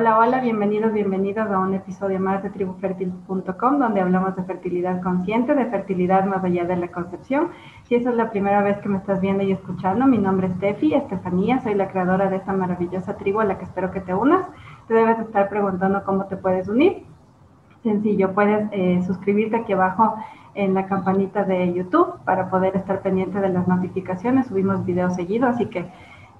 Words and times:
Hola, 0.00 0.18
hola, 0.18 0.40
bienvenidos, 0.40 0.94
bienvenidos 0.94 1.50
a 1.50 1.58
un 1.58 1.74
episodio 1.74 2.18
más 2.18 2.42
de 2.42 2.48
tribufertil.com 2.48 3.78
donde 3.78 4.00
hablamos 4.00 4.34
de 4.34 4.44
fertilidad 4.44 5.02
consciente, 5.02 5.54
de 5.54 5.66
fertilidad 5.66 6.24
más 6.24 6.42
allá 6.42 6.64
de 6.64 6.74
la 6.76 6.88
concepción. 6.88 7.50
Si 7.82 7.96
esa 7.96 8.08
es 8.08 8.16
la 8.16 8.30
primera 8.30 8.62
vez 8.62 8.78
que 8.78 8.88
me 8.88 8.96
estás 8.96 9.20
viendo 9.20 9.42
y 9.44 9.52
escuchando, 9.52 10.06
mi 10.06 10.16
nombre 10.16 10.46
es 10.46 10.58
Tefi, 10.58 10.94
Estefanía, 10.94 11.60
soy 11.60 11.74
la 11.74 11.90
creadora 11.90 12.30
de 12.30 12.36
esta 12.36 12.54
maravillosa 12.54 13.18
tribu 13.18 13.40
a 13.40 13.44
la 13.44 13.58
que 13.58 13.66
espero 13.66 13.90
que 13.90 14.00
te 14.00 14.14
unas. 14.14 14.46
Te 14.88 14.94
debes 14.94 15.18
estar 15.18 15.50
preguntando 15.50 16.02
cómo 16.02 16.24
te 16.24 16.38
puedes 16.38 16.66
unir. 16.66 17.04
Sencillo, 17.82 18.32
puedes 18.32 18.70
eh, 18.72 19.02
suscribirte 19.06 19.56
aquí 19.56 19.74
abajo 19.74 20.14
en 20.54 20.72
la 20.72 20.86
campanita 20.86 21.44
de 21.44 21.74
YouTube 21.74 22.14
para 22.24 22.48
poder 22.48 22.74
estar 22.74 23.02
pendiente 23.02 23.38
de 23.38 23.50
las 23.50 23.68
notificaciones. 23.68 24.46
Subimos 24.46 24.82
videos 24.86 25.14
seguidos, 25.14 25.56
así 25.56 25.66
que 25.66 25.84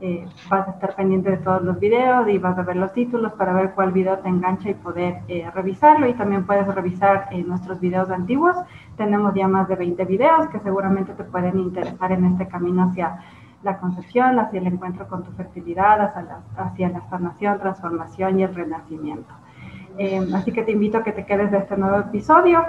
eh, 0.02 0.26
vas 0.48 0.66
a 0.66 0.70
estar 0.70 0.94
pendiente 0.94 1.30
de 1.30 1.36
todos 1.36 1.62
los 1.62 1.78
videos 1.78 2.26
y 2.26 2.38
vas 2.38 2.56
a 2.56 2.62
ver 2.62 2.76
los 2.76 2.90
títulos 2.94 3.32
para 3.34 3.52
ver 3.52 3.72
cuál 3.72 3.92
video 3.92 4.18
te 4.18 4.30
engancha 4.30 4.70
y 4.70 4.74
poder 4.74 5.18
eh, 5.28 5.50
revisarlo. 5.54 6.08
Y 6.08 6.14
también 6.14 6.46
puedes 6.46 6.66
revisar 6.74 7.28
eh, 7.30 7.42
nuestros 7.42 7.80
videos 7.80 8.10
antiguos. 8.10 8.56
Tenemos 8.96 9.34
ya 9.34 9.46
más 9.46 9.68
de 9.68 9.76
20 9.76 10.02
videos 10.06 10.48
que 10.48 10.58
seguramente 10.60 11.12
te 11.12 11.24
pueden 11.24 11.58
interesar 11.58 12.12
en 12.12 12.24
este 12.24 12.48
camino 12.48 12.84
hacia 12.84 13.18
la 13.62 13.76
concepción, 13.76 14.38
hacia 14.38 14.60
el 14.60 14.68
encuentro 14.68 15.06
con 15.06 15.22
tu 15.22 15.32
fertilidad, 15.32 16.00
hacia 16.00 16.22
la, 16.22 16.40
hacia 16.56 16.88
la 16.88 17.02
sanación, 17.10 17.58
transformación 17.58 18.40
y 18.40 18.44
el 18.44 18.54
renacimiento. 18.54 19.34
así 20.34 20.50
que 20.50 20.62
te 20.62 20.72
invito 20.72 20.96
a 20.96 21.04
que 21.04 21.12
te 21.12 21.26
quedes 21.26 21.50
de 21.50 21.58
este 21.58 21.76
nuevo 21.76 21.98
episodio. 21.98 22.64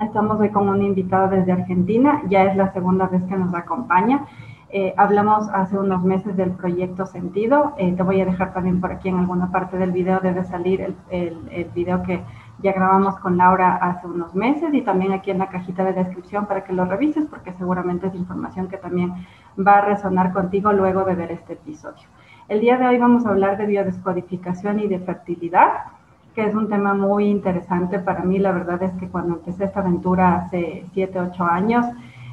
Estamos 0.00 0.40
hoy 0.40 0.50
con 0.50 0.68
un 0.68 0.82
invitado 0.82 1.28
desde 1.28 1.52
Argentina, 1.52 2.22
ya 2.28 2.44
es 2.44 2.56
la 2.56 2.72
segunda 2.72 3.06
vez 3.06 3.22
que 3.24 3.36
nos 3.36 3.54
acompaña. 3.54 4.26
Eh, 4.70 4.92
hablamos 4.98 5.48
hace 5.48 5.78
unos 5.78 6.04
meses 6.04 6.36
del 6.36 6.50
proyecto 6.50 7.06
Sentido. 7.06 7.74
Eh, 7.78 7.94
te 7.96 8.02
voy 8.02 8.20
a 8.20 8.26
dejar 8.26 8.52
también 8.52 8.82
por 8.82 8.92
aquí 8.92 9.08
en 9.08 9.18
alguna 9.18 9.50
parte 9.50 9.78
del 9.78 9.92
video, 9.92 10.20
debe 10.20 10.44
salir 10.44 10.82
el, 10.82 10.96
el, 11.08 11.38
el, 11.50 11.64
video 11.70 12.02
que 12.02 12.20
ya 12.58 12.72
grabamos 12.72 13.16
con 13.18 13.38
Laura 13.38 13.76
hace 13.76 14.06
unos 14.06 14.34
meses 14.34 14.74
y 14.74 14.82
también 14.82 15.12
aquí 15.12 15.30
en 15.30 15.38
la 15.38 15.48
cajita 15.48 15.84
de 15.84 15.94
descripción 15.94 16.44
para 16.44 16.64
que 16.64 16.74
lo 16.74 16.84
revises 16.84 17.24
porque 17.26 17.54
seguramente 17.54 18.08
es 18.08 18.14
información 18.14 18.68
que 18.68 18.76
también 18.76 19.14
va 19.58 19.78
a 19.78 19.80
resonar 19.86 20.34
contigo 20.34 20.70
luego 20.72 21.04
de 21.04 21.14
ver 21.14 21.32
este 21.32 21.54
episodio. 21.54 22.06
El 22.48 22.60
día 22.60 22.76
de 22.76 22.88
hoy 22.88 22.98
vamos 22.98 23.24
a 23.24 23.30
hablar 23.30 23.56
de 23.56 23.64
biodescodificación 23.64 24.80
y 24.80 24.88
de 24.88 24.98
fertilidad, 24.98 25.84
que 26.34 26.44
es 26.44 26.54
un 26.54 26.68
tema 26.68 26.92
muy 26.92 27.26
interesante 27.26 28.00
para 28.00 28.22
mí. 28.22 28.38
La 28.38 28.52
verdad 28.52 28.82
es 28.82 28.92
que 28.94 29.08
cuando 29.08 29.36
empecé 29.36 29.64
esta 29.64 29.80
aventura 29.80 30.36
hace 30.36 30.84
7, 30.92 31.20
8 31.20 31.44
años, 31.44 31.86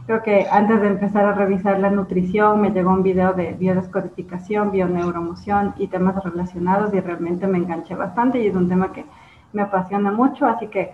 Creo 0.06 0.22
que 0.22 0.46
antes 0.52 0.82
de 0.82 0.88
empezar 0.88 1.26
a 1.26 1.34
revisar 1.34 1.80
la 1.80 1.90
nutrición 1.90 2.62
me 2.62 2.70
llegó 2.70 2.92
un 2.92 3.02
video 3.02 3.34
de 3.34 3.54
biodescodificación, 3.54 4.72
bioneuromoción 4.72 5.74
y 5.78 5.88
temas 5.88 6.24
relacionados 6.24 6.94
y 6.94 7.00
realmente 7.00 7.48
me 7.48 7.58
enganché 7.58 7.96
bastante 7.96 8.40
y 8.40 8.48
es 8.48 8.56
un 8.56 8.70
tema 8.70 8.92
que 8.92 9.04
me 9.52 9.64
apasiona 9.64 10.12
mucho, 10.12 10.46
así 10.46 10.68
que 10.68 10.92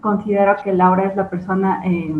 considero 0.00 0.56
que 0.64 0.72
Laura 0.72 1.04
es 1.04 1.16
la 1.16 1.30
persona 1.30 1.82
eh, 1.84 2.12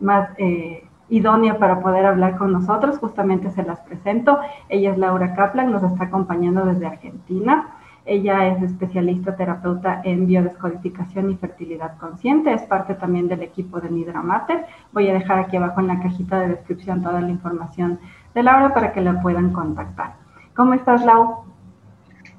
más 0.00 0.30
eh, 0.38 0.88
idónea 1.08 1.58
para 1.58 1.80
poder 1.80 2.06
hablar 2.06 2.36
con 2.36 2.52
nosotros. 2.52 2.98
Justamente 2.98 3.50
se 3.50 3.62
las 3.62 3.80
presento. 3.80 4.38
Ella 4.68 4.92
es 4.92 4.98
Laura 4.98 5.34
Kaplan, 5.34 5.70
nos 5.70 5.82
está 5.82 6.04
acompañando 6.04 6.64
desde 6.64 6.86
Argentina. 6.86 7.68
Ella 8.06 8.48
es 8.48 8.62
especialista 8.62 9.34
terapeuta 9.34 10.02
en 10.04 10.26
biodescodificación 10.26 11.30
y 11.30 11.36
fertilidad 11.36 11.96
consciente. 11.96 12.52
Es 12.52 12.62
parte 12.62 12.94
también 12.94 13.28
del 13.28 13.42
equipo 13.42 13.80
de 13.80 13.90
Nidra 13.90 14.20
Mater. 14.20 14.66
Voy 14.92 15.08
a 15.08 15.14
dejar 15.14 15.38
aquí 15.38 15.56
abajo 15.56 15.80
en 15.80 15.86
la 15.86 16.00
cajita 16.00 16.40
de 16.40 16.48
descripción 16.48 17.02
toda 17.02 17.22
la 17.22 17.30
información 17.30 17.98
de 18.34 18.42
Laura 18.42 18.74
para 18.74 18.92
que 18.92 19.00
la 19.00 19.22
puedan 19.22 19.52
contactar. 19.52 20.16
¿Cómo 20.54 20.74
estás, 20.74 21.04
Lau? 21.04 21.44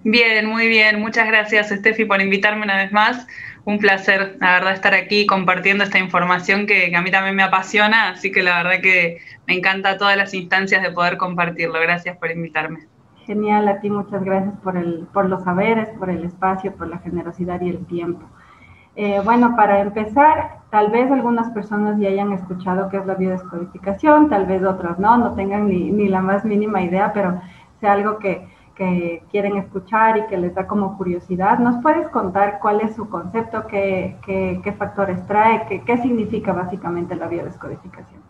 Bien, 0.03 0.45
muy 0.45 0.67
bien. 0.67 0.99
Muchas 0.99 1.25
gracias, 1.27 1.69
Steffi, 1.69 2.05
por 2.05 2.21
invitarme 2.21 2.63
una 2.63 2.77
vez 2.77 2.91
más. 2.91 3.27
Un 3.63 3.79
placer, 3.79 4.37
la 4.39 4.51
verdad, 4.51 4.73
estar 4.73 4.93
aquí 4.93 5.25
compartiendo 5.25 5.83
esta 5.83 5.97
información 5.97 6.67
que, 6.67 6.91
que, 6.91 6.95
a 6.95 7.01
mí 7.01 7.09
también 7.09 7.35
me 7.35 7.41
apasiona, 7.41 8.09
así 8.09 8.31
que 8.31 8.43
la 8.43 8.61
verdad 8.61 8.81
que 8.83 9.17
me 9.47 9.55
encanta 9.55 9.97
todas 9.97 10.15
las 10.15 10.35
instancias 10.35 10.83
de 10.83 10.91
poder 10.91 11.17
compartirlo. 11.17 11.79
Gracias 11.81 12.15
por 12.17 12.29
invitarme. 12.29 12.81
Genial, 13.25 13.67
a 13.67 13.79
ti 13.79 13.89
muchas 13.89 14.23
gracias 14.23 14.53
por, 14.63 14.77
el, 14.77 15.07
por 15.11 15.27
los 15.27 15.43
saberes, 15.43 15.89
por 15.97 16.09
el 16.11 16.23
espacio, 16.23 16.75
por 16.75 16.87
la 16.87 16.99
generosidad 16.99 17.59
y 17.61 17.69
el 17.69 17.85
tiempo. 17.87 18.25
Eh, 18.95 19.19
bueno, 19.25 19.55
para 19.55 19.81
empezar, 19.81 20.59
tal 20.69 20.91
vez 20.91 21.11
algunas 21.11 21.49
personas 21.51 21.99
ya 21.99 22.09
hayan 22.09 22.31
escuchado 22.31 22.87
qué 22.89 22.97
es 22.97 23.05
la 23.05 23.15
biodescodificación, 23.15 24.29
tal 24.29 24.45
vez 24.45 24.63
otras 24.63 24.99
no, 24.99 25.17
no 25.17 25.33
tengan 25.33 25.67
ni, 25.67 26.07
la 26.07 26.21
más 26.21 26.45
mínima 26.45 26.81
idea, 26.83 27.11
pero 27.13 27.41
sea 27.81 27.93
algo 27.93 28.19
que, 28.19 28.47
que, 28.75 29.23
quieren 29.31 29.57
escuchar 29.57 30.17
y 30.17 30.27
que 30.27 30.37
les 30.37 30.53
da 30.53 30.67
como 30.67 30.95
curiosidad. 30.95 31.57
¿Nos 31.57 31.81
puedes 31.81 32.07
contar 32.09 32.59
cuál 32.61 32.81
es 32.81 32.95
su 32.95 33.09
concepto, 33.09 33.65
qué, 33.67 34.17
qué, 34.23 34.71
factores 34.77 35.25
trae, 35.25 35.65
qué, 35.67 35.81
qué 35.81 35.97
significa 35.97 36.53
básicamente 36.53 37.15
la 37.15 37.27
biodescodificación? 37.27 38.21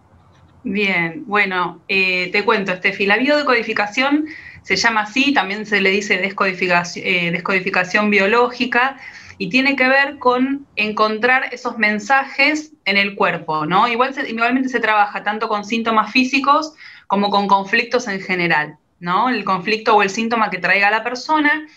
Bien, 0.64 1.26
bueno, 1.28 1.82
eh, 1.88 2.32
te 2.32 2.44
cuento, 2.44 2.72
Estefi, 2.72 3.06
la 3.06 3.18
biodescodificación 3.18 4.26
se 4.66 4.76
llama 4.78 5.02
así, 5.02 5.32
también 5.32 5.68
se 5.68 5.80
le 5.80 5.92
dice 5.92 6.18
descodificación, 6.18 7.06
eh, 7.06 7.30
descodificación 7.32 8.10
biológica 8.10 8.98
y 9.38 9.50
tiene 9.50 9.76
que 9.76 9.88
ver 9.88 10.18
con 10.18 10.66
encontrar 10.76 11.54
esos 11.54 11.78
mensajes 11.78 12.72
en 12.84 12.98
el 12.98 13.14
cuerpo, 13.14 13.68
¿no? 13.68 13.88
Igual 13.88 14.16
igualmente 14.28 14.70
se 14.70 14.80
trabaja 14.80 15.24
tanto 15.24 15.50
con 15.50 15.66
síntomas 15.66 16.12
físicos 16.12 16.74
como 17.06 17.30
con 17.30 17.48
conflictos 17.48 18.08
en 18.08 18.20
general, 18.20 18.80
¿no? 19.00 19.30
El 19.30 19.44
conflicto 19.44 19.96
o 19.96 20.02
el 20.02 20.10
síntoma 20.10 20.50
que 20.50 20.58
traiga 20.58 20.90
la 20.90 21.04
persona. 21.04 21.68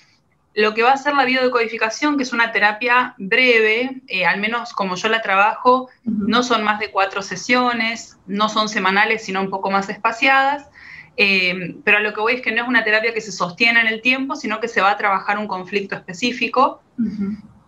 Lo 0.54 0.72
que 0.72 0.82
va 0.82 0.92
a 0.92 0.94
hacer 0.94 1.14
la 1.14 1.26
biodecodificación, 1.26 2.16
que 2.16 2.22
es 2.22 2.32
una 2.32 2.52
terapia 2.52 3.14
breve, 3.18 4.00
eh, 4.06 4.24
al 4.24 4.40
menos 4.40 4.72
como 4.72 4.94
yo 4.96 5.10
la 5.10 5.20
trabajo, 5.20 5.90
no 6.04 6.42
son 6.42 6.64
más 6.64 6.80
de 6.80 6.90
cuatro 6.90 7.20
sesiones, 7.20 8.16
no 8.26 8.48
son 8.48 8.70
semanales, 8.70 9.24
sino 9.26 9.42
un 9.42 9.50
poco 9.50 9.70
más 9.70 9.90
espaciadas, 9.90 10.70
eh, 11.20 11.74
pero 11.82 11.98
lo 11.98 12.14
que 12.14 12.20
voy 12.20 12.34
es 12.34 12.42
que 12.42 12.52
no 12.52 12.62
es 12.62 12.68
una 12.68 12.84
terapia 12.84 13.12
que 13.12 13.20
se 13.20 13.32
sostiene 13.32 13.80
en 13.80 13.88
el 13.88 14.00
tiempo, 14.00 14.36
sino 14.36 14.60
que 14.60 14.68
se 14.68 14.80
va 14.80 14.92
a 14.92 14.96
trabajar 14.96 15.36
un 15.36 15.48
conflicto 15.48 15.96
específico. 15.96 16.80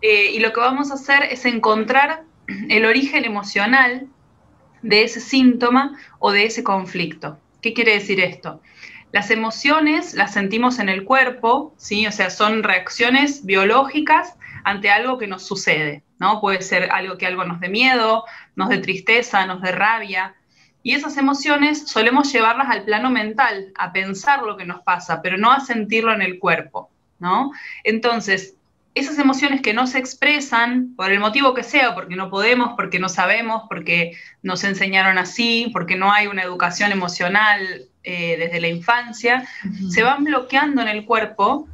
Eh, 0.00 0.30
y 0.32 0.38
lo 0.38 0.52
que 0.52 0.60
vamos 0.60 0.92
a 0.92 0.94
hacer 0.94 1.24
es 1.24 1.44
encontrar 1.44 2.22
el 2.68 2.84
origen 2.86 3.24
emocional 3.24 4.06
de 4.82 5.02
ese 5.02 5.20
síntoma 5.20 5.98
o 6.20 6.30
de 6.30 6.44
ese 6.44 6.62
conflicto. 6.62 7.40
¿Qué 7.60 7.74
quiere 7.74 7.94
decir 7.94 8.20
esto? 8.20 8.62
Las 9.10 9.32
emociones 9.32 10.14
las 10.14 10.32
sentimos 10.32 10.78
en 10.78 10.88
el 10.88 11.04
cuerpo, 11.04 11.74
¿sí? 11.76 12.06
O 12.06 12.12
sea, 12.12 12.30
son 12.30 12.62
reacciones 12.62 13.44
biológicas 13.44 14.36
ante 14.62 14.90
algo 14.90 15.18
que 15.18 15.26
nos 15.26 15.44
sucede, 15.44 16.04
¿no? 16.20 16.40
Puede 16.40 16.62
ser 16.62 16.88
algo 16.92 17.18
que 17.18 17.26
algo 17.26 17.44
nos 17.44 17.58
dé 17.58 17.68
miedo, 17.68 18.24
nos 18.54 18.68
dé 18.68 18.78
tristeza, 18.78 19.44
nos 19.44 19.60
dé 19.60 19.72
rabia, 19.72 20.36
y 20.82 20.94
esas 20.94 21.16
emociones 21.16 21.88
solemos 21.88 22.32
llevarlas 22.32 22.68
al 22.70 22.84
plano 22.84 23.10
mental, 23.10 23.72
a 23.76 23.92
pensar 23.92 24.42
lo 24.42 24.56
que 24.56 24.64
nos 24.64 24.82
pasa, 24.82 25.20
pero 25.22 25.36
no 25.36 25.50
a 25.52 25.60
sentirlo 25.60 26.12
en 26.12 26.22
el 26.22 26.38
cuerpo, 26.38 26.90
¿no? 27.18 27.52
Entonces, 27.84 28.54
esas 28.94 29.18
emociones 29.18 29.60
que 29.62 29.72
no 29.72 29.86
se 29.86 29.98
expresan, 29.98 30.94
por 30.96 31.12
el 31.12 31.20
motivo 31.20 31.54
que 31.54 31.62
sea, 31.62 31.94
porque 31.94 32.16
no 32.16 32.30
podemos, 32.30 32.72
porque 32.76 32.98
no 32.98 33.08
sabemos, 33.08 33.64
porque 33.68 34.16
nos 34.42 34.64
enseñaron 34.64 35.18
así, 35.18 35.70
porque 35.72 35.96
no 35.96 36.12
hay 36.12 36.26
una 36.26 36.42
educación 36.42 36.90
emocional 36.90 37.86
eh, 38.02 38.36
desde 38.38 38.60
la 38.60 38.68
infancia, 38.68 39.46
se 39.90 40.02
van 40.02 40.24
bloqueando 40.24 40.82
en 40.82 40.88
el 40.88 41.04
cuerpo 41.04 41.68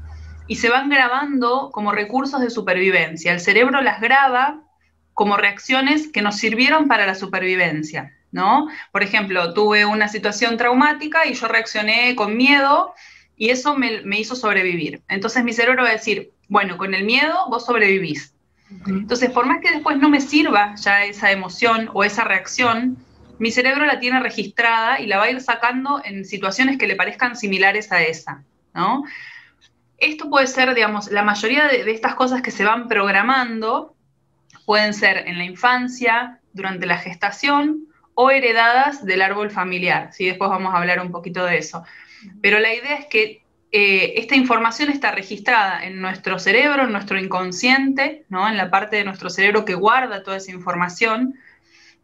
y 0.46 0.56
se 0.56 0.68
van 0.68 0.88
grabando 0.88 1.70
como 1.72 1.92
recursos 1.92 2.40
de 2.40 2.50
supervivencia. 2.50 3.32
El 3.32 3.40
cerebro 3.40 3.80
las 3.80 4.00
graba 4.00 4.60
como 5.14 5.36
reacciones 5.36 6.08
que 6.08 6.22
nos 6.22 6.36
sirvieron 6.36 6.88
para 6.88 7.06
la 7.06 7.14
supervivencia. 7.14 8.15
¿No? 8.36 8.68
Por 8.92 9.02
ejemplo, 9.02 9.54
tuve 9.54 9.86
una 9.86 10.08
situación 10.08 10.58
traumática 10.58 11.26
y 11.26 11.32
yo 11.32 11.48
reaccioné 11.48 12.14
con 12.14 12.36
miedo 12.36 12.92
y 13.34 13.48
eso 13.48 13.74
me, 13.74 14.02
hizo 14.18 14.36
sobrevivir. 14.36 15.00
Entonces 15.08 15.42
mi 15.42 15.54
cerebro 15.54 15.84
va 15.84 15.88
a 15.88 15.92
decir, 15.92 16.32
bueno, 16.46 16.76
con 16.76 16.92
el 16.92 17.04
miedo 17.04 17.34
vos 17.48 17.64
sobrevivís. 17.64 18.34
Entonces, 18.86 19.30
por 19.30 19.46
más 19.46 19.60
que 19.62 19.70
después 19.70 19.96
no 19.96 20.10
me 20.10 20.20
sirva 20.20 20.74
ya 20.74 21.04
esa 21.04 21.32
emoción 21.32 21.88
o 21.94 22.04
esa 22.04 22.24
reacción, 22.24 22.98
mi 23.38 23.50
cerebro 23.50 23.86
la 23.86 24.00
tiene 24.00 24.20
registrada 24.20 25.00
y 25.00 25.06
la 25.06 25.16
va 25.16 25.24
a 25.24 25.30
ir 25.30 25.40
sacando 25.40 26.02
en 26.04 26.26
situaciones 26.26 26.76
que 26.76 26.86
le 26.86 26.96
parezcan 26.96 27.36
similares 27.36 27.90
a 27.90 28.02
esa, 28.02 28.42
¿no? 28.74 29.04
Esto 29.96 30.28
puede 30.28 30.46
ser, 30.46 30.74
digamos, 30.74 31.10
la 31.10 31.22
mayoría 31.22 31.68
de, 31.68 31.84
de 31.84 31.92
estas 31.92 32.16
cosas 32.16 32.42
que 32.42 32.50
se 32.50 32.64
van 32.64 32.86
programando 32.86 33.94
pueden 34.66 34.92
ser 34.92 35.26
en 35.26 35.38
la 35.38 35.44
infancia, 35.44 36.40
durante 36.56 36.86
la 36.86 36.98
gestación 36.98 37.86
o 38.18 38.30
heredadas 38.30 39.04
del 39.04 39.20
árbol 39.20 39.50
familiar. 39.50 40.10
¿sí? 40.12 40.24
Después 40.24 40.48
vamos 40.50 40.74
a 40.74 40.78
hablar 40.78 41.00
un 41.00 41.12
poquito 41.12 41.44
de 41.44 41.58
eso. 41.58 41.84
Pero 42.40 42.58
la 42.58 42.74
idea 42.74 42.96
es 42.96 43.06
que 43.06 43.42
eh, 43.72 44.14
esta 44.16 44.34
información 44.34 44.90
está 44.90 45.10
registrada 45.10 45.84
en 45.84 46.00
nuestro 46.00 46.38
cerebro, 46.38 46.84
en 46.84 46.92
nuestro 46.92 47.18
inconsciente, 47.18 48.24
¿no? 48.30 48.48
en 48.48 48.56
la 48.56 48.70
parte 48.70 48.96
de 48.96 49.04
nuestro 49.04 49.28
cerebro 49.28 49.66
que 49.66 49.74
guarda 49.74 50.22
toda 50.22 50.38
esa 50.38 50.50
información 50.50 51.34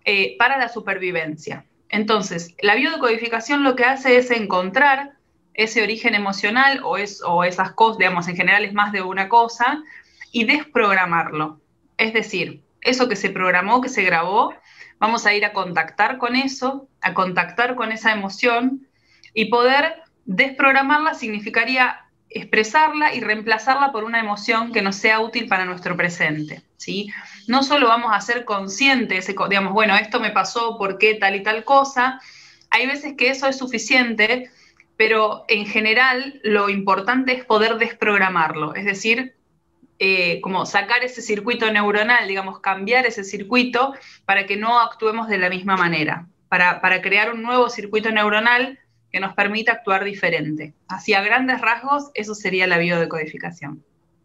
eh, 0.05 0.37
para 0.38 0.59
la 0.59 0.69
supervivencia. 0.69 1.64
Entonces, 1.88 2.55
la 2.61 2.75
biodecodificación 2.75 3.65
lo 3.65 3.75
que 3.75 3.85
hace 3.85 4.19
es 4.19 4.31
encontrar 4.31 5.12
ese 5.55 5.82
origen 5.82 6.15
emocional 6.15 6.81
o, 6.85 6.99
es, 6.99 7.23
o 7.25 7.43
esas 7.43 7.73
cosas, 7.73 7.99
digamos, 7.99 8.29
en 8.29 8.37
general 8.37 8.65
es 8.65 8.75
más 8.75 8.93
de 8.93 9.00
una 9.00 9.31
cosa, 9.31 9.82
y 10.31 10.44
desprogramarlo. 10.44 11.61
Es 11.97 12.12
decir, 12.12 12.62
eso 12.82 13.08
que 13.08 13.17
se 13.17 13.31
programó, 13.31 13.81
que 13.81 13.88
se 13.88 14.03
grabó, 14.03 14.55
vamos 15.03 15.27
a 15.27 15.35
ir 15.35 15.45
a 15.45 15.53
contactar 15.53 16.17
con 16.17 16.37
eso, 16.37 16.89
a 17.01 17.13
contactar 17.13 17.75
con 17.75 17.91
esa 17.91 18.13
emoción 18.13 18.87
y 19.35 19.47
poder 19.47 20.01
desprogramarla 20.27 21.15
significaría 21.15 22.07
expresarla 22.31 23.13
y 23.13 23.21
reemplazarla 23.21 23.91
por 23.91 24.05
una 24.05 24.21
emoción 24.21 24.73
que 24.73 24.81
nos 24.81 24.95
sea 24.95 25.19
útil 25.19 25.49
para 25.49 25.65
nuestro 25.65 25.97
presente. 25.97 26.63
¿sí? 26.77 27.11
No 27.49 27.65
solo 27.65 27.89
vamos 27.89 28.13
a 28.15 28.21
ser 28.21 28.45
conscientes, 28.45 29.27
digamos, 29.27 29.73
bueno, 29.73 29.97
esto 29.97 30.21
me 30.21 30.31
pasó, 30.31 30.79
¿por 30.79 30.99
qué 30.99 31.15
tal 31.15 31.35
y 31.35 31.43
tal 31.43 31.65
cosa? 31.65 32.21
Hay 32.71 32.87
veces 32.87 33.15
que 33.19 33.31
eso 33.31 33.49
es 33.49 33.59
suficiente, 33.59 34.53
pero 34.97 35.45
en 35.49 35.67
general 35.67 36.41
lo 36.45 36.69
importante 36.69 37.33
es 37.33 37.45
poder 37.45 37.77
desprogramarlo, 37.79 38.77
es 38.77 38.85
decir, 38.85 39.35
eh, 39.99 40.41
como 40.41 40.67
sacar 40.67 41.05
ese 41.05 41.23
circuito 41.23 41.71
neuronal, 41.71 42.27
digamos, 42.27 42.61
cambiar 42.61 43.06
ese 43.06 43.25
circuito 43.25 43.94
para 44.25 44.47
que 44.47 44.56
no 44.56 44.81
actuemos 44.81 45.29
de 45.29 45.39
la 45.39 45.49
misma 45.49 45.77
manera, 45.77 46.27
para, 46.49 46.81
para 46.81 47.00
crear 47.03 47.33
un 47.33 47.43
nuevo 47.43 47.69
circuito 47.69 48.11
neuronal 48.11 48.79
que 49.12 49.21
nos 49.21 49.35
permita 49.35 49.73
actuar 49.73 50.05
diferente. 50.05 50.75
Así 50.89 51.15
a 51.15 51.23
grandes 51.23 51.61
rasgos, 51.61 52.11
eso 52.15 52.35
sería 52.35 52.67
la 52.67 52.79
biodecodificación. 52.79 53.85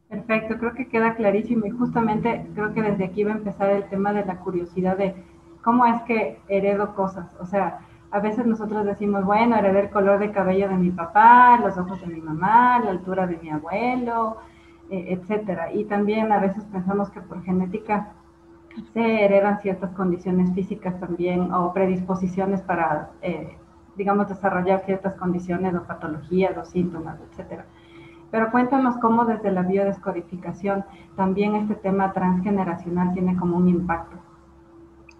Perfecto, 0.10 0.58
creo 0.58 0.74
que 0.74 0.88
queda 0.88 1.16
clarísimo 1.16 1.66
y 1.66 1.72
justamente 1.72 2.46
creo 2.56 2.74
que 2.74 2.81
desde 2.81 3.06
aquí 3.06 3.25
va 3.25 3.34
a 3.34 3.38
empezar 3.38 3.69
el 3.72 3.90
tema 3.90 4.14
de 4.14 4.25
la 4.25 4.38
curiosidad 4.38 4.98
de 4.98 5.14
cómo 5.62 5.86
es 5.86 6.02
que 6.04 6.40
heredo 6.48 6.96
cosas. 6.96 7.28
O 7.42 7.46
sea, 7.46 7.80
a 8.12 8.19
veces 8.22 8.46
nosotros 8.46 8.86
decimos, 8.86 9.25
bueno, 9.25 9.58
heredé 9.58 9.81
el 9.81 9.90
color 9.90 10.19
de 10.19 10.31
cabello 10.31 10.69
de 10.69 10.75
mi 10.75 10.92
papá, 10.92 11.60
los 11.62 11.78
ojos 11.78 12.00
de 12.00 12.08
mi 12.08 12.22
mamá, 12.22 12.80
la 12.80 12.92
altura 12.92 13.28
de 13.28 13.38
mi 13.38 13.50
abuelo, 13.50 14.38
etcétera. 14.89 15.72
Y 15.74 15.86
también 15.86 16.31
a 16.31 16.39
veces 16.39 16.63
pensamos 16.66 17.10
que 17.10 17.22
por 17.22 17.44
genética 17.44 18.13
se 18.94 19.25
heredan 19.25 19.60
ciertas 19.62 19.92
condiciones 19.92 20.54
físicas 20.54 21.00
también 21.00 21.51
o 21.51 21.74
predisposiciones 21.74 22.62
para 22.62 23.10
eh, 23.22 23.57
digamos, 23.98 24.30
desarrollar 24.30 24.86
ciertas 24.86 25.16
condiciones 25.16 25.75
o 25.75 25.84
patologías 25.84 26.56
o 26.57 26.63
síntomas, 26.63 27.19
etcétera. 27.31 27.66
Pero 28.31 28.51
cuéntanos 28.51 28.95
cómo 28.98 29.25
desde 29.25 29.51
la 29.51 29.63
biodescodificación 29.63 30.86
también 31.16 31.56
este 31.56 31.75
tema 31.75 32.13
transgeneracional 32.13 33.13
tiene 33.13 33.36
como 33.38 33.57
un 33.57 33.68
impacto. 33.68 34.18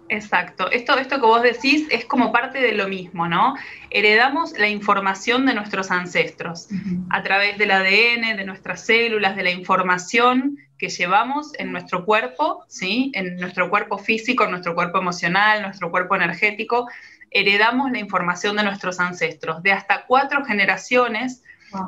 Exacto. 0.08 0.70
Esto, 0.70 0.98
esto 0.98 1.16
que 1.16 1.26
vos 1.26 1.42
decís 1.42 1.86
es 1.90 2.04
como 2.04 2.32
parte 2.32 2.60
de 2.60 2.72
lo 2.72 2.88
mismo, 2.88 3.28
¿no? 3.28 3.54
Heredamos 3.90 4.52
la 4.58 4.68
información 4.68 5.46
de 5.46 5.54
nuestros 5.54 5.90
ancestros 5.90 6.68
a 7.10 7.22
través 7.22 7.58
del 7.58 7.70
ADN, 7.70 8.36
de 8.36 8.44
nuestras 8.44 8.84
células, 8.84 9.36
de 9.36 9.42
la 9.42 9.50
información 9.50 10.58
que 10.78 10.88
llevamos 10.88 11.52
en 11.58 11.72
nuestro 11.72 12.04
cuerpo, 12.04 12.64
¿sí? 12.68 13.10
En 13.14 13.36
nuestro 13.36 13.68
cuerpo 13.68 13.98
físico, 13.98 14.44
en 14.44 14.50
nuestro 14.50 14.74
cuerpo 14.74 14.98
emocional, 14.98 15.62
nuestro 15.62 15.90
cuerpo 15.90 16.16
energético 16.16 16.86
heredamos 17.30 17.90
la 17.90 17.98
información 17.98 18.56
de 18.56 18.64
nuestros 18.64 19.00
ancestros, 19.00 19.62
de 19.62 19.72
hasta 19.72 20.06
cuatro 20.06 20.44
generaciones. 20.44 21.42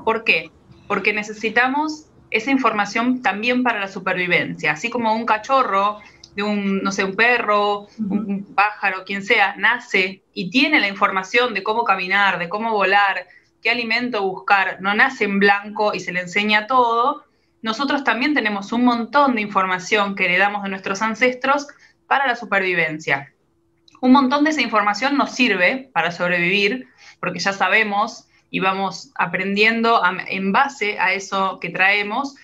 ¿Por 0.04 0.24
qué? 0.24 0.50
Porque 0.86 1.12
necesitamos 1.12 2.06
esa 2.30 2.50
información 2.50 3.22
también 3.22 3.62
para 3.62 3.80
la 3.80 3.88
supervivencia, 3.88 4.72
así 4.72 4.90
como 4.90 5.14
un 5.14 5.26
cachorro 5.26 5.98
de 6.34 6.42
un, 6.42 6.82
no 6.82 6.92
sé, 6.92 7.04
un 7.04 7.16
perro, 7.16 7.88
un 7.98 8.54
pájaro, 8.54 9.04
quien 9.04 9.22
sea, 9.22 9.54
nace 9.56 10.22
y 10.32 10.50
tiene 10.50 10.80
la 10.80 10.88
información 10.88 11.54
de 11.54 11.62
cómo 11.62 11.84
caminar, 11.84 12.38
de 12.38 12.48
cómo 12.48 12.72
volar, 12.72 13.26
qué 13.62 13.70
alimento 13.70 14.22
buscar, 14.22 14.80
no 14.80 14.94
nace 14.94 15.24
en 15.24 15.38
blanco 15.38 15.92
y 15.94 16.00
se 16.00 16.12
le 16.12 16.20
enseña 16.20 16.66
todo, 16.66 17.24
nosotros 17.62 18.04
también 18.04 18.34
tenemos 18.34 18.72
un 18.72 18.84
montón 18.84 19.34
de 19.34 19.42
información 19.42 20.14
que 20.14 20.24
heredamos 20.24 20.62
de 20.62 20.70
nuestros 20.70 21.02
ancestros 21.02 21.66
para 22.06 22.26
la 22.26 22.36
supervivencia. 22.36 23.34
Un 24.00 24.12
montón 24.12 24.44
de 24.44 24.50
esa 24.50 24.62
información 24.62 25.18
nos 25.18 25.32
sirve 25.32 25.90
para 25.92 26.10
sobrevivir, 26.10 26.88
porque 27.20 27.38
ya 27.38 27.52
sabemos 27.52 28.26
y 28.50 28.60
vamos 28.60 29.12
aprendiendo 29.14 30.02
en 30.26 30.52
base 30.52 30.98
a 30.98 31.12
eso 31.12 31.58
que 31.60 31.68
traemos, 31.68 32.34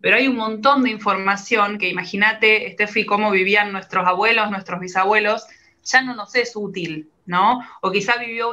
pero 0.00 0.16
hay 0.16 0.28
un 0.28 0.36
montón 0.36 0.82
de 0.82 0.90
información 0.90 1.78
que 1.78 1.88
imagínate, 1.88 2.72
Steffi, 2.72 3.04
cómo 3.06 3.30
vivían 3.30 3.72
nuestros 3.72 4.06
abuelos, 4.06 4.50
nuestros 4.50 4.80
bisabuelos, 4.80 5.46
ya 5.84 6.02
no 6.02 6.14
nos 6.14 6.34
es 6.34 6.56
útil, 6.56 7.10
¿no? 7.26 7.60
O 7.80 7.90
quizá 7.90 8.16
vivió 8.16 8.52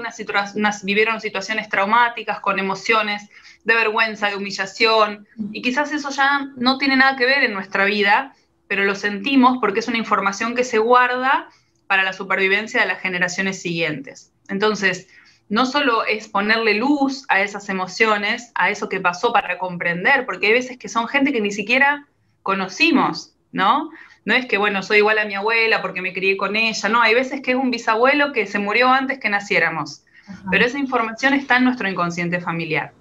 vivieron 0.84 1.22
situaciones 1.22 1.70
traumáticas 1.70 2.40
con 2.40 2.60
emociones 2.60 3.30
de 3.64 3.76
vergüenza, 3.76 4.30
de 4.30 4.36
humillación, 4.36 5.28
y 5.52 5.62
quizás 5.62 5.92
eso 5.92 6.10
ya 6.10 6.48
no 6.56 6.78
tiene 6.78 6.96
nada 6.96 7.18
que 7.18 7.26
ver 7.26 7.44
en 7.44 7.54
nuestra 7.54 7.86
vida, 7.86 8.34
pero 8.68 8.86
lo 8.86 8.96
sentimos 8.96 9.58
porque 9.60 9.80
es 9.80 9.88
una 9.88 9.98
información 9.98 10.56
que 10.56 10.64
se 10.64 10.78
guarda 10.78 11.50
para 11.88 12.04
la 12.04 12.14
supervivencia 12.14 12.82
de 12.82 12.88
las 12.88 13.02
generaciones 13.02 13.62
siguientes. 13.62 14.32
Entonces, 14.50 15.08
no 15.50 15.66
solo 15.66 16.06
es 16.06 16.28
ponerle 16.28 16.74
luz 16.74 17.26
a 17.30 17.42
esas 17.42 17.70
emociones, 17.70 18.52
a 18.56 18.70
eso 18.70 18.90
que 18.90 19.00
pasó 19.00 19.32
para 19.32 19.58
comprender, 19.58 20.26
porque 20.26 20.48
hay 20.48 20.54
veces 20.54 20.78
que 20.78 20.90
son 20.90 21.08
gente 21.08 21.32
que 21.32 21.42
ni 21.42 21.52
siquiera 21.52 22.06
conocimos, 22.44 23.34
¿no? 23.52 23.90
No 24.26 24.34
es 24.34 24.46
que, 24.46 24.58
bueno, 24.58 24.84
soy 24.84 24.98
igual 24.98 25.20
a 25.20 25.26
mi 25.26 25.36
abuela 25.36 25.82
porque 25.82 26.02
me 26.02 26.14
crié 26.14 26.36
con 26.36 26.56
ella, 26.58 26.90
no, 26.90 27.02
hay 27.02 27.14
veces 27.14 27.42
que 27.42 27.52
es 27.52 27.58
un 27.58 27.72
bisabuelo 27.72 28.34
que 28.34 28.46
se 28.46 28.60
murió 28.60 28.90
antes 28.90 29.20
que 29.20 29.30
naciéramos, 29.30 30.04
pero 30.52 30.66
esa 30.66 30.80
información 30.80 31.34
está 31.34 31.58
en 31.58 31.64
nuestro 31.64 31.90
inconsciente 31.90 32.42
familiar. 32.42 32.94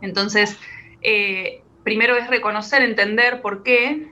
Entonces, 0.00 0.58
eh, 1.02 1.62
primero 1.84 2.16
es 2.16 2.28
reconocer, 2.28 2.80
entender 2.82 3.42
por 3.42 3.62
qué, 3.62 4.08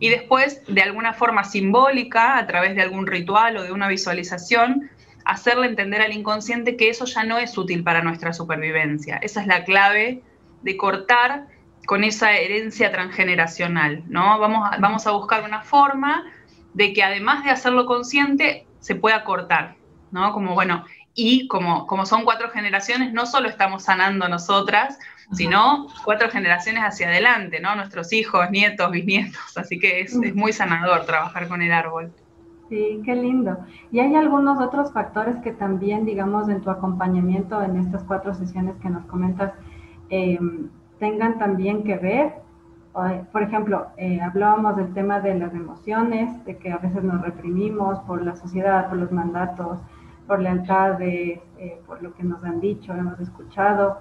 y 0.00 0.10
después, 0.10 0.62
de 0.68 0.82
alguna 0.82 1.12
forma 1.12 1.42
simbólica, 1.42 2.38
a 2.38 2.46
través 2.46 2.76
de 2.76 2.82
algún 2.82 3.08
ritual 3.08 3.56
o 3.56 3.64
de 3.64 3.72
una 3.72 3.88
visualización, 3.88 4.88
hacerle 5.28 5.66
entender 5.66 6.00
al 6.00 6.12
inconsciente 6.12 6.76
que 6.76 6.88
eso 6.88 7.04
ya 7.04 7.22
no 7.22 7.38
es 7.38 7.56
útil 7.56 7.84
para 7.84 8.02
nuestra 8.02 8.32
supervivencia. 8.32 9.18
Esa 9.18 9.42
es 9.42 9.46
la 9.46 9.64
clave 9.64 10.22
de 10.62 10.76
cortar 10.76 11.46
con 11.86 12.02
esa 12.02 12.32
herencia 12.32 12.90
transgeneracional, 12.90 14.02
¿no? 14.08 14.38
Vamos 14.38 14.68
a, 14.70 14.78
vamos 14.78 15.06
a 15.06 15.12
buscar 15.12 15.44
una 15.44 15.60
forma 15.60 16.24
de 16.72 16.92
que 16.92 17.02
además 17.02 17.44
de 17.44 17.50
hacerlo 17.50 17.86
consciente, 17.86 18.66
se 18.80 18.94
pueda 18.94 19.24
cortar, 19.24 19.76
¿no? 20.10 20.32
Como, 20.32 20.54
bueno, 20.54 20.84
y 21.14 21.46
como, 21.48 21.86
como 21.86 22.06
son 22.06 22.24
cuatro 22.24 22.50
generaciones, 22.50 23.12
no 23.12 23.26
solo 23.26 23.48
estamos 23.48 23.84
sanando 23.84 24.28
nosotras, 24.28 24.98
sino 25.32 25.88
cuatro 26.04 26.30
generaciones 26.30 26.84
hacia 26.84 27.08
adelante, 27.08 27.60
¿no? 27.60 27.74
Nuestros 27.74 28.12
hijos, 28.14 28.50
nietos, 28.50 28.90
bisnietos, 28.90 29.56
así 29.58 29.78
que 29.78 30.00
es, 30.00 30.14
muy 30.34 30.52
sanador 30.52 31.04
trabajar 31.04 31.48
con 31.48 31.60
el 31.60 31.72
árbol. 31.72 32.12
Sí, 32.68 33.00
qué 33.04 33.14
lindo. 33.16 33.56
¿Y 33.90 34.00
hay 34.00 34.14
algunos 34.14 34.60
otros 34.60 34.92
factores 34.92 35.36
que 35.36 35.52
también, 35.52 36.04
digamos, 36.04 36.48
en 36.50 36.60
tu 36.60 36.68
acompañamiento 36.70 37.62
en 37.62 37.76
estas 37.76 38.04
cuatro 38.04 38.34
sesiones 38.34 38.76
que 38.76 38.90
nos 38.90 39.06
comentas, 39.06 39.54
em, 40.10 40.68
tengan 40.98 41.38
también 41.38 41.82
que 41.84 41.96
ver? 41.96 42.34
Por 43.32 43.42
ejemplo, 43.42 43.86
eh, 43.96 44.20
hablábamos 44.20 44.76
del 44.76 44.92
tema 44.92 45.20
de 45.20 45.34
las 45.38 45.54
emociones, 45.54 46.44
de 46.44 46.56
que 46.58 46.72
a 46.72 46.78
veces 46.78 47.04
nos 47.04 47.22
reprimimos 47.22 48.00
por 48.00 48.22
la 48.22 48.34
sociedad, 48.34 48.88
por 48.88 48.98
los 48.98 49.12
mandatos, 49.12 49.78
por 50.26 50.40
lealtades, 50.40 51.40
eh, 51.58 51.80
por 51.86 52.02
lo 52.02 52.12
que 52.14 52.24
nos 52.24 52.42
han 52.44 52.60
dicho, 52.60 52.92
hemos 52.92 53.18
escuchado. 53.20 53.98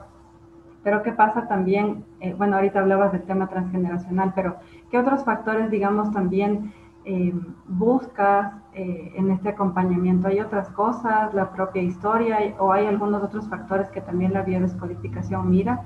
Pero 0.84 1.04
¿qué 1.04 1.12
pasa 1.12 1.48
también? 1.48 2.06
Eh, 2.22 2.34
bueno, 2.34 2.56
ahorita 2.56 2.80
hablabas 2.80 3.12
del 3.12 3.24
tema 3.24 3.48
transgeneracional, 3.48 4.34
pero 4.36 4.58
¿qué 4.90 4.98
otros 4.98 5.24
factores, 5.24 5.70
digamos, 5.70 6.12
también 6.12 6.74
eh, 7.08 7.34
buscas 7.66 8.54
eh, 8.74 9.14
en 9.16 9.32
este 9.32 9.50
acompañamiento? 9.50 10.28
¿Hay 10.28 10.40
otras 10.40 10.70
cosas, 10.70 11.34
la 11.34 11.52
propia 11.54 11.82
historia 11.82 12.38
o 12.60 12.72
hay 12.72 12.86
algunos 12.86 13.24
otros 13.24 13.48
factores 13.50 13.88
que 13.90 14.02
también 14.02 14.34
la 14.34 14.42
biodescodificación 14.44 15.50
mira? 15.50 15.84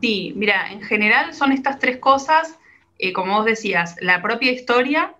Sí, 0.00 0.32
mira, 0.36 0.72
en 0.72 0.82
general 0.82 1.34
son 1.34 1.52
estas 1.52 1.78
tres 1.78 1.98
cosas, 1.98 2.58
como 3.14 3.34
vos 3.34 3.44
decías, 3.44 3.96
la 4.00 4.22
propia 4.22 4.52
historia, 4.52 5.14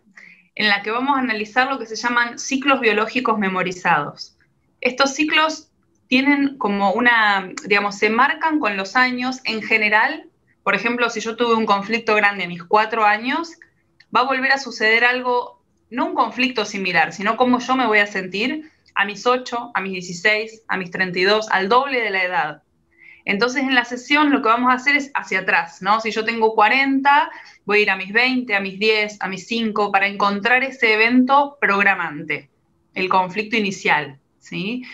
en 0.55 0.69
la 0.69 0.83
que 0.83 0.91
vamos 0.91 1.17
a 1.17 1.21
analizar 1.21 1.71
lo 1.71 1.79
que 1.79 1.87
se 1.87 1.97
llaman 1.97 2.39
ciclos 2.39 2.81
biológicos 2.81 3.39
memorizados. 3.39 4.37
Estos 4.81 5.15
ciclos 5.15 5.71
tienen 6.09 6.59
como 6.59 6.93
una, 6.93 7.51
digamos, 7.67 7.99
se 7.99 8.11
marcan 8.11 8.61
con 8.61 8.77
los 8.77 8.97
años 8.97 9.41
en 9.45 9.63
general. 9.63 10.29
Por 10.63 10.75
ejemplo, 10.75 11.11
si 11.11 11.21
yo 11.21 11.37
tuve 11.37 11.55
un 11.55 11.67
conflicto 11.67 12.15
grande 12.15 12.45
a 12.45 12.49
mis 12.49 12.63
cuatro 12.63 13.05
años, 13.05 13.53
va 14.15 14.21
a 14.21 14.25
volver 14.25 14.53
a 14.53 14.59
suceder 14.59 15.05
algo, 15.05 15.63
no 15.91 16.07
un 16.07 16.15
conflicto 16.15 16.65
similar, 16.65 17.13
sino 17.13 17.37
cómo 17.37 17.59
yo 17.59 17.77
me 17.77 17.87
voy 17.87 17.99
a 17.99 18.07
sentir 18.07 18.71
a 18.95 19.05
mis 19.05 19.27
ocho, 19.27 19.71
a 19.75 19.81
mis 19.81 19.93
16, 19.93 20.63
a 20.69 20.77
mis 20.77 20.91
32, 20.91 21.49
al 21.51 21.69
doble 21.69 22.01
de 22.01 22.11
la 22.11 22.25
edad. 22.25 22.63
Entonces 23.25 23.63
en 23.63 23.75
la 23.75 23.85
sesión 23.85 24.31
lo 24.31 24.43
que 24.43 24.49
vamos 24.49 24.71
a 24.71 24.75
hacer 24.75 24.97
es 24.97 25.11
hacia 25.15 25.41
atrás, 25.41 25.81
¿no? 25.81 26.01
Si 26.01 26.11
yo 26.11 26.25
tengo 26.25 26.55
40, 26.55 27.31
voy 27.65 27.79
a 27.79 27.83
ir 27.83 27.91
a 27.91 27.97
mis 27.97 28.13
20, 28.13 28.55
a 28.55 28.61
mis 28.61 28.79
10, 28.79 29.17
a 29.21 29.29
mis 29.29 29.47
5, 29.47 29.91
para 29.91 30.07
encontrar 30.07 30.63
ese 30.63 30.93
evento 30.93 31.57
programante, 31.61 32.51
el 32.95 33.09
conflicto 33.09 33.57
inicial, 33.57 34.19
¿sí? 34.39 34.85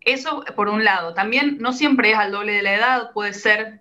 Eso 0.00 0.44
por 0.54 0.68
un 0.68 0.84
lado. 0.84 1.14
También 1.14 1.58
no 1.60 1.72
siempre 1.72 2.10
es 2.10 2.18
al 2.18 2.32
doble 2.32 2.52
de 2.52 2.62
la 2.62 2.74
edad, 2.74 3.12
puede 3.12 3.32
ser, 3.32 3.80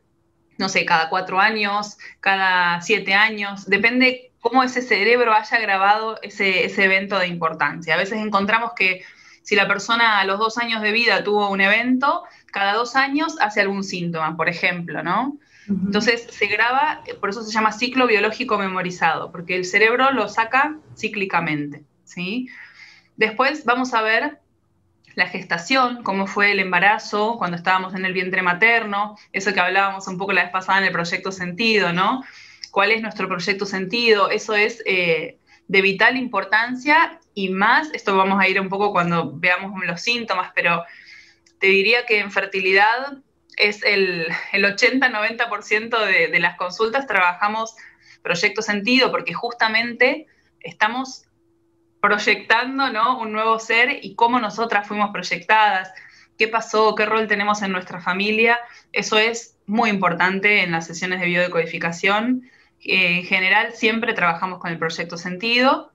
no 0.57 0.69
sé, 0.69 0.85
cada 0.85 1.09
cuatro 1.09 1.39
años, 1.39 1.97
cada 2.19 2.81
siete 2.81 3.13
años, 3.13 3.65
depende 3.65 4.31
cómo 4.45 4.61
ese 4.61 4.83
cerebro 4.83 5.33
haya 5.33 5.57
grabado 5.57 6.19
ese, 6.21 6.65
ese 6.65 6.83
evento 6.83 7.17
de 7.17 7.25
importancia. 7.25 7.95
A 7.95 7.97
veces 7.97 8.19
encontramos 8.19 8.73
que 8.75 9.03
si 9.41 9.55
la 9.55 9.67
persona 9.67 10.19
a 10.19 10.23
los 10.23 10.37
dos 10.37 10.59
años 10.59 10.83
de 10.83 10.91
vida 10.91 11.23
tuvo 11.23 11.49
un 11.49 11.61
evento, 11.61 12.23
cada 12.51 12.73
dos 12.73 12.95
años 12.95 13.37
hace 13.41 13.61
algún 13.61 13.83
síntoma, 13.83 14.37
por 14.37 14.47
ejemplo, 14.47 15.01
¿no? 15.01 15.39
Entonces 15.67 16.27
se 16.29 16.45
graba, 16.45 17.01
por 17.19 17.31
eso 17.31 17.41
se 17.41 17.51
llama 17.51 17.71
ciclo 17.71 18.05
biológico 18.05 18.59
memorizado, 18.59 19.31
porque 19.31 19.55
el 19.55 19.65
cerebro 19.65 20.11
lo 20.11 20.29
saca 20.29 20.75
cíclicamente, 20.95 21.83
¿sí? 22.03 22.47
Después 23.17 23.65
vamos 23.65 23.95
a 23.95 24.03
ver 24.03 24.41
la 25.15 25.25
gestación, 25.25 26.03
cómo 26.03 26.27
fue 26.27 26.51
el 26.51 26.59
embarazo 26.59 27.39
cuando 27.39 27.57
estábamos 27.57 27.95
en 27.95 28.05
el 28.05 28.13
vientre 28.13 28.43
materno, 28.43 29.17
eso 29.33 29.55
que 29.55 29.59
hablábamos 29.59 30.07
un 30.07 30.19
poco 30.19 30.33
la 30.33 30.43
vez 30.43 30.51
pasada 30.51 30.77
en 30.77 30.85
el 30.85 30.91
proyecto 30.91 31.31
sentido, 31.31 31.93
¿no? 31.93 32.23
¿Cuál 32.71 32.91
es 32.91 33.01
nuestro 33.01 33.27
proyecto 33.27 33.65
sentido? 33.65 34.29
Eso 34.29 34.55
es 34.55 34.81
eh, 34.85 35.37
de 35.67 35.81
vital 35.81 36.17
importancia 36.17 37.19
y 37.33 37.49
más, 37.49 37.89
esto 37.93 38.15
vamos 38.15 38.39
a 38.39 38.47
ir 38.47 38.59
un 38.59 38.69
poco 38.69 38.91
cuando 38.91 39.31
veamos 39.33 39.71
los 39.85 40.01
síntomas, 40.01 40.51
pero 40.55 40.83
te 41.59 41.67
diría 41.67 42.05
que 42.05 42.19
en 42.19 42.31
fertilidad 42.31 43.17
es 43.57 43.83
el, 43.83 44.27
el 44.51 44.65
80-90% 44.65 46.05
de, 46.05 46.27
de 46.27 46.39
las 46.39 46.57
consultas 46.57 47.07
trabajamos 47.07 47.75
proyecto 48.21 48.61
sentido 48.61 49.11
porque 49.11 49.33
justamente 49.33 50.27
estamos 50.59 51.25
proyectando 52.01 52.89
¿no? 52.91 53.19
un 53.19 53.31
nuevo 53.31 53.57
ser 53.59 53.99
y 54.03 54.15
cómo 54.15 54.39
nosotras 54.39 54.87
fuimos 54.87 55.11
proyectadas, 55.11 55.91
qué 56.37 56.47
pasó, 56.47 56.95
qué 56.95 57.05
rol 57.05 57.27
tenemos 57.27 57.61
en 57.61 57.71
nuestra 57.71 58.01
familia. 58.01 58.59
Eso 58.91 59.17
es 59.17 59.57
muy 59.65 59.89
importante 59.89 60.61
en 60.61 60.71
las 60.71 60.85
sesiones 60.85 61.19
de 61.19 61.27
biodecodificación. 61.27 62.43
Eh, 62.87 63.17
en 63.17 63.23
general 63.23 63.73
siempre 63.73 64.13
trabajamos 64.13 64.59
con 64.59 64.71
el 64.71 64.77
proyecto 64.77 65.17
sentido. 65.17 65.91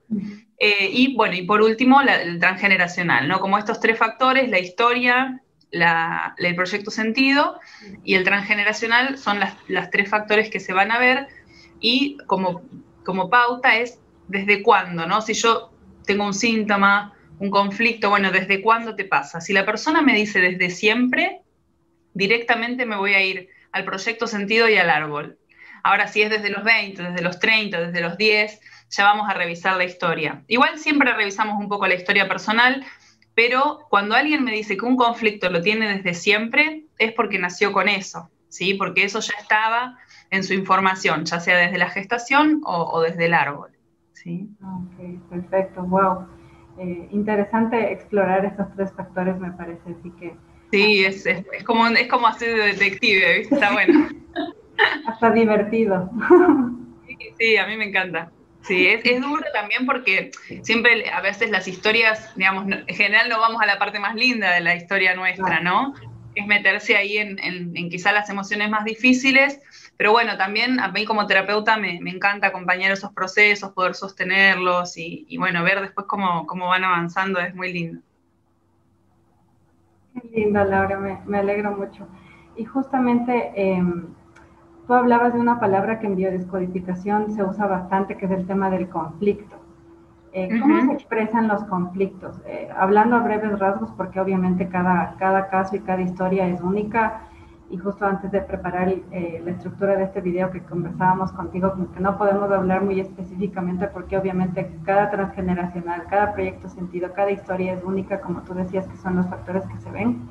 Eh, 0.59 0.89
y 0.91 1.15
bueno, 1.15 1.35
y 1.35 1.43
por 1.43 1.61
último, 1.61 2.01
el 2.01 2.37
transgeneracional, 2.37 3.27
¿no? 3.27 3.39
Como 3.39 3.57
estos 3.57 3.79
tres 3.79 3.97
factores, 3.97 4.49
la 4.49 4.59
historia, 4.59 5.41
el 5.71 6.55
proyecto 6.55 6.91
sentido 6.91 7.57
y 8.03 8.15
el 8.15 8.25
transgeneracional 8.25 9.17
son 9.17 9.39
las, 9.39 9.55
las, 9.69 9.89
tres 9.89 10.09
factores 10.09 10.49
que 10.49 10.59
se 10.59 10.73
van 10.73 10.91
a 10.91 10.99
ver 10.99 11.27
y 11.79 12.17
como, 12.27 12.61
como 13.05 13.29
pauta 13.29 13.77
es 13.77 13.97
desde 14.27 14.61
cuándo, 14.61 15.07
¿no? 15.07 15.21
Si 15.21 15.33
yo 15.33 15.71
tengo 16.05 16.25
un 16.25 16.33
síntoma, 16.33 17.13
un 17.39 17.49
conflicto, 17.49 18.09
bueno, 18.09 18.31
¿desde 18.31 18.61
cuándo 18.61 18.95
te 18.95 19.05
pasa? 19.05 19.39
Si 19.39 19.53
la 19.53 19.65
persona 19.65 20.01
me 20.01 20.13
dice 20.13 20.41
desde 20.41 20.69
siempre, 20.69 21.41
directamente 22.13 22.85
me 22.85 22.97
voy 22.97 23.13
a 23.13 23.23
ir 23.23 23.47
al 23.71 23.85
proyecto 23.85 24.27
sentido 24.27 24.67
y 24.67 24.75
al 24.75 24.89
árbol. 24.89 25.37
Ahora, 25.83 26.07
si 26.07 26.21
es 26.21 26.29
desde 26.29 26.49
los 26.49 26.63
20, 26.63 27.01
desde 27.01 27.21
los 27.21 27.39
30, 27.39 27.79
desde 27.81 28.01
los 28.01 28.17
10, 28.17 28.59
ya 28.89 29.03
vamos 29.03 29.29
a 29.29 29.33
revisar 29.33 29.77
la 29.77 29.85
historia. 29.85 30.43
Igual 30.47 30.77
siempre 30.77 31.13
revisamos 31.13 31.59
un 31.59 31.69
poco 31.69 31.87
la 31.87 31.95
historia 31.95 32.27
personal, 32.27 32.83
pero 33.35 33.79
cuando 33.89 34.15
alguien 34.15 34.43
me 34.43 34.51
dice 34.51 34.77
que 34.77 34.85
un 34.85 34.97
conflicto 34.97 35.49
lo 35.49 35.61
tiene 35.61 35.87
desde 35.87 36.13
siempre, 36.13 36.85
es 36.97 37.13
porque 37.13 37.39
nació 37.39 37.71
con 37.71 37.87
eso, 37.87 38.29
¿sí? 38.49 38.73
Porque 38.73 39.03
eso 39.03 39.19
ya 39.19 39.33
estaba 39.39 39.97
en 40.29 40.43
su 40.43 40.53
información, 40.53 41.25
ya 41.25 41.39
sea 41.39 41.57
desde 41.57 41.77
la 41.77 41.89
gestación 41.89 42.61
o, 42.65 42.91
o 42.91 43.01
desde 43.01 43.25
el 43.25 43.33
árbol. 43.33 43.71
¿sí? 44.23 44.49
Ok, 44.61 45.29
perfecto, 45.29 45.83
wow. 45.83 46.27
Eh, 46.77 47.07
interesante 47.11 47.91
explorar 47.91 48.45
esos 48.45 48.67
tres 48.75 48.91
factores, 48.93 49.37
me 49.39 49.51
parece, 49.51 49.81
así 49.99 50.11
que... 50.19 50.35
Sí, 50.71 51.03
es, 51.03 51.25
es, 51.25 51.63
como, 51.65 51.87
es 51.87 52.07
como 52.07 52.27
hacer 52.27 52.55
de 52.55 52.67
detective, 52.67 53.39
¿viste? 53.39 53.55
Está 53.55 53.73
bueno. 53.73 54.07
Hasta 55.07 55.31
divertido. 55.31 56.09
Sí, 57.07 57.17
sí, 57.39 57.57
a 57.57 57.67
mí 57.67 57.77
me 57.77 57.85
encanta. 57.85 58.31
Sí, 58.61 58.87
es, 58.87 59.01
es, 59.03 59.21
duro 59.21 59.43
también 59.53 59.85
porque 59.85 60.31
siempre 60.61 61.09
a 61.09 61.19
veces 61.21 61.49
las 61.49 61.67
historias, 61.67 62.31
digamos, 62.35 62.65
en 62.65 62.95
general 62.95 63.27
no 63.27 63.39
vamos 63.39 63.61
a 63.61 63.65
la 63.65 63.79
parte 63.79 63.99
más 63.99 64.13
linda 64.15 64.53
de 64.53 64.61
la 64.61 64.75
historia 64.75 65.15
nuestra, 65.15 65.61
¿no? 65.61 65.95
Es 66.35 66.45
meterse 66.45 66.95
ahí 66.95 67.17
en, 67.17 67.39
en, 67.39 67.75
en 67.75 67.89
quizá 67.89 68.11
las 68.11 68.29
emociones 68.29 68.69
más 68.69 68.85
difíciles, 68.85 69.59
pero 70.01 70.13
bueno, 70.13 70.35
también 70.35 70.79
a 70.79 70.87
mí 70.87 71.05
como 71.05 71.27
terapeuta 71.27 71.77
me, 71.77 71.97
encanta 71.97 72.47
acompañar 72.47 72.91
esos 72.91 73.13
procesos, 73.13 73.71
poder 73.73 73.93
sostenerlos 73.93 74.97
y, 74.97 75.37
bueno, 75.37 75.63
ver 75.63 75.79
después 75.79 76.07
cómo, 76.07 76.47
van 76.47 76.83
avanzando 76.83 77.39
es 77.39 77.53
muy 77.53 77.71
lindo. 77.71 78.01
Qué 80.15 80.27
lindo, 80.33 80.63
Laura, 80.63 80.97
me, 80.97 81.37
alegro 81.37 81.77
mucho. 81.77 82.07
Y 82.55 82.65
justamente 82.65 83.51
em, 83.55 84.07
tú 84.87 84.93
hablabas 84.93 85.33
de 85.33 85.39
una 85.39 85.59
palabra 85.59 85.99
que 85.99 86.07
en 86.07 86.15
biodescodificación 86.15 87.31
se 87.31 87.43
usa 87.43 87.67
bastante, 87.67 88.17
que 88.17 88.25
es 88.25 88.31
el 88.31 88.45
tema 88.47 88.69
del 88.69 88.89
conflicto. 88.89 89.57
Eh, 90.33 90.59
¿Cómo 90.61 90.81
se 90.85 90.93
expresan 90.93 91.47
los 91.47 91.63
conflictos? 91.65 92.39
Eh, 92.45 92.69
hablando 92.77 93.17
a 93.17 93.19
breves 93.19 93.59
rasgos, 93.59 93.91
porque 93.97 94.19
obviamente 94.19 94.69
cada, 94.69 95.15
cada 95.17 95.49
caso 95.49 95.75
y 95.75 95.79
cada 95.81 96.01
historia 96.01 96.47
es 96.47 96.61
única, 96.61 97.23
y 97.71 97.77
justo 97.77 98.05
antes 98.05 98.31
de 98.31 98.41
preparar 98.41 98.89
eh, 98.89 99.41
la 99.43 99.51
estructura 99.51 99.95
de 99.95 100.03
este 100.03 100.19
video 100.19 100.51
que 100.51 100.61
conversábamos 100.61 101.31
contigo, 101.31 101.73
que 101.93 102.01
no 102.01 102.17
podemos 102.17 102.51
hablar 102.51 102.83
muy 102.83 102.99
específicamente 102.99 103.87
porque 103.87 104.17
obviamente 104.17 104.69
cada 104.83 105.09
transgeneracional, 105.09 106.03
cada 106.09 106.33
proyecto 106.33 106.67
sentido, 106.67 107.13
cada 107.13 107.31
historia 107.31 107.73
es 107.73 107.83
única, 107.83 108.19
como 108.19 108.41
tú 108.41 108.53
decías, 108.53 108.87
que 108.87 108.97
son 108.97 109.15
los 109.15 109.27
factores 109.27 109.65
que 109.67 109.77
se 109.77 109.89
ven. 109.89 110.29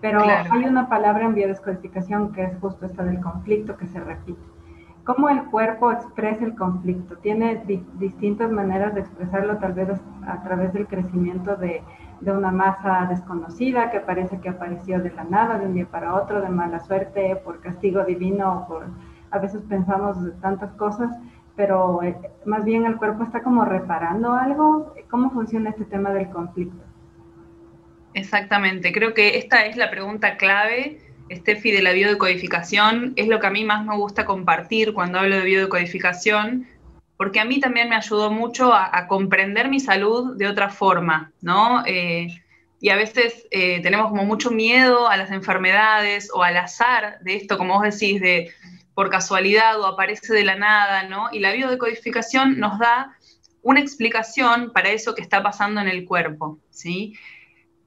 Pero 0.00 0.22
hay 0.22 0.64
una 0.64 0.88
palabra 0.88 1.26
en 1.26 1.34
biodescodificación 1.34 2.32
que 2.32 2.44
es 2.44 2.58
justo 2.60 2.86
esta 2.86 3.02
del 3.04 3.20
conflicto 3.20 3.76
que 3.76 3.86
se 3.86 4.00
repite. 4.00 4.40
¿Cómo 5.04 5.28
el 5.28 5.44
cuerpo 5.44 5.92
expresa 5.92 6.44
el 6.44 6.54
conflicto? 6.54 7.16
Tiene 7.16 7.62
distintas 7.94 8.50
maneras 8.50 8.94
de 8.94 9.00
expresarlo, 9.00 9.58
tal 9.58 9.72
vez 9.72 9.88
a 10.26 10.42
través 10.42 10.72
del 10.72 10.86
crecimiento 10.86 11.56
de 11.56 11.82
de 12.20 12.32
una 12.32 12.50
masa 12.50 13.06
desconocida 13.08 13.90
que 13.90 14.00
parece 14.00 14.40
que 14.40 14.50
apareció 14.50 15.00
de 15.00 15.10
la 15.10 15.24
nada, 15.24 15.58
de 15.58 15.66
un 15.66 15.74
día 15.74 15.86
para 15.86 16.14
otro, 16.14 16.40
de 16.40 16.50
mala 16.50 16.80
suerte, 16.80 17.36
por 17.36 17.60
castigo 17.60 18.04
divino, 18.04 18.66
por 18.68 18.86
a 19.30 19.38
veces 19.38 19.62
pensamos 19.68 20.22
de 20.24 20.32
tantas 20.32 20.72
cosas, 20.72 21.16
pero 21.56 22.02
eh, 22.02 22.16
más 22.44 22.64
bien 22.64 22.84
el 22.84 22.96
cuerpo 22.96 23.22
está 23.22 23.42
como 23.42 23.64
reparando 23.64 24.32
algo. 24.32 24.92
¿Cómo 25.08 25.30
funciona 25.30 25.70
este 25.70 25.84
tema 25.84 26.10
del 26.10 26.28
conflicto? 26.30 26.82
Exactamente, 28.14 28.92
creo 28.92 29.14
que 29.14 29.38
esta 29.38 29.66
es 29.66 29.76
la 29.76 29.90
pregunta 29.90 30.36
clave, 30.36 30.98
Steffi, 31.30 31.70
de 31.70 31.82
la 31.82 31.92
biodecodificación. 31.92 33.12
Es 33.16 33.28
lo 33.28 33.38
que 33.38 33.46
a 33.46 33.50
mí 33.50 33.64
más 33.64 33.84
me 33.84 33.96
gusta 33.96 34.24
compartir 34.24 34.92
cuando 34.92 35.20
hablo 35.20 35.36
de 35.36 35.44
biodecodificación, 35.44 36.66
porque 37.16 37.38
a 37.40 37.44
mí 37.44 37.60
también 37.60 37.88
me 37.88 37.96
ayudó 37.96 38.30
mucho 38.30 38.72
a, 38.74 39.06
comprender 39.06 39.68
mi 39.68 39.78
salud 39.78 40.36
de 40.36 40.48
otra 40.48 40.70
forma, 40.70 41.32
¿no? 41.40 41.84
Eh, 41.86 42.28
y 42.80 42.88
a 42.88 42.96
veces 42.96 43.46
eh, 43.50 43.80
tenemos 43.82 44.08
como 44.08 44.24
mucho 44.24 44.50
miedo 44.50 45.08
a 45.08 45.16
las 45.16 45.30
enfermedades 45.30 46.30
o 46.32 46.42
al 46.42 46.56
azar 46.56 47.18
de 47.20 47.36
esto, 47.36 47.58
como 47.58 47.74
vos 47.74 47.82
decís, 47.82 48.20
de 48.20 48.50
por 48.94 49.10
casualidad 49.10 49.78
o 49.80 49.86
aparece 49.86 50.32
de 50.32 50.44
la 50.44 50.56
nada, 50.56 51.04
¿no? 51.04 51.28
Y 51.30 51.40
la 51.40 51.52
biodecodificación 51.52 52.58
nos 52.58 52.78
da 52.78 53.16
una 53.62 53.80
explicación 53.80 54.72
para 54.72 54.90
eso 54.90 55.14
que 55.14 55.22
está 55.22 55.42
pasando 55.42 55.80
en 55.80 55.88
el 55.88 56.06
cuerpo, 56.06 56.58
¿sí? 56.70 57.14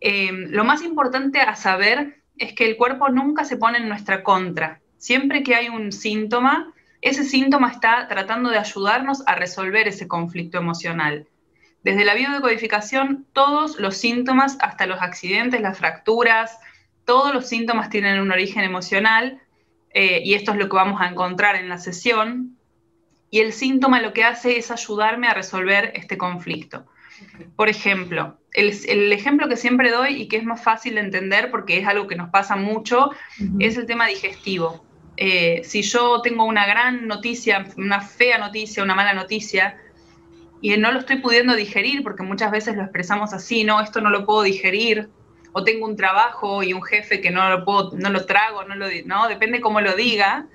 Eh, 0.06 0.34
lo 0.50 0.66
más 0.66 0.84
importante 0.84 1.40
a 1.40 1.56
saber 1.56 2.22
es 2.38 2.52
que 2.54 2.66
el 2.66 2.76
cuerpo 2.76 3.08
nunca 3.08 3.46
se 3.46 3.56
pone 3.56 3.78
en 3.78 3.88
nuestra 3.88 4.22
contra. 4.22 4.82
Siempre 4.98 5.44
que 5.44 5.56
hay 5.56 5.70
un 5.70 5.94
síntoma, 5.94 6.74
ese 7.00 7.24
síntoma 7.24 7.72
está 7.72 8.06
tratando 8.10 8.50
de 8.50 8.58
ayudarnos 8.58 9.26
a 9.28 9.36
resolver 9.36 9.88
ese 9.88 10.10
conflicto 10.10 10.58
emocional. 10.58 11.30
Desde 11.86 12.04
la 12.04 12.16
biodecodificación, 12.16 13.26
todos 13.32 13.80
los 13.80 13.96
síntomas, 13.96 14.58
hasta 14.60 14.88
los 14.88 15.02
accidentes, 15.02 15.62
las 15.62 15.78
fracturas, 15.78 16.60
todos 17.06 17.34
los 17.34 17.48
síntomas 17.48 17.90
tienen 17.90 18.20
un 18.20 18.32
origen 18.32 18.66
emocional 18.66 19.42
eh, 19.94 20.22
y 20.26 20.34
esto 20.34 20.52
es 20.52 20.58
lo 20.58 20.68
que 20.68 20.76
vamos 20.76 21.00
a 21.00 21.08
encontrar 21.08 21.56
en 21.56 21.70
la 21.70 21.78
sesión. 21.78 22.58
Y 23.30 23.40
el 23.40 23.54
síntoma 23.54 24.02
lo 24.02 24.12
que 24.12 24.26
hace 24.26 24.58
es 24.58 24.70
ayudarme 24.70 25.28
a 25.28 25.34
resolver 25.34 25.94
este 25.96 26.18
conflicto. 26.18 26.88
Por 27.56 27.70
ejemplo, 27.70 28.38
el, 28.54 29.12
ejemplo 29.12 29.48
que 29.48 29.58
siempre 29.58 29.92
doy 29.92 30.22
y 30.22 30.28
que 30.28 30.38
es 30.38 30.44
más 30.44 30.64
fácil 30.64 30.96
de 30.96 31.02
entender 31.02 31.50
porque 31.50 31.80
es 31.80 31.88
algo 31.88 32.08
que 32.08 32.16
nos 32.16 32.30
pasa 32.30 32.56
mucho 32.56 33.12
es 33.60 33.78
el 33.78 33.86
tema 33.86 34.08
digestivo. 34.08 34.86
Eh, 35.18 35.62
si 35.64 35.82
yo 35.82 36.22
tengo 36.22 36.46
una 36.46 36.66
gran 36.66 37.08
noticia, 37.08 37.68
una 37.78 38.02
fea 38.02 38.38
noticia, 38.38 38.84
una 38.84 38.96
mala 38.96 39.14
noticia, 39.14 39.78
y 40.62 40.76
no 40.78 40.92
lo 40.92 41.00
estoy 41.00 41.18
pudiendo 41.18 41.56
digerir, 41.56 42.04
porque 42.04 42.24
muchas 42.24 42.50
veces 42.50 42.76
lo 42.76 42.84
expresamos 42.84 43.34
así, 43.34 43.64
no, 43.64 43.82
esto 43.82 44.02
no 44.02 44.10
lo 44.10 44.26
puedo 44.26 44.44
digerir, 44.44 45.10
o 45.52 45.64
tengo 45.64 45.86
un 45.86 45.96
trabajo 45.96 46.64
y 46.64 46.74
un 46.74 46.82
jefe 46.82 47.22
que 47.22 47.32
no 47.32 47.50
lo 47.50 47.66
puedo, 47.66 47.92
no 47.98 48.10
lo 48.10 48.26
trago, 48.26 48.64
no 48.64 48.76
lo, 48.76 48.88
no, 49.06 49.28
depende 49.28 49.62
cómo 49.62 49.82
lo 49.82 49.96
diga, 49.96 50.48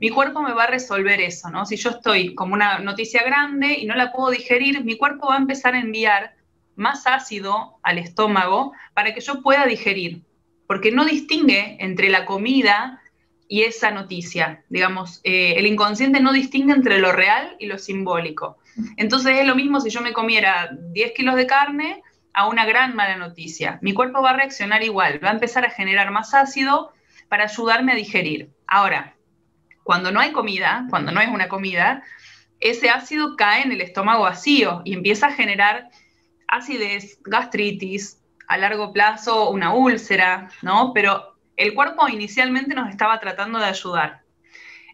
mi 0.00 0.10
cuerpo 0.10 0.42
me 0.42 0.52
va 0.52 0.64
a 0.64 0.68
resolver 0.68 1.20
eso, 1.20 1.50
¿no? 1.50 1.66
Si 1.66 1.76
yo 1.76 1.90
estoy 1.90 2.34
como 2.34 2.54
una 2.54 2.78
noticia 2.78 3.22
grande 3.24 3.74
y 3.74 3.86
no 3.86 3.94
la 3.94 4.12
puedo 4.12 4.30
digerir, 4.30 4.84
mi 4.84 4.96
cuerpo 4.96 5.28
va 5.28 5.34
a 5.34 5.38
empezar 5.38 5.74
a 5.74 5.80
enviar 5.80 6.37
más 6.78 7.06
ácido 7.06 7.78
al 7.82 7.98
estómago 7.98 8.72
para 8.94 9.12
que 9.12 9.20
yo 9.20 9.42
pueda 9.42 9.66
digerir. 9.66 10.22
porque 10.66 10.92
no 10.92 11.06
distingue 11.06 11.78
entre 11.80 12.10
la 12.10 12.26
comida 12.26 13.00
y 13.48 13.62
esa 13.62 13.90
noticia. 13.90 14.64
Digamos, 14.68 15.22
eh, 15.24 15.54
el 15.56 15.66
inconsciente 15.66 16.20
no 16.20 16.30
distingue 16.30 16.74
entre 16.74 16.98
lo 16.98 17.10
real 17.10 17.56
y 17.58 17.64
lo 17.64 17.78
simbólico. 17.78 18.58
Entonces 18.98 19.38
es 19.38 19.46
lo 19.46 19.54
mismo 19.54 19.80
si 19.80 19.88
yo 19.88 20.02
me 20.02 20.12
comiera 20.12 20.70
10 20.92 21.12
kilos 21.12 21.36
de 21.36 21.46
carne 21.46 22.02
a 22.34 22.46
una 22.46 22.66
gran 22.66 22.94
mala 22.94 23.16
noticia. 23.16 23.78
Mi 23.80 23.94
cuerpo 23.94 24.20
va 24.20 24.30
a 24.30 24.36
reaccionar 24.36 24.82
igual, 24.82 25.24
va 25.24 25.30
a 25.30 25.32
empezar 25.32 25.64
a 25.64 25.70
generar 25.70 26.10
más 26.10 26.34
ácido 26.34 26.92
para 27.30 27.44
ayudarme 27.44 27.92
a 27.92 27.96
digerir. 27.96 28.50
Ahora, 28.66 29.16
cuando 29.82 30.12
no 30.12 30.20
hay 30.20 30.32
comida, 30.32 30.86
cuando 30.90 31.12
no 31.12 31.20
es 31.22 31.28
una 31.28 31.48
comida, 31.48 32.02
ese 32.60 32.90
ácido 32.90 33.36
cae 33.36 33.62
en 33.62 33.72
el 33.72 33.80
estómago 33.80 34.24
vacío 34.24 34.82
y 34.84 34.92
empieza 34.92 35.28
a 35.28 35.32
generar 35.32 35.88
acidez, 36.48 37.20
gastritis, 37.24 38.20
a 38.48 38.56
largo 38.56 38.92
plazo 38.92 39.50
una 39.50 39.74
úlcera, 39.74 40.48
¿no? 40.62 40.92
Pero 40.94 41.36
el 41.56 41.74
cuerpo 41.74 42.08
inicialmente 42.08 42.74
nos 42.74 42.88
estaba 42.88 43.20
tratando 43.20 43.58
de 43.58 43.66
ayudar. 43.66 44.22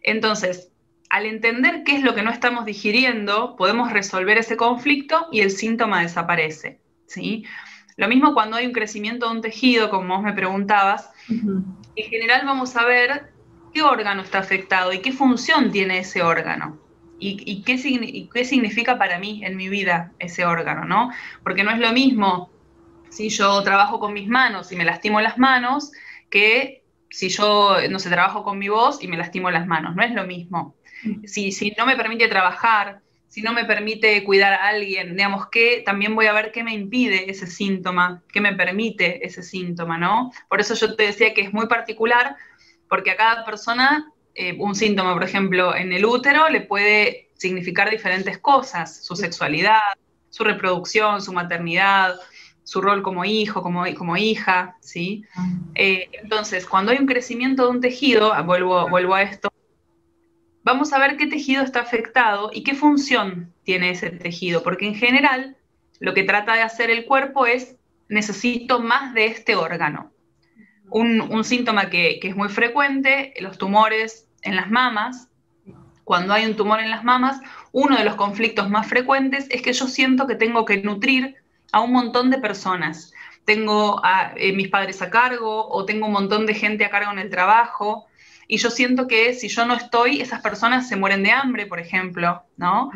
Entonces, 0.03 0.71
al 1.09 1.25
entender 1.25 1.83
qué 1.83 1.95
es 1.95 2.03
lo 2.03 2.13
que 2.13 2.23
no 2.23 2.31
estamos 2.31 2.65
digiriendo, 2.65 3.55
podemos 3.55 3.91
resolver 3.91 4.37
ese 4.37 4.57
conflicto 4.57 5.27
y 5.31 5.39
el 5.41 5.51
síntoma 5.51 6.01
desaparece, 6.01 6.81
¿sí? 7.07 7.45
Lo 7.95 8.07
mismo 8.09 8.33
cuando 8.33 8.57
hay 8.57 8.65
un 8.65 8.73
crecimiento 8.73 9.27
de 9.27 9.35
un 9.35 9.41
tejido, 9.41 9.89
como 9.89 10.15
vos 10.15 10.23
me 10.23 10.33
preguntabas, 10.33 11.09
en 11.29 12.09
general 12.09 12.45
vamos 12.45 12.75
a 12.75 12.83
ver 12.83 13.31
qué 13.73 13.83
órgano 13.83 14.21
está 14.21 14.39
afectado 14.39 14.91
y 14.91 14.99
qué 14.99 15.13
función 15.13 15.71
tiene 15.71 15.99
ese 15.99 16.21
órgano. 16.21 16.77
Y, 17.17 17.63
qué, 17.63 17.75
y, 17.75 18.27
qué, 18.27 18.45
significa 18.45 18.97
para 18.97 19.19
mí 19.19 19.41
en 19.43 19.55
mi 19.55 19.69
vida 19.69 20.11
ese 20.19 20.45
órgano, 20.45 20.85
¿no? 20.85 21.11
Porque 21.43 21.63
no 21.63 21.71
es 21.71 21.79
lo 21.79 21.93
mismo 21.93 22.49
si 23.09 23.29
yo 23.29 23.63
trabajo 23.63 23.99
con 23.99 24.13
mis 24.13 24.27
manos 24.27 24.71
y 24.71 24.75
me 24.75 24.83
lastimo 24.83 25.21
las 25.21 25.37
manos 25.37 25.91
que 26.29 26.83
si 27.09 27.29
yo, 27.29 27.77
no 27.89 27.99
sé, 27.99 28.09
trabajo 28.09 28.43
con 28.43 28.59
mi 28.59 28.67
voz 28.67 29.01
y 29.01 29.07
me 29.07 29.15
lastimo 29.15 29.49
las 29.49 29.65
manos, 29.65 29.95
no 29.95 30.03
es 30.03 30.11
lo 30.11 30.25
mismo. 30.25 30.75
Si, 31.25 31.53
si 31.53 31.71
no 31.77 31.85
me 31.85 31.95
permite 31.95 32.27
trabajar, 32.27 32.99
si 33.29 33.41
no 33.41 33.53
me 33.53 33.65
permite 33.65 34.23
cuidar 34.23 34.53
a 34.53 34.67
alguien, 34.67 35.15
digamos 35.15 35.49
que 35.49 35.83
también 35.85 36.15
voy 36.15 36.25
a 36.27 36.33
ver 36.33 36.51
qué 36.51 36.63
me 36.63 36.73
impide 36.73 37.29
ese 37.29 37.47
síntoma, 37.47 38.23
qué 38.31 38.41
me 38.41 38.53
permite 38.53 39.25
ese 39.25 39.43
síntoma, 39.43 39.97
¿no? 39.97 40.31
Por 40.49 40.59
eso 40.59 40.73
yo 40.73 40.95
te 40.95 41.03
decía 41.03 41.33
que 41.33 41.41
es 41.41 41.53
muy 41.53 41.67
particular, 41.67 42.35
porque 42.89 43.11
a 43.11 43.17
cada 43.17 43.45
persona 43.45 44.11
eh, 44.35 44.55
un 44.59 44.75
síntoma, 44.75 45.13
por 45.13 45.23
ejemplo, 45.23 45.75
en 45.75 45.93
el 45.93 46.05
útero 46.05 46.49
le 46.49 46.61
puede 46.61 47.29
significar 47.35 47.89
diferentes 47.89 48.37
cosas, 48.37 49.03
su 49.05 49.15
sexualidad, 49.15 49.79
su 50.29 50.43
reproducción, 50.43 51.21
su 51.21 51.31
maternidad, 51.31 52.15
su 52.63 52.81
rol 52.81 53.01
como 53.01 53.23
hijo, 53.23 53.61
como, 53.61 53.85
como 53.95 54.17
hija, 54.17 54.75
¿sí? 54.81 55.23
Ah. 55.35 55.47
Eh, 55.75 56.09
entonces, 56.21 56.65
cuando 56.65 56.91
hay 56.91 56.97
un 56.97 57.05
crecimiento 57.05 57.63
de 57.63 57.69
un 57.69 57.81
tejido, 57.81 58.33
ah, 58.33 58.41
vuelvo, 58.41 58.89
vuelvo 58.89 59.15
a 59.15 59.21
esto, 59.21 59.49
vamos 60.63 60.91
a 60.91 60.99
ver 60.99 61.15
qué 61.15 61.27
tejido 61.27 61.63
está 61.63 61.79
afectado 61.81 62.49
y 62.53 62.63
qué 62.63 62.75
función 62.75 63.53
tiene 63.63 63.91
ese 63.91 64.09
tejido, 64.09 64.63
porque 64.63 64.87
en 64.87 64.95
general 64.95 65.55
lo 65.99 66.13
que 66.13 66.23
trata 66.23 66.55
de 66.55 66.63
hacer 66.63 66.89
el 66.89 67.05
cuerpo 67.05 67.45
es, 67.45 67.77
necesito 68.09 68.79
más 68.79 69.13
de 69.13 69.27
este 69.27 69.55
órgano. 69.55 70.11
Un, 70.97 71.43
síntoma 71.43 71.89
que, 71.89 72.21
es 72.23 72.37
muy 72.37 72.47
frecuente, 72.47 73.33
los 73.41 73.57
tumores 73.57 74.29
en 74.43 74.55
las 74.55 74.71
mamas, 74.71 75.27
cuando 76.05 76.33
hay 76.33 76.45
un 76.45 76.55
tumor 76.55 76.79
en 76.79 76.89
las 76.89 77.03
mamas, 77.03 77.41
uno 77.73 77.97
de 77.97 78.05
los 78.05 78.15
conflictos 78.15 78.69
más 78.69 78.87
frecuentes 78.87 79.45
es 79.49 79.61
que 79.61 79.73
yo 79.73 79.87
siento 79.87 80.25
que 80.25 80.35
tengo 80.35 80.63
que 80.63 80.77
nutrir 80.77 81.35
a 81.73 81.81
un 81.81 81.91
montón 81.91 82.29
de 82.29 82.37
personas. 82.37 83.11
Tengo 83.43 83.99
a 84.05 84.31
eh, 84.37 84.53
mis 84.53 84.69
padres 84.69 85.01
a 85.01 85.09
cargo 85.09 85.67
o 85.67 85.83
tengo 85.83 86.05
un 86.05 86.13
montón 86.13 86.45
de 86.45 86.53
gente 86.53 86.85
a 86.85 86.89
cargo 86.89 87.11
en 87.11 87.19
el 87.19 87.29
trabajo. 87.29 88.05
Y 88.47 88.55
yo 88.55 88.69
siento 88.69 89.05
que 89.05 89.33
si 89.33 89.49
yo 89.49 89.65
no 89.65 89.73
estoy, 89.73 90.21
esas 90.21 90.41
personas 90.41 90.87
se 90.87 90.95
mueren 90.95 91.23
de 91.23 91.31
hambre, 91.31 91.65
por 91.65 91.81
ejemplo, 91.81 92.43
¿no? 92.55 92.91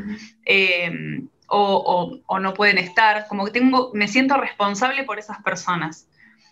Em, 0.45 1.28
o, 1.47 2.21
o, 2.26 2.39
no 2.39 2.54
pueden 2.54 2.78
estar. 2.78 3.28
Como 3.28 3.43
que 3.43 3.52
tengo, 3.52 3.91
me 3.93 4.08
siento 4.08 4.38
responsable 4.38 5.04
por 5.04 5.19
esas 5.19 5.43
personas. 5.43 6.08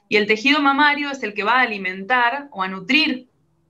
Y 0.10 0.18
el 0.18 0.28
tejido 0.28 0.62
mamario 0.62 1.12
es 1.12 1.22
el 1.24 1.34
que 1.34 1.44
va 1.44 1.60
a 1.60 1.62
alimentar 1.62 2.48
o 2.52 2.64
a 2.64 2.68
nutrir 2.68 3.28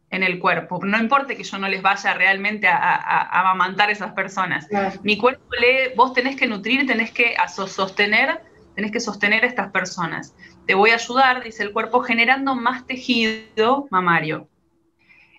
en 0.09 0.23
el 0.23 0.39
cuerpo. 0.39 0.79
No 0.83 0.97
importa 0.97 1.35
que 1.35 1.43
yo 1.43 1.57
no 1.57 1.67
les 1.67 1.81
vaya 1.81 2.13
realmente 2.13 2.67
a, 2.67 3.39
amamantar 3.39 3.89
a 3.89 3.91
esas 3.91 4.13
personas. 4.13 4.67
Mi 5.03 5.17
cuerpo 5.17 5.43
lee, 5.59 5.93
vos 5.95 6.13
tenés 6.13 6.35
que 6.35 6.47
nutrir, 6.47 6.85
tenés 6.85 7.11
que 7.11 7.35
sostener, 7.67 8.41
tenés 8.75 8.91
que 8.91 8.99
sostener 8.99 9.43
a 9.43 9.47
estas 9.47 9.71
personas. 9.71 10.35
Te 10.65 10.75
voy 10.75 10.91
a 10.91 10.95
ayudar, 10.95 11.43
dice 11.43 11.63
el 11.63 11.73
cuerpo, 11.73 12.01
generando 12.01 12.55
más 12.55 12.85
tejido 12.85 13.87
mamario. 13.89 14.47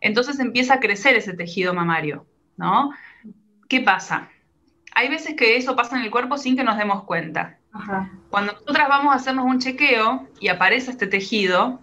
Entonces 0.00 0.38
empieza 0.38 0.74
a 0.74 0.80
crecer 0.80 1.16
ese 1.16 1.32
tejido 1.34 1.74
mamario, 1.74 2.26
¿no? 2.56 2.90
¿Qué 3.68 3.80
pasa? 3.80 4.28
Hay 4.94 5.08
veces 5.08 5.34
que 5.34 5.56
eso 5.56 5.76
pasa 5.76 5.96
en 5.96 6.04
el 6.04 6.10
cuerpo 6.10 6.38
sin 6.38 6.56
que 6.56 6.64
nos 6.64 6.78
demos 6.78 7.04
cuenta. 7.04 7.57
Cuando 8.30 8.52
nosotras 8.52 8.88
vamos 8.88 9.12
a 9.12 9.16
hacernos 9.16 9.44
un 9.44 9.58
chequeo 9.58 10.26
y 10.40 10.48
aparece 10.48 10.90
este 10.90 11.06
tejido, 11.06 11.80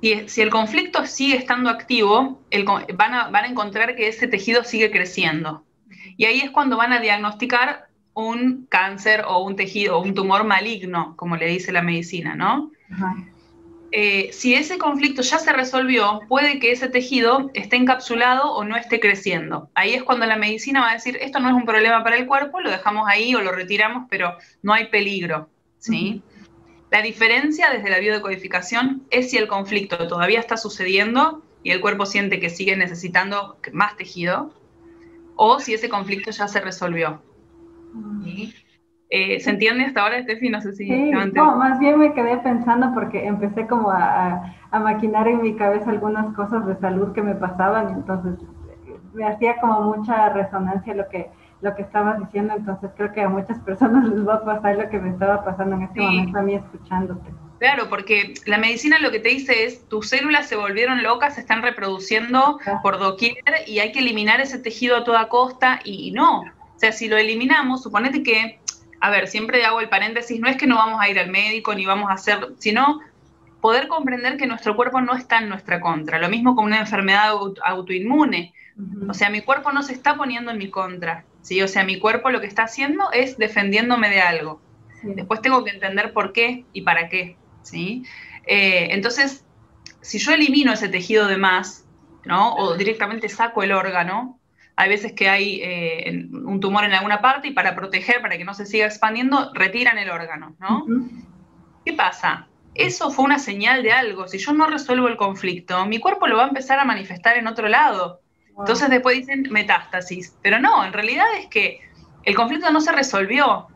si, 0.00 0.40
el 0.40 0.50
conflicto 0.50 1.06
sigue 1.06 1.36
estando 1.36 1.70
activo, 1.70 2.40
van, 2.94 3.14
a, 3.14 3.46
encontrar 3.46 3.94
que 3.94 4.08
ese 4.08 4.26
tejido 4.26 4.64
sigue 4.64 4.90
creciendo. 4.90 5.64
Y 6.16 6.24
ahí 6.24 6.40
es 6.40 6.50
cuando 6.50 6.76
van 6.76 6.92
a 6.92 7.00
diagnosticar 7.00 7.86
un 8.14 8.66
cáncer 8.68 9.24
o 9.26 9.42
un 9.42 9.56
tejido 9.56 9.96
o 9.96 10.02
un 10.02 10.14
tumor 10.14 10.44
maligno, 10.44 11.14
como 11.16 11.36
le 11.36 11.46
dice 11.46 11.72
la 11.72 11.82
medicina, 11.82 12.34
¿no? 12.34 12.72
Eh, 13.94 14.30
si 14.32 14.54
ese 14.54 14.78
conflicto 14.78 15.20
ya 15.20 15.38
se 15.38 15.52
resolvió, 15.52 16.20
puede 16.26 16.58
que 16.58 16.72
ese 16.72 16.88
tejido 16.88 17.50
esté 17.52 17.76
encapsulado 17.76 18.52
o 18.52 18.64
no 18.64 18.74
esté 18.74 19.00
creciendo. 19.00 19.68
Ahí 19.74 19.92
es 19.92 20.02
cuando 20.02 20.24
la 20.24 20.36
medicina 20.36 20.80
va 20.80 20.90
a 20.90 20.94
decir, 20.94 21.18
esto 21.20 21.40
no 21.40 21.48
es 21.50 21.54
un 21.54 21.66
problema 21.66 22.02
para 22.02 22.16
el 22.16 22.26
cuerpo, 22.26 22.60
lo 22.60 22.70
dejamos 22.70 23.06
ahí 23.06 23.34
o 23.34 23.42
lo 23.42 23.52
retiramos, 23.52 24.06
pero 24.08 24.38
no 24.62 24.72
hay 24.72 24.86
peligro, 24.86 25.50
¿sí? 25.78 26.22
La 26.90 27.02
diferencia 27.02 27.68
desde 27.68 27.90
la 27.90 27.98
biodecodificación 27.98 29.02
es 29.10 29.30
si 29.30 29.36
el 29.36 29.46
conflicto 29.46 30.08
todavía 30.08 30.40
está 30.40 30.56
sucediendo 30.56 31.42
y 31.62 31.70
el 31.70 31.82
cuerpo 31.82 32.06
siente 32.06 32.40
que 32.40 32.48
sigue 32.48 32.76
necesitando 32.76 33.58
más 33.72 33.96
tejido, 33.98 34.54
o 35.36 35.60
si 35.60 35.74
ese 35.74 35.90
conflicto 35.90 36.30
ya 36.30 36.48
se 36.48 36.60
resolvió. 36.60 37.22
Eh, 39.14 39.40
¿Se 39.40 39.50
entiende 39.50 39.84
hasta 39.84 40.02
ahora, 40.02 40.22
Steffi? 40.22 40.48
No 40.48 40.62
sé 40.62 40.72
si... 40.72 40.88
no, 40.88 41.56
más 41.56 41.78
bien 41.78 41.98
me 41.98 42.14
quedé 42.14 42.38
pensando 42.38 42.94
porque 42.94 43.26
empecé 43.26 43.66
como 43.66 43.90
a, 43.90 44.54
a, 44.70 44.80
maquinar 44.80 45.28
en 45.28 45.42
mi 45.42 45.54
cabeza 45.54 45.90
algunas 45.90 46.34
cosas 46.34 46.66
de 46.66 46.76
salud 46.78 47.12
que 47.12 47.20
me 47.20 47.34
pasaban, 47.34 47.90
entonces 47.90 48.38
me 49.12 49.26
hacía 49.26 49.60
como 49.60 49.94
mucha 49.94 50.30
resonancia 50.30 50.94
lo 50.94 51.06
que 51.10 51.28
lo 51.60 51.76
que 51.76 51.82
estabas 51.82 52.18
diciendo, 52.20 52.54
entonces 52.56 52.90
creo 52.96 53.12
que 53.12 53.20
a 53.20 53.28
muchas 53.28 53.58
personas 53.60 54.04
les 54.08 54.26
va 54.26 54.36
a 54.36 54.44
pasar 54.46 54.76
lo 54.76 54.88
que 54.88 54.98
me 54.98 55.10
estaba 55.10 55.44
pasando 55.44 55.76
en 55.76 55.82
este 55.82 56.00
momento 56.00 56.38
a 56.38 56.42
mí 56.42 56.54
escuchándote. 56.54 57.30
Claro, 57.58 57.90
porque 57.90 58.32
la 58.46 58.56
medicina 58.56 58.98
lo 58.98 59.10
que 59.10 59.20
te 59.20 59.28
dice 59.28 59.66
es, 59.66 59.86
tus 59.88 60.08
células 60.08 60.48
se 60.48 60.56
volvieron 60.56 61.02
locas, 61.02 61.34
se 61.34 61.42
están 61.42 61.62
reproduciendo 61.62 62.58
por 62.82 62.98
doquier 62.98 63.36
y 63.66 63.78
hay 63.78 63.92
que 63.92 63.98
eliminar 64.00 64.40
ese 64.40 64.58
tejido 64.58 64.96
a 64.96 65.04
toda 65.04 65.28
costa 65.28 65.80
y, 65.84 66.12
no. 66.12 66.40
O 66.40 66.78
sea, 66.78 66.90
si 66.90 67.08
lo 67.08 67.16
eliminamos, 67.16 67.82
suponete 67.84 68.24
que, 68.24 68.58
a 69.02 69.10
ver, 69.10 69.26
siempre 69.26 69.64
hago 69.64 69.80
el 69.80 69.88
paréntesis, 69.88 70.38
no 70.38 70.48
es 70.48 70.56
que 70.56 70.68
no 70.68 70.76
vamos 70.76 71.00
a 71.00 71.08
ir 71.08 71.18
al 71.18 71.28
médico 71.28 71.74
ni 71.74 71.84
vamos 71.84 72.08
a 72.08 72.14
hacer, 72.14 72.50
sino 72.58 73.00
poder 73.60 73.88
comprender 73.88 74.36
que 74.36 74.46
nuestro 74.46 74.76
cuerpo 74.76 75.00
no 75.00 75.16
está 75.16 75.38
en 75.38 75.48
nuestra 75.48 75.80
contra. 75.80 76.20
Lo 76.20 76.28
mismo 76.28 76.54
con 76.54 76.66
una 76.66 76.78
enfermedad 76.78 77.32
autoinmune. 77.64 78.54
O 79.08 79.12
sea, 79.12 79.28
mi 79.28 79.42
cuerpo 79.42 79.72
no 79.72 79.82
se 79.82 79.92
está 79.92 80.16
poniendo 80.16 80.52
en 80.52 80.58
mi 80.58 80.70
contra. 80.70 81.24
¿sí? 81.42 81.60
O 81.62 81.66
sea, 81.66 81.82
mi 81.82 81.98
cuerpo 81.98 82.30
lo 82.30 82.40
que 82.40 82.46
está 82.46 82.62
haciendo 82.62 83.10
es 83.10 83.36
defendiéndome 83.38 84.08
de 84.08 84.20
algo. 84.20 84.62
Después 85.02 85.42
tengo 85.42 85.64
que 85.64 85.72
entender 85.72 86.12
por 86.12 86.32
qué 86.32 86.64
y 86.72 86.82
para 86.82 87.08
qué, 87.08 87.36
¿sí? 87.62 88.04
Eh, 88.46 88.86
entonces, 88.92 89.44
si 90.00 90.18
yo 90.18 90.32
elimino 90.32 90.72
ese 90.72 90.88
tejido 90.88 91.26
de 91.26 91.38
más, 91.38 91.84
¿no? 92.24 92.54
O 92.54 92.76
directamente 92.76 93.28
saco 93.28 93.64
el 93.64 93.72
órgano, 93.72 94.38
hay 94.82 94.88
veces 94.88 95.12
que 95.12 95.28
hay 95.28 95.60
eh, 95.62 96.26
un 96.32 96.58
tumor 96.58 96.82
en 96.82 96.92
alguna 96.92 97.20
parte 97.20 97.46
y 97.46 97.50
para 97.52 97.76
proteger, 97.76 98.20
para 98.20 98.36
que 98.36 98.44
no 98.44 98.52
se 98.52 98.66
siga 98.66 98.84
expandiendo, 98.84 99.52
retiran 99.54 99.96
el 99.96 100.10
órgano, 100.10 100.56
¿no? 100.58 100.84
¿Qué 101.84 101.92
pasa? 101.92 102.48
Eso 102.74 103.12
fue 103.12 103.24
una 103.24 103.38
señal 103.38 103.84
de 103.84 103.92
algo. 103.92 104.26
Si 104.26 104.38
yo 104.38 104.52
no 104.52 104.66
resuelvo 104.66 105.06
el 105.06 105.16
conflicto, 105.16 105.86
mi 105.86 106.00
cuerpo 106.00 106.26
lo 106.26 106.36
va 106.36 106.46
a 106.46 106.48
empezar 106.48 106.80
a 106.80 106.84
manifestar 106.84 107.36
en 107.36 107.46
otro 107.46 107.68
lado. 107.68 108.22
Entonces 108.58 108.90
después 108.90 109.18
dicen 109.18 109.46
metástasis, 109.52 110.36
pero 110.42 110.58
no, 110.58 110.84
en 110.84 110.92
realidad 110.92 111.26
es 111.38 111.46
que 111.46 111.78
el 112.24 112.34
conflicto 112.34 112.72
no 112.72 112.80
se 112.80 112.90
resolvió. 112.90 113.68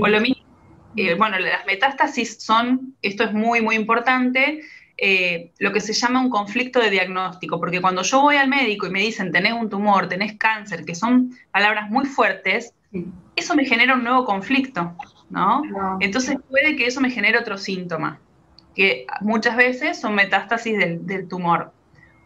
O 0.00 0.08
lo 0.08 0.20
mismo, 0.20 0.42
eh, 0.96 1.14
bueno, 1.14 1.38
las 1.38 1.64
metástasis 1.66 2.42
son, 2.42 2.96
esto 3.00 3.22
es 3.22 3.32
muy, 3.32 3.60
muy 3.60 3.76
importante, 3.76 4.60
eh, 5.00 5.52
lo 5.58 5.72
que 5.72 5.80
se 5.80 5.92
llama 5.92 6.20
un 6.20 6.28
conflicto 6.28 6.80
de 6.80 6.90
diagnóstico, 6.90 7.60
porque 7.60 7.80
cuando 7.80 8.02
yo 8.02 8.20
voy 8.20 8.36
al 8.36 8.48
médico 8.48 8.86
y 8.86 8.90
me 8.90 9.00
dicen 9.00 9.30
tenés 9.30 9.52
un 9.52 9.70
tumor, 9.70 10.08
tenés 10.08 10.36
cáncer, 10.36 10.84
que 10.84 10.94
son 10.94 11.38
palabras 11.52 11.88
muy 11.88 12.04
fuertes, 12.04 12.74
eso 13.36 13.54
me 13.54 13.64
genera 13.64 13.94
un 13.94 14.02
nuevo 14.02 14.24
conflicto, 14.24 14.96
¿no? 15.30 15.62
Entonces 16.00 16.36
puede 16.50 16.74
que 16.74 16.86
eso 16.86 17.00
me 17.00 17.10
genere 17.10 17.38
otro 17.38 17.56
síntoma 17.56 18.18
que 18.78 19.06
muchas 19.22 19.56
veces 19.56 20.00
son 20.00 20.14
metástasis 20.14 20.78
del, 20.78 21.28
tumor. 21.28 21.72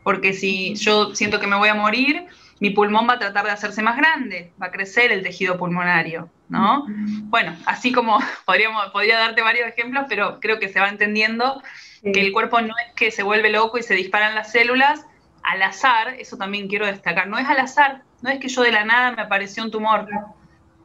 Porque 0.04 0.34
si 0.34 0.74
yo 0.74 1.14
siento 1.14 1.40
que 1.40 1.46
me 1.46 1.56
voy 1.56 1.70
a 1.70 1.74
morir, 1.74 2.26
mi 2.60 2.68
pulmón 2.68 3.08
va 3.08 3.14
a 3.14 3.18
tratar 3.18 3.46
de 3.46 3.52
hacerse 3.52 3.82
más 3.82 3.96
grande, 3.96 4.52
va 4.60 4.66
a 4.66 4.70
crecer 4.70 5.12
el 5.12 5.22
tejido 5.22 5.56
pulmonario, 5.56 6.28
¿no? 6.50 6.86
Bueno, 7.24 7.56
así 7.64 7.90
como 7.90 8.18
podríamos, 8.44 8.90
podría 8.90 9.18
darte 9.18 9.40
varios 9.40 9.66
ejemplos, 9.66 10.04
pero 10.10 10.40
creo 10.40 10.58
que 10.58 10.68
se 10.68 10.78
va 10.78 10.90
entendiendo 10.90 11.62
que 12.02 12.20
el 12.20 12.32
cuerpo 12.32 12.60
no 12.60 12.74
es 12.86 12.94
que 12.94 13.10
se 13.10 13.22
vuelve 13.22 13.50
loco 13.50 13.78
y 13.78 13.82
se 13.82 13.94
disparan 13.94 14.34
las 14.34 14.52
células 14.52 15.06
al 15.42 15.62
azar, 15.62 16.14
eso 16.18 16.36
también 16.36 16.68
quiero 16.68 16.86
destacar, 16.86 17.28
no 17.28 17.38
es 17.38 17.48
al 17.48 17.58
azar, 17.58 18.02
no 18.22 18.30
es 18.30 18.38
que 18.38 18.48
yo 18.48 18.62
de 18.62 18.72
la 18.72 18.84
nada 18.84 19.12
me 19.12 19.22
apareció 19.22 19.62
un 19.62 19.70
tumor. 19.70 20.08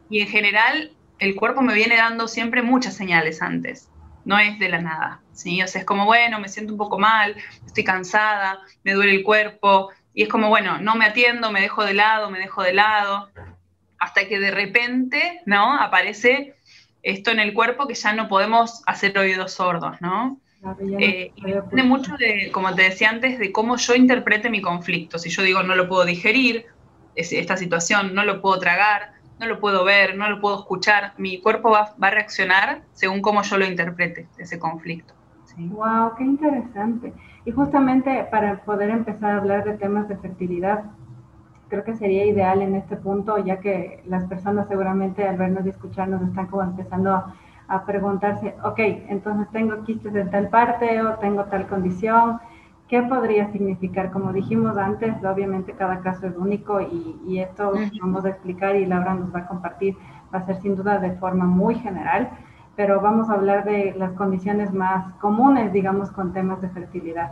Y 0.09 0.21
en 0.21 0.27
general 0.27 0.91
el 1.19 1.35
cuerpo 1.35 1.61
me 1.61 1.73
viene 1.73 1.97
dando 1.97 2.27
siempre 2.27 2.61
muchas 2.61 2.95
señales 2.95 3.41
antes, 3.41 3.89
no 4.25 4.37
es 4.37 4.59
de 4.59 4.69
la 4.69 4.81
nada, 4.81 5.21
¿sí? 5.33 5.61
O 5.61 5.67
sea, 5.67 5.79
es 5.79 5.85
como, 5.85 6.05
bueno, 6.05 6.39
me 6.39 6.49
siento 6.49 6.73
un 6.73 6.77
poco 6.77 6.99
mal, 6.99 7.35
estoy 7.65 7.83
cansada, 7.83 8.59
me 8.83 8.93
duele 8.93 9.13
el 9.13 9.23
cuerpo, 9.23 9.89
y 10.13 10.23
es 10.23 10.29
como, 10.29 10.49
bueno, 10.49 10.79
no 10.79 10.95
me 10.95 11.05
atiendo, 11.05 11.51
me 11.51 11.61
dejo 11.61 11.85
de 11.85 11.93
lado, 11.93 12.29
me 12.29 12.39
dejo 12.39 12.63
de 12.63 12.73
lado, 12.73 13.29
hasta 13.99 14.27
que 14.27 14.39
de 14.39 14.51
repente, 14.51 15.41
¿no? 15.45 15.79
Aparece 15.79 16.55
esto 17.03 17.31
en 17.31 17.39
el 17.39 17.53
cuerpo 17.53 17.87
que 17.87 17.93
ya 17.93 18.13
no 18.13 18.27
podemos 18.27 18.83
hacer 18.85 19.17
oídos 19.17 19.53
sordos, 19.53 20.01
¿no? 20.01 20.39
Eh, 20.99 21.31
y 21.35 21.51
depende 21.51 21.83
mucho 21.83 22.15
de, 22.17 22.51
como 22.51 22.73
te 22.75 22.83
decía 22.83 23.09
antes, 23.09 23.39
de 23.39 23.51
cómo 23.51 23.77
yo 23.77 23.95
interprete 23.95 24.49
mi 24.49 24.61
conflicto. 24.61 25.19
Si 25.19 25.29
yo 25.29 25.43
digo 25.43 25.63
no 25.63 25.75
lo 25.75 25.87
puedo 25.87 26.05
digerir, 26.05 26.65
esta 27.15 27.57
situación 27.57 28.13
no 28.13 28.23
lo 28.23 28.41
puedo 28.41 28.59
tragar, 28.59 29.13
no 29.39 29.47
lo 29.47 29.59
puedo 29.59 29.83
ver, 29.83 30.15
no 30.15 30.29
lo 30.29 30.39
puedo 30.39 30.59
escuchar, 30.59 31.13
mi 31.17 31.39
cuerpo 31.39 31.71
va, 31.71 31.95
va 32.01 32.07
a 32.07 32.11
reaccionar 32.11 32.81
según 32.93 33.21
cómo 33.21 33.41
yo 33.43 33.57
lo 33.57 33.65
interprete, 33.65 34.27
ese 34.37 34.59
conflicto. 34.59 35.13
Wow, 35.57 36.15
qué 36.17 36.23
interesante. 36.23 37.13
Y 37.45 37.51
justamente 37.51 38.27
para 38.29 38.61
poder 38.63 38.89
empezar 38.91 39.31
a 39.31 39.37
hablar 39.37 39.63
de 39.63 39.73
temas 39.73 40.07
de 40.07 40.17
fertilidad, 40.17 40.83
creo 41.69 41.83
que 41.83 41.95
sería 41.95 42.25
ideal 42.25 42.61
en 42.61 42.75
este 42.75 42.95
punto, 42.95 43.37
ya 43.43 43.59
que 43.59 44.03
las 44.05 44.25
personas 44.25 44.67
seguramente 44.67 45.27
al 45.27 45.37
vernos 45.37 45.65
y 45.65 45.69
escucharnos 45.69 46.21
están 46.21 46.47
como 46.47 46.63
empezando 46.63 47.11
a, 47.11 47.35
preguntarse, 47.85 48.55
ok, 48.63 48.79
entonces 49.09 49.47
tengo 49.51 49.83
quistes 49.83 50.15
en 50.15 50.29
tal 50.31 50.49
parte 50.49 51.01
o 51.01 51.15
tengo 51.15 51.45
tal 51.45 51.67
condición, 51.67 52.39
¿qué 52.87 53.01
podría 53.03 53.51
significar? 53.51 54.11
Como 54.11 54.31
dijimos 54.31 54.77
antes, 54.77 55.13
obviamente 55.23 55.73
cada 55.73 55.99
caso 55.99 56.27
es 56.27 56.35
único 56.37 56.79
y, 56.79 57.19
y 57.25 57.39
esto 57.39 57.73
vamos 58.01 58.25
a 58.25 58.29
explicar 58.29 58.75
y 58.75 58.85
Laura 58.85 59.13
nos 59.13 59.33
va 59.33 59.39
a 59.39 59.47
compartir, 59.47 59.95
va 60.33 60.39
a 60.39 60.45
ser 60.45 60.61
sin 60.61 60.75
duda 60.75 60.99
de 60.99 61.11
forma 61.13 61.45
muy 61.45 61.75
general 61.75 62.29
pero 62.77 63.01
vamos 63.01 63.29
a 63.29 63.33
hablar 63.33 63.65
de 63.65 63.95
las 63.97 64.13
condiciones 64.13 64.71
más 64.71 65.11
comunes, 65.15 65.73
digamos, 65.73 66.11
con 66.11 66.31
temas 66.31 66.61
de 66.61 66.69
fertilidad. 66.69 67.31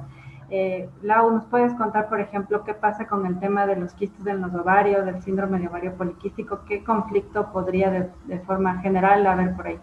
Eh, 0.50 0.90
Lau, 1.04 1.32
¿nos 1.32 1.46
puedes 1.46 1.74
contar, 1.76 2.10
por 2.10 2.20
ejemplo, 2.20 2.64
qué 2.64 2.74
pasa 2.74 3.08
con 3.08 3.26
el 3.28 3.40
tema 3.40 3.68
de 3.68 3.76
los 3.76 3.94
quistes 3.94 4.26
en 4.26 4.42
los 4.42 4.54
ovarios, 4.56 5.06
del 5.06 5.22
síndrome 5.22 5.60
de 5.60 5.68
ovario 5.68 5.94
poliquístico? 5.94 6.62
¿Qué 6.68 6.84
conflicto 6.84 7.52
podría 7.52 8.10
de, 8.26 8.40
forma 8.40 8.82
general 8.82 9.26
haber 9.28 9.56
por 9.56 9.68
ahí? 9.68 9.80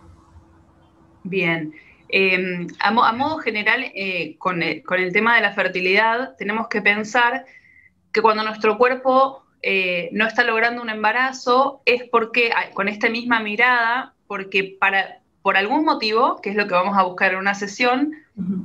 Bien. 1.24 1.72
Em, 2.08 2.66
a, 2.78 2.90
modo 2.90 3.38
general, 3.38 3.90
eh, 3.94 4.36
con, 4.38 4.62
el, 4.62 4.82
con, 4.82 5.00
el, 5.00 5.12
tema 5.12 5.34
de 5.34 5.40
la 5.40 5.54
fertilidad, 5.54 6.36
tenemos 6.36 6.68
que 6.68 6.82
pensar 6.82 7.46
que 8.12 8.20
cuando 8.20 8.44
nuestro 8.44 8.76
cuerpo 8.76 9.42
eh, 9.62 10.10
no 10.12 10.26
está 10.26 10.44
logrando 10.44 10.82
un 10.82 10.90
embarazo, 10.90 11.80
es 11.86 12.04
porque, 12.10 12.52
con 12.74 12.88
esta 12.88 13.08
misma 13.08 13.40
mirada, 13.40 14.12
porque 14.26 14.76
para, 14.78 15.20
por 15.40 15.56
algún 15.56 15.84
motivo, 15.84 16.40
que 16.42 16.50
es 16.50 16.56
lo 16.56 16.66
que 16.66 16.74
vamos 16.74 16.98
a 16.98 17.02
buscar 17.02 17.32
en 17.32 17.38
una 17.38 17.54
sesión, 17.54 18.12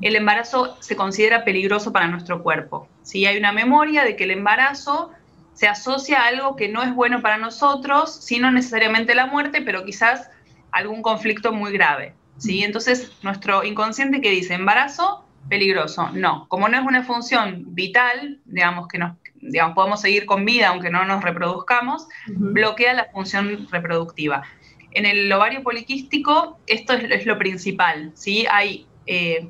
el 0.01 0.15
embarazo 0.15 0.77
se 0.81 0.95
considera 0.95 1.43
peligroso 1.43 1.91
para 1.91 2.07
nuestro 2.07 2.41
cuerpo. 2.41 2.87
Si 3.03 3.25
Hay 3.25 3.37
una 3.37 3.51
memoria 3.51 4.03
de 4.03 4.15
que 4.15 4.23
el 4.23 4.31
embarazo 4.31 5.11
se 5.53 5.67
asocia 5.67 6.21
a 6.21 6.27
algo 6.27 6.55
que 6.55 6.69
no 6.69 6.83
es 6.83 6.93
bueno 6.93 7.21
para 7.21 7.37
nosotros, 7.37 8.23
si 8.23 8.39
no 8.39 8.51
necesariamente 8.51 9.15
la 9.15 9.25
muerte, 9.25 9.61
pero 9.61 9.85
quizás 9.85 10.29
algún 10.71 11.01
conflicto 11.01 11.51
muy 11.51 11.71
grave. 11.71 12.13
¿Sí? 12.37 12.63
Entonces, 12.63 13.11
nuestro 13.23 13.63
inconsciente 13.63 14.21
que 14.21 14.31
dice 14.31 14.53
embarazo, 14.53 15.27
peligroso. 15.49 16.09
No, 16.13 16.47
como 16.47 16.67
no 16.69 16.77
es 16.77 16.85
una 16.85 17.03
función 17.03 17.63
vital, 17.67 18.39
digamos 18.45 18.87
que 18.87 18.97
nos, 18.97 19.17
digamos, 19.35 19.75
podemos 19.75 20.01
seguir 20.01 20.25
con 20.25 20.45
vida 20.45 20.69
aunque 20.69 20.89
no 20.89 21.05
nos 21.05 21.23
reproduzcamos, 21.23 22.07
bloquea 22.27 22.93
la 22.93 23.05
función 23.05 23.67
reproductiva. 23.71 24.43
En 24.91 25.05
el 25.05 25.31
ovario 25.31 25.63
poliquístico 25.63 26.59
esto 26.67 26.93
es, 26.93 27.25
lo 27.25 27.37
principal, 27.37 28.11
¿sí? 28.15 28.45
Hay 28.51 28.87
eh, 29.05 29.49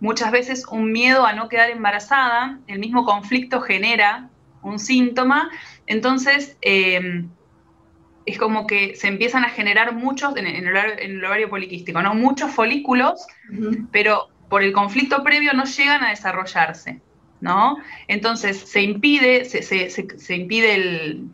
muchas 0.00 0.30
veces 0.30 0.66
un 0.70 0.92
miedo 0.92 1.24
a 1.26 1.32
no 1.32 1.48
quedar 1.48 1.70
embarazada, 1.70 2.58
el 2.66 2.78
mismo 2.78 3.04
conflicto 3.04 3.60
genera 3.60 4.28
un 4.62 4.78
síntoma, 4.78 5.50
entonces 5.86 6.56
eh, 6.62 7.24
es 8.28 8.38
como 8.38 8.66
que 8.66 8.94
se 8.94 9.08
empiezan 9.08 9.44
a 9.44 9.50
generar 9.50 9.94
muchos, 9.94 10.36
en 10.36 10.46
el, 10.46 11.24
ovario, 11.24 11.48
poliquístico, 11.48 12.02
¿no? 12.02 12.14
Muchos 12.14 12.50
folículos, 12.52 13.26
pero 13.90 14.28
por 14.48 14.62
el 14.62 14.72
conflicto 14.72 15.22
previo 15.22 15.52
no 15.54 15.64
llegan 15.64 16.04
a 16.04 16.10
desarrollarse, 16.10 17.00
¿no? 17.40 17.78
Entonces 18.06 18.58
se 18.58 18.82
impide, 18.82 19.44
se 19.44 20.34
impide 20.34 20.74
el, 20.74 21.28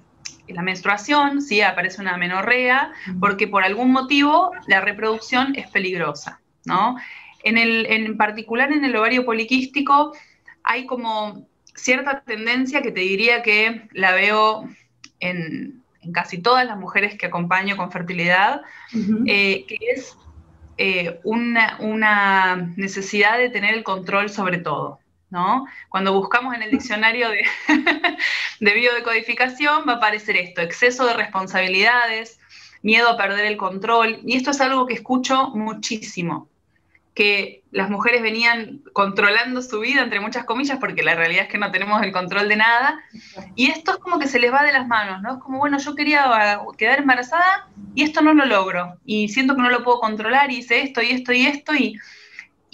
la 0.49 0.63
menstruación, 0.63 1.41
sí 1.41 1.61
aparece 1.63 2.01
una 2.01 2.17
menorrea, 2.17 2.93
porque 3.21 3.49
por 3.49 3.65
algún 3.65 3.93
motivo 3.93 4.53
la 4.67 4.81
reproducción 4.81 5.55
es 5.57 5.69
peligrosa, 5.71 6.41
¿no? 6.65 6.97
En, 7.43 7.59
el, 7.59 7.87
en 7.87 8.17
particular 8.17 8.73
en 8.73 8.85
el 8.85 8.97
ovario 8.97 9.25
poliquístico 9.25 10.13
hay 10.63 10.87
como 10.87 11.47
cierta 11.75 12.23
tendencia 12.23 12.83
que 12.83 12.93
te 12.93 13.01
diría 13.01 13.43
que 13.43 13.89
la 13.93 14.13
veo 14.13 14.69
en, 15.21 15.84
casi 16.13 16.39
todas 16.39 16.67
las 16.67 16.79
mujeres 16.79 17.17
que 17.17 17.27
acompaño 17.27 17.77
con 17.77 17.91
fertilidad, 17.91 18.63
eh, 19.27 19.65
que 19.67 19.79
es 19.95 20.17
eh, 20.77 21.21
una, 21.25 21.77
una 21.81 22.57
necesidad 22.77 23.39
de 23.39 23.51
tener 23.51 23.75
el 23.75 23.85
control 23.85 24.31
sobre 24.31 24.59
todo. 24.59 25.01
Cuando 25.89 26.13
buscamos 26.13 26.55
en 26.55 26.63
el 26.63 26.71
diccionario 26.71 27.29
de, 27.29 27.45
de 28.61 28.75
biodecodificación 28.75 29.85
va 29.89 29.95
a 29.95 29.97
aparecer 29.97 30.37
esto, 30.37 30.61
exceso 30.61 31.07
de 31.07 31.15
responsabilidades, 31.15 32.39
miedo 32.83 33.09
a 33.09 33.17
perder 33.17 33.47
el 33.47 33.57
control, 33.57 34.21
y 34.25 34.37
esto 34.37 34.51
es 34.51 34.61
algo 34.61 34.87
que 34.87 34.95
escucho 34.95 35.51
muchísimo, 35.51 36.49
que 37.15 37.63
las 37.71 37.91
mujeres 37.91 38.23
venían 38.23 38.83
controlando 38.93 39.63
su 39.63 39.81
vida, 39.81 40.03
entre 40.03 40.21
muchas 40.21 40.45
comillas, 40.45 40.79
porque 40.79 41.03
la 41.03 41.15
realidad 41.15 41.45
es 41.45 41.49
que 41.49 41.59
no 41.59 41.71
tenemos 41.71 42.03
el 42.03 42.13
control 42.13 42.49
de 42.49 42.57
nada, 42.57 43.01
y 43.55 43.71
esto 43.71 43.93
es 43.93 43.97
como 43.99 44.19
que 44.19 44.27
se 44.27 44.41
les 44.41 44.53
va 44.53 44.65
de 44.65 44.73
las 44.73 44.87
manos, 44.89 45.23
¿no? 45.23 45.35
Es 45.35 45.43
como, 45.43 45.59
bueno, 45.59 45.79
yo 45.79 45.95
quería 45.95 46.61
quedar 46.77 46.99
embarazada 46.99 47.69
y 47.95 48.03
esto 48.03 48.21
no 48.21 48.35
lo 48.35 48.45
logro, 48.45 48.99
y 49.05 49.29
siento 49.29 49.55
que 49.55 49.63
no 49.63 49.71
lo 49.71 49.85
puedo 49.85 50.01
controlar, 50.01 50.51
y 50.51 50.59
hice 50.59 50.83
esto 50.83 51.03
y 51.03 51.11
esto 51.11 51.33
y 51.33 51.47
esto, 51.47 51.75
y 51.75 51.99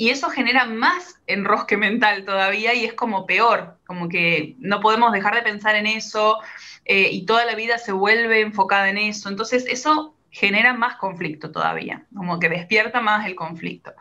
y 0.01 0.09
eso 0.09 0.31
genera 0.31 0.65
más 0.65 1.21
enrosque 1.27 1.77
mental 1.77 2.25
todavía 2.25 2.73
y 2.73 2.87
es 2.87 2.95
como 2.95 3.27
peor, 3.27 3.77
como 3.87 4.09
que 4.09 4.57
no 4.59 4.81
podemos 4.81 5.13
dejar 5.13 5.35
de 5.35 5.43
pensar 5.43 5.75
en 5.75 5.87
eso 5.87 6.39
eh, 6.87 7.11
y 7.13 7.27
toda 7.27 7.45
la 7.45 7.55
vida 7.55 7.77
se 7.77 7.93
vuelve 7.93 8.41
enfocada 8.41 8.89
en 8.89 8.97
eso. 8.97 9.29
Entonces 9.29 9.67
eso 9.69 10.15
genera 10.31 10.73
más 10.73 10.97
conflicto 10.97 11.53
todavía, 11.53 12.07
como 12.17 12.39
que 12.39 12.49
despierta 12.49 13.03
más 13.03 13.27
el 13.27 13.35
conflicto. 13.35 13.93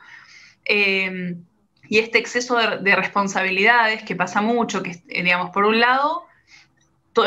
Em, 0.65 1.43
y 1.87 1.97
este 1.97 2.19
exceso 2.19 2.55
de, 2.55 2.95
responsabilidades 2.95 4.03
que 4.03 4.15
pasa 4.15 4.41
mucho, 4.41 4.83
que 4.83 5.01
digamos, 5.07 5.49
por 5.49 5.65
un 5.65 5.79
lado, 5.79 6.25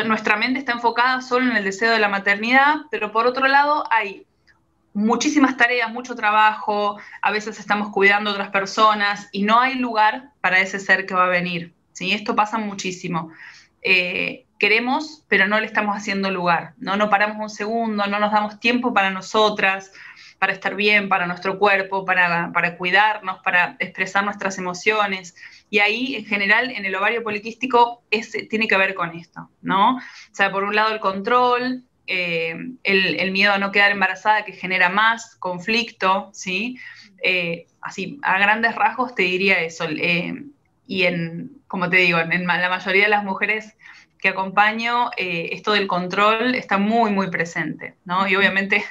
nuestra 0.06 0.36
mente 0.36 0.58
está 0.58 0.72
enfocada 0.72 1.20
solo 1.20 1.50
en 1.50 1.56
el 1.56 1.64
deseo 1.64 1.92
de 1.92 1.98
la 1.98 2.08
maternidad, 2.08 2.76
pero 2.90 3.12
por 3.12 3.26
otro 3.26 3.46
lado 3.48 3.84
hay 3.90 4.26
muchísimas 4.94 5.56
tareas, 5.56 5.90
mucho 5.90 6.14
trabajo, 6.14 6.98
a 7.20 7.30
veces 7.30 7.58
estamos 7.58 7.90
cuidando 7.90 8.30
a 8.30 8.34
otras 8.34 8.50
personas 8.50 9.28
y 9.32 9.42
no 9.42 9.60
hay 9.60 9.74
lugar 9.74 10.30
para 10.40 10.60
ese 10.60 10.78
ser 10.78 11.06
que 11.06 11.14
va 11.14 11.24
a 11.24 11.28
venir. 11.28 11.74
¿sí? 11.92 12.12
Esto 12.12 12.34
pasa 12.34 12.58
muchísimo. 12.58 13.30
Eh, 13.82 14.46
queremos, 14.58 15.24
pero 15.28 15.46
no 15.46 15.58
le 15.58 15.66
estamos 15.66 15.96
haciendo 15.96 16.30
lugar. 16.30 16.74
¿no? 16.78 16.96
no 16.96 17.10
paramos 17.10 17.38
un 17.38 17.50
segundo, 17.50 18.06
no 18.06 18.18
nos 18.18 18.32
damos 18.32 18.60
tiempo 18.60 18.94
para 18.94 19.10
nosotras, 19.10 19.92
para 20.42 20.54
estar 20.54 20.74
bien, 20.74 21.08
para 21.08 21.28
nuestro 21.28 21.56
cuerpo, 21.56 22.04
para, 22.04 22.50
para 22.52 22.76
cuidarnos, 22.76 23.38
para 23.44 23.76
expresar 23.78 24.24
nuestras 24.24 24.58
emociones. 24.58 25.36
Y 25.70 25.78
ahí, 25.78 26.16
en 26.16 26.24
general, 26.24 26.72
en 26.72 26.84
el 26.84 26.96
ovario 26.96 27.22
poliquístico 27.22 28.02
es, 28.10 28.32
tiene 28.50 28.66
que 28.66 28.76
ver 28.76 28.94
con 28.94 29.14
esto, 29.14 29.48
¿no? 29.60 29.98
O 29.98 30.00
sea, 30.32 30.50
por 30.50 30.64
un 30.64 30.74
lado 30.74 30.92
el 30.92 30.98
control, 30.98 31.84
eh, 32.08 32.56
el, 32.82 33.30
miedo 33.30 33.52
a 33.52 33.58
no 33.58 33.70
quedar 33.70 33.92
embarazada 33.92 34.44
que 34.44 34.52
genera 34.52 34.88
más 34.88 35.36
conflicto, 35.36 36.30
¿sí? 36.32 36.76
Eh, 37.22 37.68
así, 37.80 38.18
a 38.22 38.36
grandes 38.40 38.74
rasgos 38.74 39.14
te 39.14 39.22
diría 39.22 39.60
eso. 39.60 39.84
Eh, 39.88 40.42
y 40.88 41.04
en, 41.04 41.52
como 41.68 41.88
te 41.88 41.98
digo, 41.98 42.18
en, 42.18 42.46
la 42.48 42.68
mayoría 42.68 43.04
de 43.04 43.10
las 43.10 43.22
mujeres 43.22 43.76
que 44.18 44.30
acompaño, 44.30 45.10
esto 45.16 45.70
del 45.70 45.86
control 45.86 46.56
está 46.56 46.78
muy, 46.78 47.12
muy 47.12 47.30
presente, 47.30 47.94
¿no? 48.04 48.26
Y 48.26 48.34
obviamente 48.34 48.84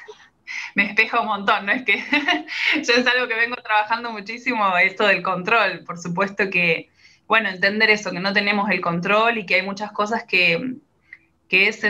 me 0.76 0.86
despeja 0.86 1.22
un 1.22 1.28
montón, 1.28 1.66
no 1.66 1.72
es 1.72 1.84
que 1.84 1.98
yo 2.76 2.94
es 2.94 3.08
algo 3.08 3.28
que 3.28 3.36
vengo 3.36 3.56
trabajando 3.58 4.12
muchísimo 4.12 4.78
esto 4.78 5.08
del 5.08 5.22
control. 5.22 5.84
Por 5.86 5.98
supuesto 5.98 6.50
que, 6.50 6.90
bueno, 7.28 7.50
entender 7.50 7.90
eso, 7.90 8.12
que 8.12 8.20
no 8.20 8.34
tenemos 8.34 8.70
el 8.70 8.82
control 8.82 9.38
y 9.38 9.46
que 9.46 9.56
hay 9.56 9.62
muchas 9.62 9.92
cosas 9.92 10.24
que, 10.24 10.76
que 11.52 11.68
es, 11.68 11.82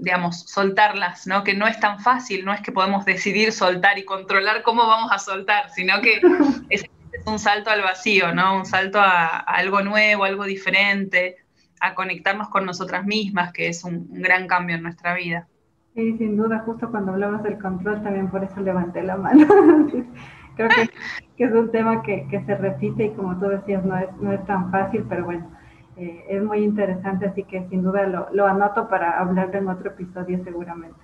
digamos, 0.00 0.42
soltarlas, 0.42 1.26
¿no? 1.26 1.42
Que 1.42 1.52
no 1.52 1.66
es 1.66 1.80
tan 1.80 1.98
fácil, 1.98 2.44
no 2.44 2.54
es 2.54 2.60
que 2.60 2.70
podemos 2.70 3.04
decidir 3.04 3.50
soltar 3.50 3.98
y 3.98 4.04
controlar 4.04 4.62
cómo 4.62 4.86
vamos 4.86 5.10
a 5.10 5.18
soltar, 5.18 5.70
sino 5.70 6.00
que 6.00 6.20
es, 6.70 6.84
un 7.24 7.40
salto 7.40 7.70
al 7.70 7.82
vacío, 7.82 8.32
¿no? 8.32 8.58
Un 8.58 8.64
salto 8.64 9.00
a, 9.00 9.26
algo 9.38 9.82
nuevo, 9.82 10.22
algo 10.22 10.44
diferente, 10.44 11.38
a 11.80 11.94
conectarnos 11.94 12.48
con 12.48 12.64
nosotras 12.64 13.06
mismas, 13.06 13.52
que 13.52 13.66
es 13.66 13.82
un, 13.82 14.06
gran 14.22 14.46
cambio 14.46 14.76
en 14.76 14.84
nuestra 14.84 15.14
vida. 15.14 15.48
Sí, 15.98 16.16
sin 16.16 16.36
duda, 16.36 16.60
justo 16.60 16.92
cuando 16.92 17.10
hablabas 17.10 17.42
del 17.42 17.58
control, 17.58 18.00
también 18.04 18.30
por 18.30 18.44
eso 18.44 18.60
levanté 18.60 19.02
la 19.02 19.16
mano. 19.16 19.48
Creo 20.56 20.68
que, 20.68 21.44
es 21.44 21.52
un 21.52 21.72
tema 21.72 22.02
que, 22.02 22.24
se 22.46 22.54
repite 22.54 23.06
y 23.06 23.10
como 23.14 23.36
tú 23.40 23.48
decías, 23.48 23.84
no 23.84 23.98
es, 23.98 24.06
no 24.20 24.32
es 24.32 24.46
tan 24.46 24.70
fácil, 24.70 25.04
pero 25.08 25.24
bueno, 25.24 25.50
eh, 25.96 26.24
es 26.28 26.40
muy 26.40 26.58
interesante, 26.58 27.26
así 27.26 27.42
que 27.42 27.66
sin 27.68 27.82
duda 27.82 28.06
lo, 28.32 28.46
anoto 28.46 28.88
para 28.88 29.18
hablar 29.18 29.50
en 29.56 29.66
otro 29.66 29.90
episodio 29.90 30.40
seguramente. 30.44 31.00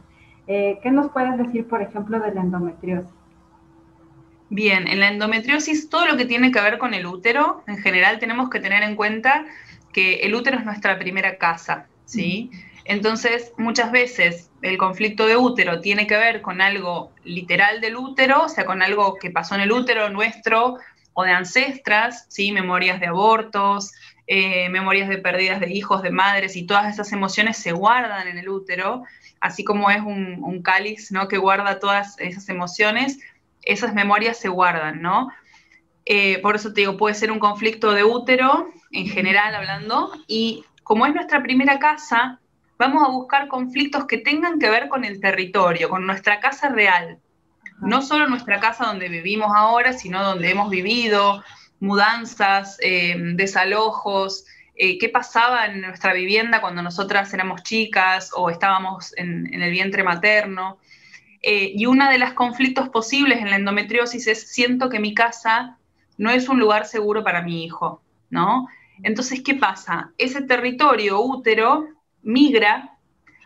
Eh, 0.47 0.79
¿Qué 0.81 0.93
nos 0.93 1.11
puedes 1.11 1.39
decir, 1.39 1.67
por 1.67 1.83
ejemplo, 1.83 2.21
de 2.21 2.33
la 2.33 2.43
endometriosis? 2.43 3.11
Bien, 4.49 4.87
en 4.87 5.01
la 5.01 5.09
endometriosis, 5.09 5.89
todo 5.91 6.07
lo 6.07 6.17
que 6.17 6.25
tiene 6.25 6.53
que 6.53 6.61
ver 6.61 6.79
con 6.79 6.95
el 6.95 7.05
útero, 7.07 7.65
en 7.67 7.79
general 7.79 8.21
tenemos 8.21 8.49
que 8.49 8.61
tener 8.61 8.85
en 8.85 8.95
cuenta 8.95 9.45
que 9.93 10.21
el 10.21 10.37
útero 10.37 10.59
es 10.59 10.65
nuestra 10.65 11.01
primera 11.01 11.37
casa, 11.37 11.89
¿sí? 12.05 12.53
Entonces, 12.85 13.53
muchas 13.57 13.91
veces 13.91 14.51
el 14.61 14.77
conflicto 14.77 15.27
de 15.27 15.37
útero 15.37 15.81
tiene 15.81 16.07
que 16.07 16.17
ver 16.17 16.43
con 16.43 16.61
algo 16.61 17.13
literal 17.25 17.81
del 17.81 17.97
útero, 17.97 18.45
o 18.45 18.49
sea, 18.49 18.67
con 18.67 18.83
algo 18.83 19.15
que 19.15 19.31
pasó 19.31 19.55
en 19.55 19.63
el 19.63 19.73
útero 19.73 20.11
nuestro 20.11 20.77
o 21.15 21.25
de 21.25 21.31
ancestras, 21.31 22.27
¿sí? 22.29 22.53
Memorias 22.53 23.01
de 23.01 23.07
abortos, 23.07 23.93
eh, 24.27 24.69
memorias 24.69 25.09
de 25.09 25.19
pérdidas 25.19 25.61
de 25.61 25.73
hijos, 25.73 26.03
de 26.03 26.11
madres, 26.11 26.57
y 26.57 26.67
todas 26.67 26.93
esas 26.93 27.13
emociones 27.13 27.57
se 27.57 27.73
guardan 27.73 28.27
en 28.27 28.39
el 28.39 28.49
útero, 28.49 29.05
así 29.41 29.65
como 29.65 29.91
es 29.91 30.01
un, 30.01 30.63
cáliz 30.63 31.13
¿no? 31.13 31.29
que 31.29 31.37
guarda 31.37 31.79
todas 31.79 32.19
esas 32.19 32.49
emociones, 32.49 33.19
esas 33.63 33.93
memorias 33.95 34.39
se 34.39 34.49
guardan, 34.49 35.03
¿no? 35.03 35.31
Eh, 36.07 36.39
por 36.41 36.57
eso 36.57 36.73
te 36.73 36.83
digo, 36.83 36.97
puede 36.97 37.15
ser 37.15 37.31
un 37.31 37.39
conflicto 37.39 37.93
de 37.93 38.05
útero, 38.05 38.69
en 38.93 39.09
general 39.09 39.55
hablando, 39.55 40.13
y 40.27 40.65
como 40.83 41.07
es 41.07 41.15
nuestra 41.15 41.43
primera 41.43 41.79
casa, 41.79 42.41
vamos 42.79 43.07
a 43.07 43.11
buscar 43.11 43.49
conflictos 43.49 44.07
que 44.07 44.19
tengan 44.19 44.59
que 44.59 44.71
ver 44.71 44.89
con 44.89 45.05
el 45.05 45.21
territorio, 45.21 45.89
con 45.89 46.07
nuestra 46.07 46.41
casa 46.41 46.69
real. 46.69 47.19
No 47.81 48.03
solo 48.03 48.29
nuestra 48.29 48.61
casa 48.61 48.87
donde 48.87 49.09
vivimos 49.09 49.53
ahora, 49.55 49.93
sino 49.93 50.23
donde 50.23 50.51
hemos 50.51 50.71
vivido, 50.71 51.43
mudanzas, 51.81 52.79
eh, 52.81 53.17
desalojos, 53.35 54.45
eh, 54.77 54.99
qué 54.99 55.09
pasaba 55.09 55.67
en 55.67 55.83
nuestra 55.83 56.13
vivienda 56.13 56.61
cuando 56.61 56.83
nosotras 56.83 57.33
éramos 57.33 57.63
chicas 57.63 58.31
o 58.35 58.51
estábamos 58.51 59.13
en, 59.17 59.53
el 59.53 59.71
vientre 59.71 60.03
materno. 60.03 60.79
Eh, 61.43 61.73
y 61.75 61.87
uno 61.87 62.09
de 62.09 62.19
los 62.19 62.33
conflictos 62.33 62.89
posibles 62.89 63.41
en 63.41 63.51
la 63.51 63.57
endometriosis 63.57 64.27
es 64.27 64.51
siento 64.51 64.89
que 64.89 64.99
mi 64.99 65.15
casa 65.15 65.79
no 66.17 66.31
es 66.31 66.49
un 66.49 66.59
lugar 66.59 66.87
seguro 66.87 67.23
para 67.23 67.43
mi 67.43 67.65
hijo, 67.65 68.03
¿no? 68.31 68.67
Entonces, 69.03 69.43
¿qué 69.45 69.55
pasa? 69.55 70.13
Ese 70.17 70.43
territorio 70.43 71.21
útero 71.21 71.89
migra 72.25 72.97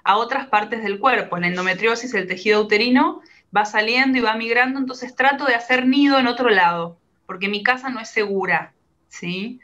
a 0.05 0.17
otras 0.17 0.47
partes 0.47 0.83
del 0.83 0.99
cuerpo. 0.99 1.37
En 1.37 1.45
endometriosis 1.45 2.14
el 2.14 2.27
tejido 2.27 2.62
uterino 2.62 3.21
va 3.55 3.64
saliendo 3.64 4.19
y 4.19 4.23
va 4.23 4.35
migrando, 4.35 4.79
entonces 4.79 5.14
trato 5.14 5.45
de 5.45 5.55
hacer 5.55 5.87
nido 5.87 6.19
en 6.19 6.27
otro 6.27 6.49
lado 6.51 6.99
porque 7.29 7.51
mi 7.51 7.62
casa 7.62 7.91
no 7.91 8.01
es 8.01 8.09
segura, 8.09 8.73
¿sí? 9.11 9.61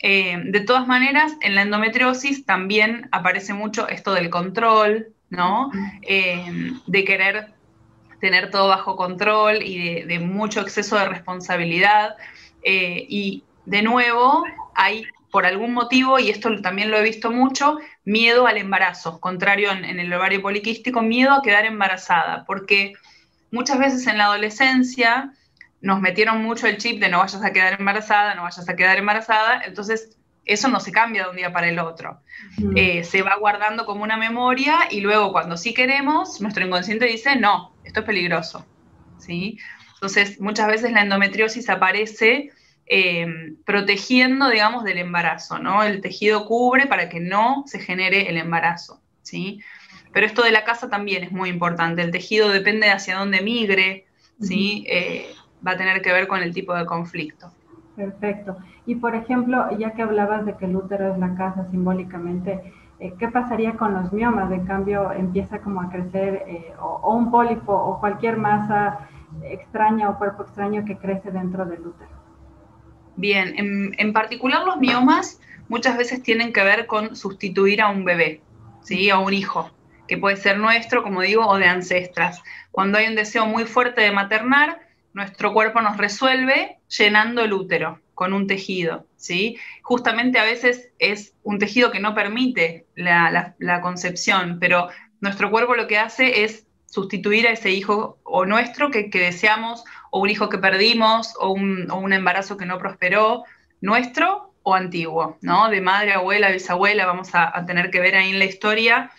Eh, 0.00 0.40
de 0.42 0.60
todas 0.60 0.86
maneras, 0.86 1.34
en 1.42 1.54
la 1.54 1.60
endometriosis 1.60 2.46
también 2.46 3.10
aparece 3.12 3.52
mucho 3.52 3.86
esto 3.88 4.14
del 4.14 4.30
control, 4.30 5.08
¿no? 5.28 5.70
Eh, 6.00 6.72
de 6.86 7.04
querer 7.04 7.52
tener 8.22 8.50
todo 8.50 8.68
bajo 8.68 8.96
control 8.96 9.62
y 9.62 10.00
de, 10.00 10.18
mucho 10.18 10.62
exceso 10.62 10.96
de 10.96 11.04
responsabilidad. 11.04 12.16
Eh, 12.62 13.04
y 13.06 13.44
de 13.66 13.82
nuevo, 13.82 14.44
hay 14.74 15.04
por 15.34 15.46
algún 15.46 15.74
motivo, 15.74 16.20
y 16.20 16.30
esto 16.30 16.62
también 16.62 16.92
lo 16.92 16.96
he 16.96 17.02
visto 17.02 17.32
mucho, 17.32 17.78
miedo 18.04 18.46
al 18.46 18.56
embarazo, 18.56 19.18
contrario 19.18 19.72
en, 19.72 19.84
en 19.84 19.98
el 19.98 20.12
ovario 20.12 20.40
poliquístico, 20.40 21.02
miedo 21.02 21.32
a 21.32 21.42
quedar 21.42 21.64
embarazada, 21.64 22.44
porque 22.46 22.92
muchas 23.50 23.80
veces 23.80 24.06
en 24.06 24.18
la 24.18 24.26
adolescencia 24.26 25.32
nos 25.80 26.00
metieron 26.00 26.40
mucho 26.40 26.68
el 26.68 26.76
chip 26.76 27.00
de 27.00 27.08
no 27.08 27.18
vayas 27.18 27.42
a 27.42 27.52
quedar 27.52 27.80
embarazada, 27.80 28.36
no 28.36 28.44
vayas 28.44 28.68
a 28.68 28.76
quedar 28.76 28.96
embarazada, 28.96 29.60
entonces 29.66 30.16
eso 30.44 30.68
no 30.68 30.78
se 30.78 30.92
cambia 30.92 31.24
de 31.24 31.30
un 31.30 31.36
día 31.36 31.52
para 31.52 31.68
el 31.68 31.80
otro. 31.80 32.20
Eh, 32.76 33.02
se 33.02 33.22
va 33.22 33.34
guardando 33.34 33.86
como 33.86 34.04
una 34.04 34.16
memoria 34.16 34.86
y 34.88 35.00
luego 35.00 35.32
cuando 35.32 35.56
sí 35.56 35.74
queremos, 35.74 36.40
nuestro 36.40 36.64
inconsciente 36.64 37.06
dice, 37.06 37.34
no, 37.34 37.74
esto 37.82 38.00
es 38.00 38.06
peligroso. 38.06 38.64
¿sí? 39.18 39.58
Entonces, 39.94 40.40
muchas 40.40 40.68
veces 40.68 40.92
la 40.92 41.02
endometriosis 41.02 41.68
aparece 41.68 42.52
eh, 42.86 43.26
protegiendo, 43.64 44.48
digamos, 44.48 44.84
del 44.84 44.98
embarazo, 44.98 45.58
¿no? 45.58 45.82
El 45.82 46.00
tejido 46.00 46.46
cubre 46.46 46.86
para 46.86 47.08
que 47.08 47.20
no 47.20 47.64
se 47.66 47.78
genere 47.78 48.28
el 48.28 48.36
embarazo, 48.36 49.00
¿sí? 49.22 49.60
Pero 50.12 50.26
esto 50.26 50.42
de 50.42 50.52
la 50.52 50.64
casa 50.64 50.88
también 50.88 51.24
es 51.24 51.32
muy 51.32 51.48
importante. 51.48 52.02
El 52.02 52.10
tejido 52.10 52.48
depende 52.48 52.86
de 52.86 52.92
hacia 52.92 53.16
dónde 53.16 53.40
migre, 53.40 54.06
¿sí? 54.40 54.86
va 55.66 55.72
a 55.72 55.76
tener 55.76 56.02
que 56.02 56.12
ver 56.12 56.28
con 56.28 56.40
el 56.40 56.52
tipo 56.52 56.74
de 56.74 56.86
conflicto. 56.86 57.50
Perfecto. 57.96 58.56
Y 58.86 58.96
por 58.96 59.14
ejemplo, 59.14 59.76
ya 59.78 59.92
que 59.92 60.02
hablabas 60.02 60.44
de 60.46 60.54
que 60.54 60.66
el 60.66 60.76
útero 60.76 61.12
es 61.12 61.18
la 61.18 61.34
casa 61.34 61.66
simbólicamente, 61.70 62.72
eh, 63.00 63.14
¿qué 63.18 63.28
pasaría 63.28 63.76
con 63.76 63.94
los 63.94 64.12
miomas? 64.12 64.50
En 64.52 64.66
cambio, 64.66 65.12
empieza 65.12 65.60
como 65.60 65.80
a 65.80 65.90
crecer 65.90 66.44
eh, 66.46 66.72
o, 66.80 67.14
un 67.14 67.30
pólipo 67.30 67.72
o 67.72 67.98
cualquier 68.00 68.36
masa 68.36 69.08
extraña 69.42 70.10
o 70.10 70.18
cuerpo 70.18 70.42
extraño 70.42 70.84
que 70.84 70.96
crece 70.96 71.30
dentro 71.30 71.64
del 71.64 71.86
útero. 71.86 72.13
Bien, 73.16 73.54
en, 73.96 74.12
particular 74.12 74.64
los 74.64 74.78
miomas 74.78 75.40
muchas 75.68 75.96
veces 75.96 76.22
tienen 76.22 76.52
que 76.52 76.62
ver 76.62 76.86
con 76.86 77.16
sustituir 77.16 77.80
a 77.80 77.88
un 77.88 78.04
bebé, 78.04 78.40
¿sí? 78.82 79.10
A 79.10 79.18
un 79.18 79.32
hijo, 79.32 79.70
que 80.08 80.18
puede 80.18 80.36
ser 80.36 80.58
nuestro, 80.58 81.02
como 81.02 81.22
digo, 81.22 81.46
o 81.46 81.58
de 81.58 81.66
ancestras. 81.66 82.42
Cuando 82.70 82.98
hay 82.98 83.06
un 83.06 83.14
deseo 83.14 83.46
muy 83.46 83.64
fuerte 83.64 84.00
de 84.00 84.10
maternar, 84.10 84.80
nuestro 85.12 85.52
cuerpo 85.52 85.80
nos 85.80 85.96
resuelve 85.96 86.78
llenando 86.88 87.42
el 87.42 87.52
útero 87.52 88.00
con 88.14 88.32
un 88.32 88.46
tejido, 88.46 89.06
¿sí? 89.16 89.58
Justamente 89.82 90.38
a 90.38 90.44
veces 90.44 90.90
es 90.98 91.34
un 91.42 91.58
tejido 91.58 91.90
que 91.90 92.00
no 92.00 92.14
permite 92.14 92.86
la, 92.94 93.54
concepción, 93.82 94.58
pero 94.60 94.88
nuestro 95.20 95.50
cuerpo 95.50 95.74
lo 95.74 95.86
que 95.86 95.98
hace 95.98 96.44
es 96.44 96.66
sustituir 96.86 97.46
a 97.48 97.52
ese 97.52 97.70
hijo 97.70 98.18
o 98.22 98.46
nuestro 98.46 98.90
que, 98.90 99.08
deseamos, 99.12 99.84
o 100.16 100.20
un 100.20 100.30
hijo 100.30 100.48
que 100.48 100.58
perdimos, 100.58 101.34
o 101.40 101.50
un, 101.50 102.12
embarazo 102.12 102.56
que 102.56 102.66
no 102.66 102.78
prosperó, 102.78 103.42
nuestro 103.80 104.54
o 104.62 104.76
antiguo, 104.76 105.38
¿no? 105.40 105.68
De 105.70 105.80
madre, 105.80 106.12
abuela, 106.12 106.52
bisabuela, 106.52 107.04
vamos 107.04 107.30
a, 107.32 107.66
tener 107.66 107.90
que 107.90 107.98
ver 107.98 108.14
ahí 108.14 108.30
en 108.30 108.38
la 108.38 108.44
historia 108.44 109.10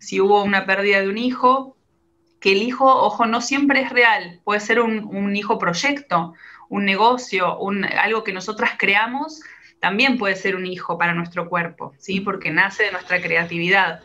si 0.00 0.20
hubo 0.20 0.44
una 0.44 0.66
pérdida 0.66 1.00
de 1.00 1.08
un 1.08 1.16
hijo, 1.16 1.78
que 2.42 2.52
el 2.52 2.62
hijo, 2.62 2.84
ojo, 2.84 3.24
no 3.24 3.40
siempre 3.40 3.80
es 3.80 3.88
real, 3.88 4.42
puede 4.44 4.60
ser 4.60 4.80
un, 4.80 5.34
hijo 5.34 5.58
proyecto, 5.58 6.34
un 6.68 6.84
negocio, 6.84 7.56
un, 7.58 7.86
algo 7.86 8.22
que 8.22 8.34
nosotras 8.34 8.72
creamos, 8.76 9.40
también 9.80 10.18
puede 10.18 10.36
ser 10.36 10.56
un 10.56 10.66
hijo 10.66 10.98
para 10.98 11.14
nuestro 11.14 11.48
cuerpo, 11.48 11.94
¿sí? 11.96 12.20
porque 12.20 12.50
nace 12.50 12.82
de 12.82 12.92
nuestra 12.92 13.22
creatividad. 13.22 14.02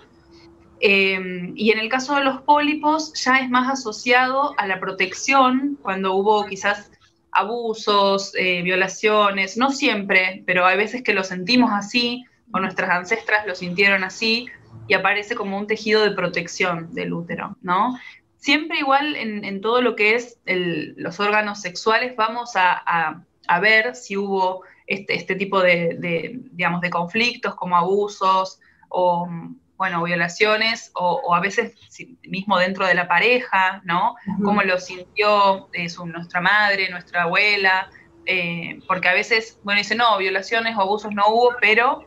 Em, 0.82 1.54
y 1.56 1.72
en 1.72 1.80
el 1.80 1.90
caso 1.90 2.16
de 2.16 2.24
los 2.24 2.42
pólipos 2.42 3.14
ya 3.14 3.40
es 3.40 3.50
más 3.50 3.70
asociado 3.70 4.54
a 4.58 4.66
la 4.68 4.80
protección, 4.80 5.78
cuando 5.82 6.14
hubo 6.16 6.46
quizás 6.46 6.92
abusos, 7.32 8.34
eh, 8.38 8.62
violaciones, 8.62 9.58
no 9.58 9.72
siempre, 9.72 10.44
pero 10.46 10.66
hay 10.66 10.78
veces 10.78 11.04
que 11.04 11.14
lo 11.14 11.24
sentimos 11.24 11.72
así, 11.74 12.26
o 12.52 12.60
nuestras 12.60 12.90
ancestras 12.90 13.46
lo 13.46 13.56
sintieron 13.56 14.04
así, 14.04 14.48
y 14.88 14.94
aparece 14.94 15.36
como 15.36 15.58
un 15.58 15.68
tejido 15.68 16.04
de 16.04 16.12
protección 16.12 16.94
del 16.94 17.14
útero, 17.14 17.56
¿no? 17.62 17.96
siempre 18.40 18.80
igual 18.80 19.16
en, 19.16 19.62
todo 19.62 19.82
lo 19.82 19.96
que 19.96 20.16
es 20.16 20.40
los 20.46 21.20
órganos 21.20 21.62
sexuales 21.62 22.16
vamos 22.16 22.52
a, 22.56 23.24
ver 23.62 23.96
si 23.96 24.16
hubo 24.16 24.64
este, 24.88 25.16
este 25.16 25.36
tipo 25.36 25.62
de, 25.62 26.40
digamos, 26.52 26.82
de 26.82 26.90
conflictos 26.90 27.56
como 27.56 27.76
abusos 27.76 28.60
o, 28.90 29.28
bueno, 29.80 30.04
violaciones 30.04 30.92
o, 30.94 31.34
a 31.34 31.40
veces 31.40 31.74
mismo 32.24 32.60
dentro 32.60 32.86
de 32.86 32.94
la 32.94 33.08
pareja, 33.08 33.82
¿no? 33.86 34.16
Cómo 34.44 34.62
lo 34.62 34.78
sintió 34.78 35.70
eh, 35.74 35.88
nuestra 36.06 36.42
madre, 36.42 36.90
nuestra 36.90 37.24
abuela, 37.24 37.90
eh, 38.26 38.80
porque 38.88 39.08
a 39.08 39.14
veces, 39.14 39.58
bueno, 39.64 39.80
dice, 39.80 39.96
no, 39.96 40.18
violaciones 40.18 40.78
o 40.78 40.82
abusos 40.82 41.12
no 41.14 41.30
hubo, 41.30 41.56
pero 41.60 42.06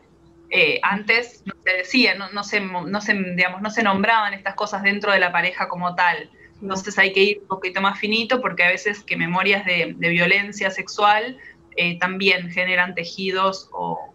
eh, 0.51 0.79
antes 0.83 1.41
no 1.45 1.55
se 1.65 1.77
decía, 1.77 2.13
no, 2.13 2.43
se, 2.43 2.61
no, 2.61 3.01
se, 3.01 3.13
digamos, 3.13 3.61
no 3.61 3.71
se 3.71 3.81
nombraban 3.81 4.35
estas 4.35 4.53
cosas 4.53 4.83
dentro 4.83 5.11
de 5.11 5.19
la 5.19 5.31
pareja 5.31 5.67
como 5.67 5.95
tal. 5.95 6.29
Entonces 6.61 6.97
hay 6.99 7.11
que 7.11 7.23
ir 7.23 7.39
un 7.41 7.47
poquito 7.47 7.81
más 7.81 7.99
finito 7.99 8.39
porque 8.39 8.63
a 8.63 8.69
veces 8.69 9.03
que 9.03 9.17
memorias 9.17 9.65
de, 9.65 9.95
violencia 9.97 10.69
sexual 10.69 11.37
eh, 11.75 11.97
también 11.97 12.51
generan 12.51 12.93
tejidos 12.93 13.69
o, 13.73 14.13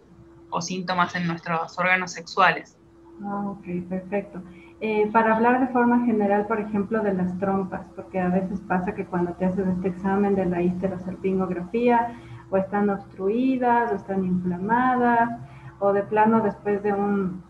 síntomas 0.61 1.13
en 1.15 1.27
nuestros 1.27 1.77
órganos 1.77 2.13
sexuales. 2.13 2.78
Ah, 3.23 3.49
ok, 3.49 3.65
perfecto. 3.89 4.41
Eh, 4.79 5.09
para 5.11 5.35
hablar 5.35 5.59
de 5.59 5.73
forma 5.73 6.05
general, 6.05 6.47
por 6.47 6.59
ejemplo, 6.59 7.01
de 7.01 7.13
las 7.13 7.37
trompas, 7.37 7.85
porque 7.95 8.19
a 8.19 8.29
veces 8.29 8.61
pasa 8.61 8.93
que 8.95 9.05
cuando 9.05 9.33
te 9.33 9.45
haces 9.45 9.67
este 9.67 9.89
examen 9.89 10.35
de 10.35 10.45
la 10.45 10.61
histerosalpingografía, 10.61 12.17
o 12.49 12.57
están 12.57 12.89
obstruidas, 12.89 13.91
o 13.91 13.95
están 13.95 14.23
inflamadas, 14.23 15.29
o 15.79 15.91
de 15.93 16.03
plano 16.03 16.41
después 16.41 16.81
de 16.81 16.93
un 16.93 17.43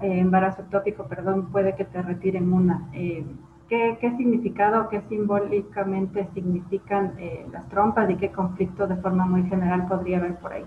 eh, 0.00 0.20
embarazo 0.20 0.62
ectópico, 0.62 1.06
perdón, 1.08 1.50
puede 1.50 1.74
que 1.74 1.84
te 1.84 2.00
retiren 2.02 2.52
una. 2.52 2.88
Eh, 2.92 3.24
¿qué, 3.68 3.98
¿qué, 4.00 4.16
significado, 4.16 4.88
qué 4.88 5.02
simbólicamente 5.08 6.28
significan 6.34 7.14
eh, 7.18 7.46
las 7.52 7.68
trompas 7.68 8.08
y 8.10 8.16
qué 8.16 8.30
conflicto 8.30 8.86
de 8.86 8.96
forma 8.96 9.26
muy 9.26 9.42
general 9.48 9.86
podría 9.88 10.18
haber 10.18 10.36
por 10.38 10.52
ahí? 10.52 10.64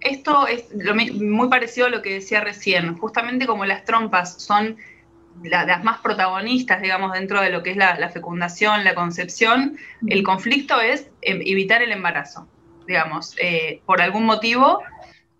Esto 0.00 0.46
es 0.46 0.64
muy 0.74 1.48
parecido 1.48 1.86
a 1.86 1.90
lo 1.90 2.02
que 2.02 2.14
decía 2.14 2.40
recién. 2.40 2.96
Justamente 2.96 3.46
como 3.46 3.64
las 3.64 3.84
trompas 3.84 4.42
son 4.42 4.76
las 5.42 5.84
más 5.84 5.98
protagonistas, 6.00 6.82
digamos, 6.82 7.12
dentro 7.12 7.40
de 7.40 7.50
lo 7.50 7.62
que 7.62 7.70
es 7.70 7.76
la, 7.76 8.08
fecundación, 8.10 8.84
la 8.84 8.94
concepción, 8.94 9.78
el 10.06 10.22
conflicto 10.22 10.80
es 10.80 11.08
evitar 11.22 11.82
el 11.82 11.92
embarazo. 11.92 12.46
Digamos, 12.86 13.36
por 13.86 14.02
algún 14.02 14.24
motivo 14.24 14.80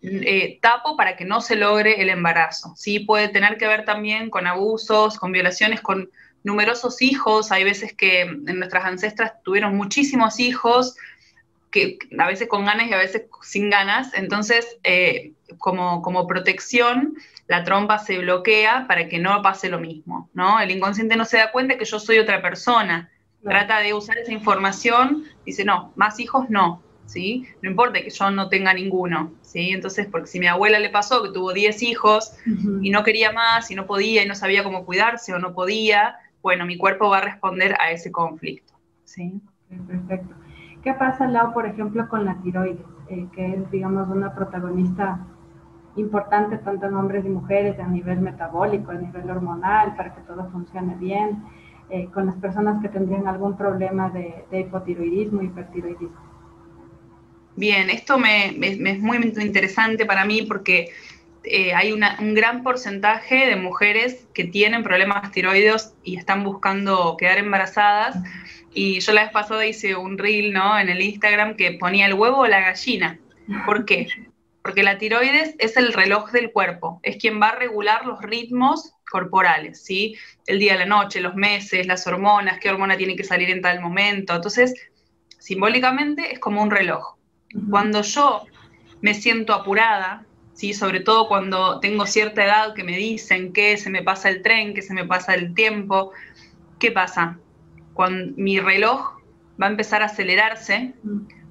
eh, 0.02 0.58
tapo 0.62 0.96
para 0.96 1.14
que 1.16 1.26
no 1.26 1.42
se 1.42 1.56
logre 1.56 2.00
el 2.00 2.08
embarazo. 2.08 2.72
¿sí? 2.76 3.00
Puede 3.00 3.28
tener 3.28 3.58
que 3.58 3.66
ver 3.66 3.84
también 3.84 4.30
con 4.30 4.46
abusos, 4.46 5.18
con 5.18 5.30
violaciones, 5.32 5.82
con 5.82 6.10
numerosos 6.42 7.02
hijos. 7.02 7.52
Hay 7.52 7.64
veces 7.64 7.92
que 7.92 8.22
en 8.22 8.58
nuestras 8.58 8.84
ancestras 8.86 9.42
tuvieron 9.42 9.76
muchísimos 9.76 10.40
hijos, 10.40 10.96
que 11.70 11.98
a 12.18 12.26
veces 12.26 12.48
con 12.48 12.64
ganas 12.64 12.88
y 12.88 12.92
a 12.92 12.98
veces 12.98 13.24
sin 13.42 13.70
ganas. 13.70 14.12
Entonces, 14.14 14.78
eh, 14.82 15.32
como, 15.58 16.02
como 16.02 16.26
protección, 16.26 17.14
la 17.46 17.64
trompa 17.64 17.98
se 17.98 18.18
bloquea 18.18 18.86
para 18.86 19.08
que 19.08 19.18
no 19.18 19.42
pase 19.42 19.68
lo 19.68 19.78
mismo. 19.78 20.28
¿no? 20.34 20.60
El 20.60 20.70
inconsciente 20.70 21.16
no 21.16 21.24
se 21.24 21.38
da 21.38 21.52
cuenta 21.52 21.78
que 21.78 21.84
yo 21.84 21.98
soy 21.98 22.18
otra 22.18 22.42
persona. 22.42 23.10
Trata 23.42 23.78
de 23.80 23.94
usar 23.94 24.18
esa 24.18 24.32
información, 24.32 25.24
dice, 25.46 25.64
no, 25.64 25.92
más 25.96 26.20
hijos 26.20 26.50
no, 26.50 26.82
¿sí? 27.06 27.46
No 27.62 27.70
importa 27.70 28.02
que 28.02 28.10
yo 28.10 28.30
no 28.30 28.50
tenga 28.50 28.74
ninguno, 28.74 29.32
¿sí? 29.40 29.70
Entonces, 29.70 30.06
porque 30.10 30.26
si 30.26 30.38
mi 30.38 30.46
abuela 30.46 30.78
le 30.78 30.90
pasó 30.90 31.22
que 31.22 31.30
tuvo 31.30 31.54
10 31.54 31.82
hijos 31.82 32.34
y 32.82 32.90
no 32.90 33.02
quería 33.02 33.32
más 33.32 33.70
y 33.70 33.74
no 33.74 33.86
podía 33.86 34.22
y 34.22 34.28
no 34.28 34.34
sabía 34.34 34.62
cómo 34.62 34.84
cuidarse 34.84 35.32
o 35.32 35.38
no 35.38 35.54
podía, 35.54 36.16
bueno, 36.42 36.66
mi 36.66 36.76
cuerpo 36.76 37.08
va 37.08 37.18
a 37.18 37.22
responder 37.22 37.76
a 37.80 37.90
ese 37.92 38.12
conflicto, 38.12 38.74
¿sí? 39.04 39.40
Perfecto. 39.88 40.34
¿Qué 40.82 40.94
pasa, 40.94 41.26
Lau, 41.26 41.52
por 41.52 41.66
ejemplo, 41.66 42.08
con 42.08 42.24
la 42.24 42.36
tiroides, 42.42 42.86
eh, 43.08 43.26
que 43.34 43.54
es, 43.54 43.70
digamos, 43.70 44.08
una 44.08 44.34
protagonista 44.34 45.18
importante 45.96 46.56
tanto 46.58 46.86
en 46.86 46.94
hombres 46.94 47.24
y 47.26 47.28
mujeres 47.28 47.78
a 47.78 47.86
nivel 47.86 48.20
metabólico, 48.20 48.92
a 48.92 48.94
nivel 48.94 49.30
hormonal, 49.30 49.94
para 49.96 50.14
que 50.14 50.22
todo 50.22 50.48
funcione 50.50 50.94
bien, 50.94 51.42
eh, 51.90 52.06
con 52.14 52.26
las 52.26 52.36
personas 52.36 52.80
que 52.80 52.88
tendrían 52.88 53.26
algún 53.26 53.56
problema 53.56 54.08
de, 54.10 54.44
de 54.50 54.60
hipotiroidismo, 54.60 55.42
hipertiroidismo? 55.42 56.30
Bien, 57.56 57.90
esto 57.90 58.18
me, 58.18 58.56
es 58.58 59.00
muy 59.00 59.18
interesante 59.18 60.06
para 60.06 60.24
mí 60.24 60.42
porque 60.42 60.90
eh, 61.44 61.72
hay 61.74 61.92
un 61.92 62.34
gran 62.34 62.62
porcentaje 62.62 63.46
de 63.46 63.56
mujeres 63.56 64.26
que 64.34 64.44
tienen 64.44 64.82
problemas 64.82 65.32
tiroides 65.32 65.94
y 66.02 66.16
están 66.16 66.44
buscando 66.44 67.16
quedar 67.16 67.38
embarazadas. 67.38 68.16
Y 68.72 69.00
yo 69.00 69.12
la 69.12 69.22
vez 69.22 69.32
pasada 69.32 69.66
hice 69.66 69.96
un 69.96 70.18
reel 70.18 70.52
¿no? 70.52 70.78
en 70.78 70.88
el 70.88 71.00
Instagram 71.00 71.56
que 71.56 71.72
ponía 71.72 72.06
el 72.06 72.14
huevo 72.14 72.38
o 72.38 72.46
la 72.46 72.60
gallina. 72.60 73.18
¿Por 73.66 73.84
qué? 73.84 74.08
Porque 74.62 74.82
la 74.82 74.98
tiroides 74.98 75.54
es 75.58 75.76
el 75.76 75.92
reloj 75.92 76.30
del 76.30 76.52
cuerpo, 76.52 77.00
es 77.02 77.16
quien 77.16 77.40
va 77.40 77.48
a 77.48 77.56
regular 77.56 78.04
los 78.04 78.20
ritmos 78.20 78.92
corporales, 79.10 79.82
¿sí? 79.82 80.16
El 80.46 80.58
día, 80.58 80.76
la 80.76 80.84
noche, 80.84 81.20
los 81.20 81.34
meses, 81.34 81.86
las 81.86 82.06
hormonas, 82.06 82.60
qué 82.60 82.68
hormona 82.68 82.96
tiene 82.96 83.16
que 83.16 83.24
salir 83.24 83.50
en 83.50 83.62
tal 83.62 83.80
momento. 83.80 84.36
Entonces, 84.36 84.74
simbólicamente 85.38 86.32
es 86.32 86.38
como 86.38 86.62
un 86.62 86.70
reloj. 86.70 87.16
Cuando 87.70 88.02
yo 88.02 88.44
me 89.00 89.14
siento 89.14 89.54
apurada, 89.54 90.26
¿sí? 90.60 90.74
sobre 90.74 91.00
todo 91.00 91.26
cuando 91.26 91.80
tengo 91.80 92.04
cierta 92.04 92.44
edad 92.44 92.74
que 92.74 92.84
me 92.84 92.96
dicen 92.98 93.54
que 93.54 93.78
se 93.78 93.88
me 93.88 94.02
pasa 94.02 94.28
el 94.28 94.42
tren, 94.42 94.74
que 94.74 94.82
se 94.82 94.92
me 94.92 95.06
pasa 95.06 95.32
el 95.34 95.54
tiempo, 95.54 96.12
¿qué 96.78 96.92
pasa? 96.92 97.38
Cuando 97.94 98.34
mi 98.36 98.60
reloj 98.60 99.18
va 99.60 99.66
a 99.66 99.70
empezar 99.70 100.02
a 100.02 100.06
acelerarse 100.06 100.92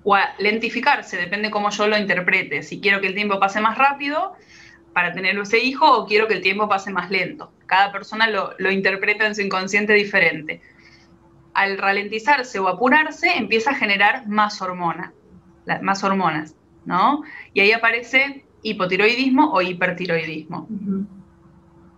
o 0.04 0.16
a 0.16 0.30
lentificarse, 0.38 1.18
depende 1.18 1.50
cómo 1.50 1.72
yo 1.72 1.88
lo 1.88 1.98
interprete. 1.98 2.62
Si 2.62 2.80
quiero 2.80 3.02
que 3.02 3.08
el 3.08 3.16
tiempo 3.16 3.40
pase 3.40 3.60
más 3.60 3.80
rápido 3.80 4.36
para 4.94 5.12
tener 5.12 5.38
ese 5.40 5.58
hijo 5.58 5.92
o 5.92 6.06
quiero 6.06 6.28
que 6.28 6.36
el 6.36 6.42
tiempo 6.42 6.70
pase 6.70 6.92
más 6.92 7.10
lento. 7.10 7.52
Cada 7.66 7.92
persona 7.92 8.30
lo, 8.30 8.72
interpreta 8.72 9.26
en 9.26 9.34
su 9.34 9.42
inconsciente 9.42 9.94
diferente. 9.94 10.62
Al 11.56 11.80
ralentizarse 11.80 12.60
o 12.60 12.68
apurarse, 12.68 13.36
empieza 13.36 13.72
a 13.72 13.76
generar 13.76 14.28
más 14.28 14.62
hormona 14.62 15.14
más 15.82 16.04
hormonas, 16.04 16.56
¿no? 16.86 17.22
Y 17.54 17.60
ahí 17.60 17.72
aparece 17.72 18.44
hipotiroidismo 18.64 19.52
o 19.52 19.62
hipertiroidismo. 19.62 20.68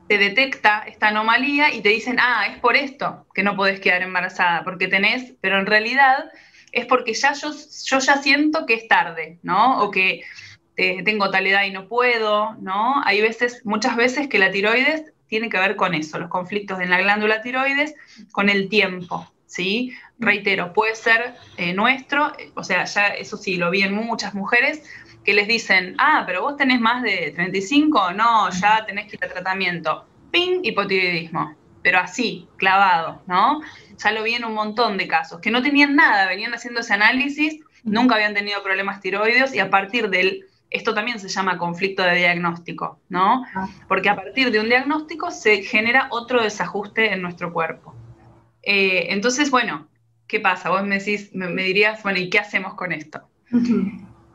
Te 0.07 0.17
detecta 0.17 0.83
esta 0.87 1.07
anomalía 1.07 1.73
y 1.73 1.81
te 1.81 1.89
dicen, 1.89 2.17
ah, 2.19 2.47
es 2.51 2.59
por 2.59 2.75
esto 2.75 3.25
que 3.33 3.43
no 3.43 3.55
podés 3.55 3.79
quedar 3.79 4.01
embarazada, 4.01 4.63
porque 4.63 4.87
tenés, 4.87 5.33
pero 5.41 5.59
en 5.59 5.65
realidad 5.65 6.25
es 6.71 6.85
porque 6.85 7.13
ya 7.13 7.33
yo, 7.33 7.51
yo 7.85 7.99
ya 7.99 8.17
siento 8.17 8.65
que 8.65 8.73
es 8.75 8.87
tarde, 8.87 9.39
¿no? 9.43 9.81
O 9.81 9.91
que 9.91 10.23
eh, 10.77 11.03
tengo 11.03 11.29
tal 11.29 11.47
edad 11.47 11.63
y 11.63 11.71
no 11.71 11.87
puedo, 11.87 12.55
¿no? 12.55 13.01
Hay 13.05 13.21
veces, 13.21 13.65
muchas 13.65 13.95
veces 13.95 14.27
que 14.27 14.39
la 14.39 14.51
tiroides 14.51 15.13
tiene 15.27 15.49
que 15.49 15.59
ver 15.59 15.75
con 15.75 15.93
eso, 15.93 16.19
los 16.19 16.29
conflictos 16.29 16.79
en 16.81 16.89
la 16.89 16.99
glándula 16.99 17.41
tiroides, 17.41 17.95
con 18.31 18.49
el 18.49 18.67
tiempo, 18.67 19.31
¿sí? 19.45 19.93
Reitero, 20.19 20.73
puede 20.73 20.95
ser 20.95 21.35
eh, 21.57 21.73
nuestro, 21.73 22.31
o 22.55 22.63
sea, 22.63 22.83
ya 22.85 23.07
eso 23.07 23.37
sí, 23.37 23.55
lo 23.55 23.69
vi 23.69 23.83
en 23.83 23.93
muchas 23.93 24.33
mujeres 24.33 24.83
que 25.23 25.33
les 25.33 25.47
dicen, 25.47 25.95
ah, 25.97 26.23
pero 26.25 26.41
vos 26.41 26.57
tenés 26.57 26.79
más 26.79 27.03
de 27.03 27.31
35, 27.35 28.13
no, 28.13 28.49
ya 28.49 28.85
tenés 28.85 29.07
que 29.07 29.17
ir 29.17 29.25
a 29.25 29.29
tratamiento. 29.29 30.05
Ping, 30.31 30.61
hipotiroidismo, 30.63 31.55
pero 31.83 31.99
así, 31.99 32.47
clavado, 32.57 33.21
¿no? 33.27 33.61
Ya 33.97 34.11
lo 34.11 34.23
vi 34.23 34.33
en 34.33 34.45
un 34.45 34.53
montón 34.53 34.97
de 34.97 35.07
casos, 35.07 35.39
que 35.41 35.51
no 35.51 35.61
tenían 35.61 35.95
nada, 35.95 36.27
venían 36.27 36.53
haciendo 36.53 36.79
ese 36.79 36.93
análisis, 36.93 37.59
nunca 37.83 38.15
habían 38.15 38.33
tenido 38.33 38.63
problemas 38.63 39.01
tiroides 39.01 39.53
y 39.53 39.59
a 39.59 39.69
partir 39.69 40.09
del, 40.09 40.45
esto 40.69 40.93
también 40.93 41.19
se 41.19 41.27
llama 41.27 41.57
conflicto 41.57 42.01
de 42.03 42.15
diagnóstico, 42.15 42.99
¿no? 43.09 43.45
Ah. 43.53 43.67
Porque 43.87 44.09
a 44.09 44.15
partir 44.15 44.51
de 44.51 44.59
un 44.59 44.69
diagnóstico 44.69 45.29
se 45.31 45.63
genera 45.63 46.07
otro 46.11 46.41
desajuste 46.41 47.13
en 47.13 47.21
nuestro 47.21 47.51
cuerpo. 47.51 47.93
Eh, 48.63 49.07
entonces, 49.09 49.51
bueno, 49.51 49.87
¿qué 50.27 50.39
pasa? 50.39 50.69
Vos 50.69 50.83
me, 50.83 50.99
decís, 50.99 51.31
me, 51.33 51.63
dirías, 51.63 52.01
bueno, 52.03 52.19
¿y 52.19 52.29
qué 52.29 52.39
hacemos 52.39 52.75
con 52.75 52.91
esto? 52.91 53.27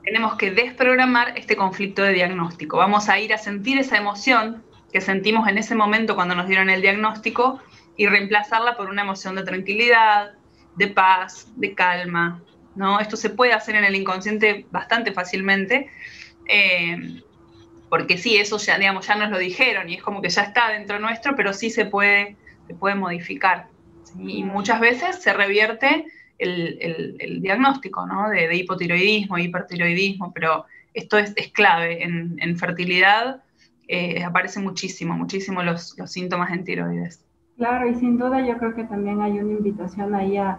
Tenemos 0.06 0.36
que 0.36 0.52
desprogramar 0.52 1.36
este 1.36 1.56
conflicto 1.56 2.00
de 2.00 2.12
diagnóstico. 2.12 2.76
Vamos 2.76 3.08
a 3.08 3.18
ir 3.18 3.34
a 3.34 3.38
sentir 3.38 3.76
esa 3.76 3.96
emoción 3.96 4.62
que 4.92 5.00
sentimos 5.00 5.48
en 5.48 5.58
ese 5.58 5.74
momento 5.74 6.14
cuando 6.14 6.36
nos 6.36 6.46
dieron 6.46 6.70
el 6.70 6.80
diagnóstico 6.80 7.60
y 7.96 8.06
reemplazarla 8.06 8.76
por 8.76 8.88
una 8.88 9.02
emoción 9.02 9.34
de 9.34 9.42
tranquilidad, 9.42 10.34
de 10.76 10.86
paz, 10.86 11.48
de 11.56 11.74
calma. 11.74 12.40
¿no? 12.76 13.00
Esto 13.00 13.16
se 13.16 13.30
puede 13.30 13.52
hacer 13.52 13.74
en 13.74 13.82
el 13.82 13.96
inconsciente 13.96 14.64
bastante 14.70 15.12
fácilmente, 15.12 15.90
eh, 16.48 17.20
porque 17.88 18.16
sí, 18.16 18.36
eso 18.36 18.58
ya, 18.58 18.78
digamos, 18.78 19.08
ya 19.08 19.16
nos 19.16 19.30
lo 19.30 19.38
dijeron 19.38 19.88
y 19.88 19.94
es 19.94 20.02
como 20.04 20.22
que 20.22 20.28
ya 20.28 20.42
está 20.42 20.68
dentro 20.68 21.00
nuestro, 21.00 21.34
pero 21.34 21.52
sí 21.52 21.68
se 21.68 21.84
puede, 21.84 22.36
se 22.68 22.74
puede 22.74 22.94
modificar. 22.94 23.66
Y 24.16 24.44
muchas 24.44 24.78
veces 24.78 25.20
se 25.20 25.32
revierte 25.32 26.06
el, 26.38 27.40
diagnóstico 27.40 28.06
¿no? 28.06 28.28
de, 28.30 28.54
hipotiroidismo, 28.54 29.38
hipertiroidismo, 29.38 30.32
pero 30.32 30.66
esto 30.94 31.18
es, 31.18 31.34
clave. 31.52 32.02
En, 32.02 32.56
fertilidad 32.56 33.42
eh, 33.88 34.22
aparecen 34.24 34.64
muchísimo, 34.64 35.14
muchísimo 35.14 35.62
los, 35.62 35.96
síntomas 36.06 36.50
en 36.52 36.64
tiroides. 36.64 37.24
Claro, 37.56 37.88
y 37.88 37.94
sin 37.94 38.18
duda 38.18 38.46
yo 38.46 38.58
creo 38.58 38.74
que 38.74 38.84
también 38.84 39.20
hay 39.20 39.38
una 39.38 39.52
invitación 39.52 40.14
ahí 40.14 40.36
a, 40.36 40.58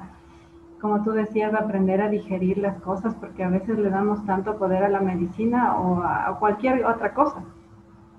como 0.82 1.04
tú 1.04 1.12
decías, 1.12 1.54
aprender 1.54 2.02
a 2.02 2.10
digerir 2.10 2.58
las 2.58 2.80
cosas, 2.82 3.14
porque 3.16 3.44
a 3.44 3.50
veces 3.50 3.78
le 3.78 3.90
damos 3.90 4.26
tanto 4.26 4.58
poder 4.58 4.84
a 4.84 4.90
la 4.90 5.00
medicina 5.00 5.76
o 5.76 6.02
a, 6.02 6.38
cualquier 6.40 6.86
otra 6.86 7.14
cosa. 7.14 7.44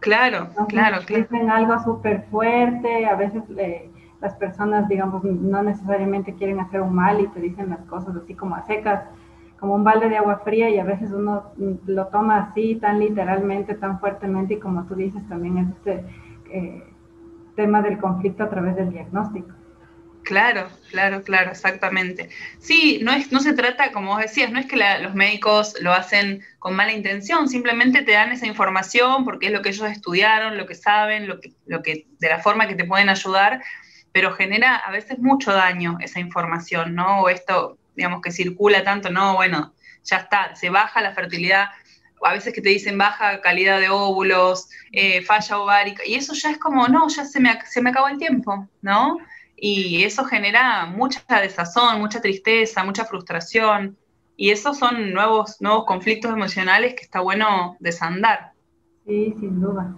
Claro, 0.01 0.49
claro, 0.69 0.99
claro. 1.05 1.23
Dicen 1.23 1.51
algo 1.51 1.83
súper 1.83 2.25
fuerte, 2.31 3.05
a 3.07 3.17
veces 3.17 3.43
le 3.49 3.88
las 4.21 4.35
personas, 4.35 4.89
digamos, 4.89 5.23
no 5.25 5.63
necesariamente 5.63 6.35
quieren 6.35 6.61
hacer 6.61 6.81
un 6.81 6.95
mal 6.95 7.21
y 7.21 7.29
te 7.29 7.41
dicen 7.41 7.71
las 7.71 7.81
cosas 7.87 8.17
así 8.17 8.35
como 8.35 8.57
a 8.57 8.67
secas, 8.67 9.05
como 9.59 9.75
un 9.75 9.85
balde 9.85 10.09
de 10.09 10.17
agua 10.17 10.41
fría 10.45 10.71
y 10.71 10.79
a 10.79 10.85
veces 10.85 11.11
uno 11.11 11.53
lo 11.87 12.07
toma 12.09 12.39
así 12.39 12.77
tan 12.77 13.01
literalmente, 13.01 13.75
tan 13.75 13.99
fuertemente 14.01 14.55
y 14.55 14.59
como 14.59 14.85
tú 14.87 14.95
dices 14.95 15.27
también 15.29 15.59
es 15.59 15.69
este 15.71 16.05
eh, 16.51 16.85
tema 17.57 17.83
del 17.83 17.99
conflicto 17.99 18.45
a 18.45 18.51
través 18.51 18.77
del 18.77 18.91
diagnóstico. 18.91 19.53
Claro, 20.29 20.69
claro, 20.91 21.23
claro, 21.23 21.51
exactamente. 21.53 22.29
Sí, 22.59 23.01
no, 23.03 23.13
es, 23.13 23.33
no 23.33 23.41
se 23.41 23.55
trata, 23.55 23.93
como 23.93 24.13
vos 24.13 24.21
decías, 24.21 24.53
no 24.53 24.59
es 24.59 24.67
que 24.67 24.77
los 25.01 25.15
médicos 25.15 25.75
lo 25.81 25.95
hacen 25.95 26.43
con 26.59 26.77
mala 26.77 26.93
intención, 26.93 27.49
simplemente 27.49 28.03
te 28.03 28.13
dan 28.13 28.31
esa 28.31 28.47
información 28.47 29.25
porque 29.25 29.47
es 29.47 29.53
lo 29.53 29.63
que 29.63 29.71
ellos 29.71 29.91
estudiaron, 29.91 30.59
lo 30.59 30.67
que 30.67 30.75
saben, 30.75 31.29
lo 31.29 31.41
que, 31.41 31.55
lo 31.65 31.83
que, 31.83 32.07
de 32.19 32.29
la 32.29 32.41
forma 32.41 32.69
que 32.69 32.75
te 32.75 32.85
pueden 32.85 33.09
ayudar, 33.09 33.63
pero 34.19 34.35
genera 34.35 34.75
a 34.75 34.91
veces 34.91 35.21
mucho 35.21 35.53
daño 35.53 35.97
esa 36.01 36.19
información, 36.19 36.97
¿no? 36.97 37.21
O 37.21 37.29
esto, 37.29 37.79
digamos, 37.95 38.21
que 38.21 38.33
circula 38.33 38.83
tanto, 38.83 39.11
no, 39.11 39.37
bueno, 39.37 39.75
ya 40.03 40.17
está, 40.17 40.57
se 40.57 40.71
baja 40.71 41.01
la 41.01 41.15
fertilidad, 41.15 41.69
a 42.25 42.33
veces 42.33 42.53
que 42.53 42.61
te 42.61 42.71
dicen 42.71 42.99
baja 42.99 43.41
calidad 43.41 43.79
de 43.79 43.91
óvulos, 43.91 44.71
eh, 44.91 45.23
falla 45.23 45.61
ovárica, 45.61 46.03
y 46.05 46.17
eso 46.17 46.33
ya 46.35 46.51
es 46.51 46.59
como, 46.59 46.89
no, 46.89 47.07
ya 47.07 47.25
se 47.25 47.39
me, 47.39 47.57
se 47.65 47.81
me 47.81 47.91
acabó 47.91 48.09
el 48.09 48.19
tiempo, 48.19 48.69
¿no? 48.83 49.19
y 49.61 50.03
eso 50.03 50.25
genera 50.25 50.87
mucha 50.87 51.21
desazón, 51.41 52.01
mucha 52.01 52.21
tristeza, 52.21 52.83
mucha 52.85 53.05
frustración 53.05 53.97
y 54.37 54.51
esos 54.51 54.79
son 54.79 55.13
nuevos, 55.13 55.61
nuevos 55.61 55.85
conflictos 55.85 56.33
emocionales 56.33 56.95
que 56.95 57.03
está 57.03 57.21
bueno 57.21 57.77
desandar. 57.81 58.53
Sí, 59.07 59.35
sin 59.41 59.61
duda. 59.61 59.97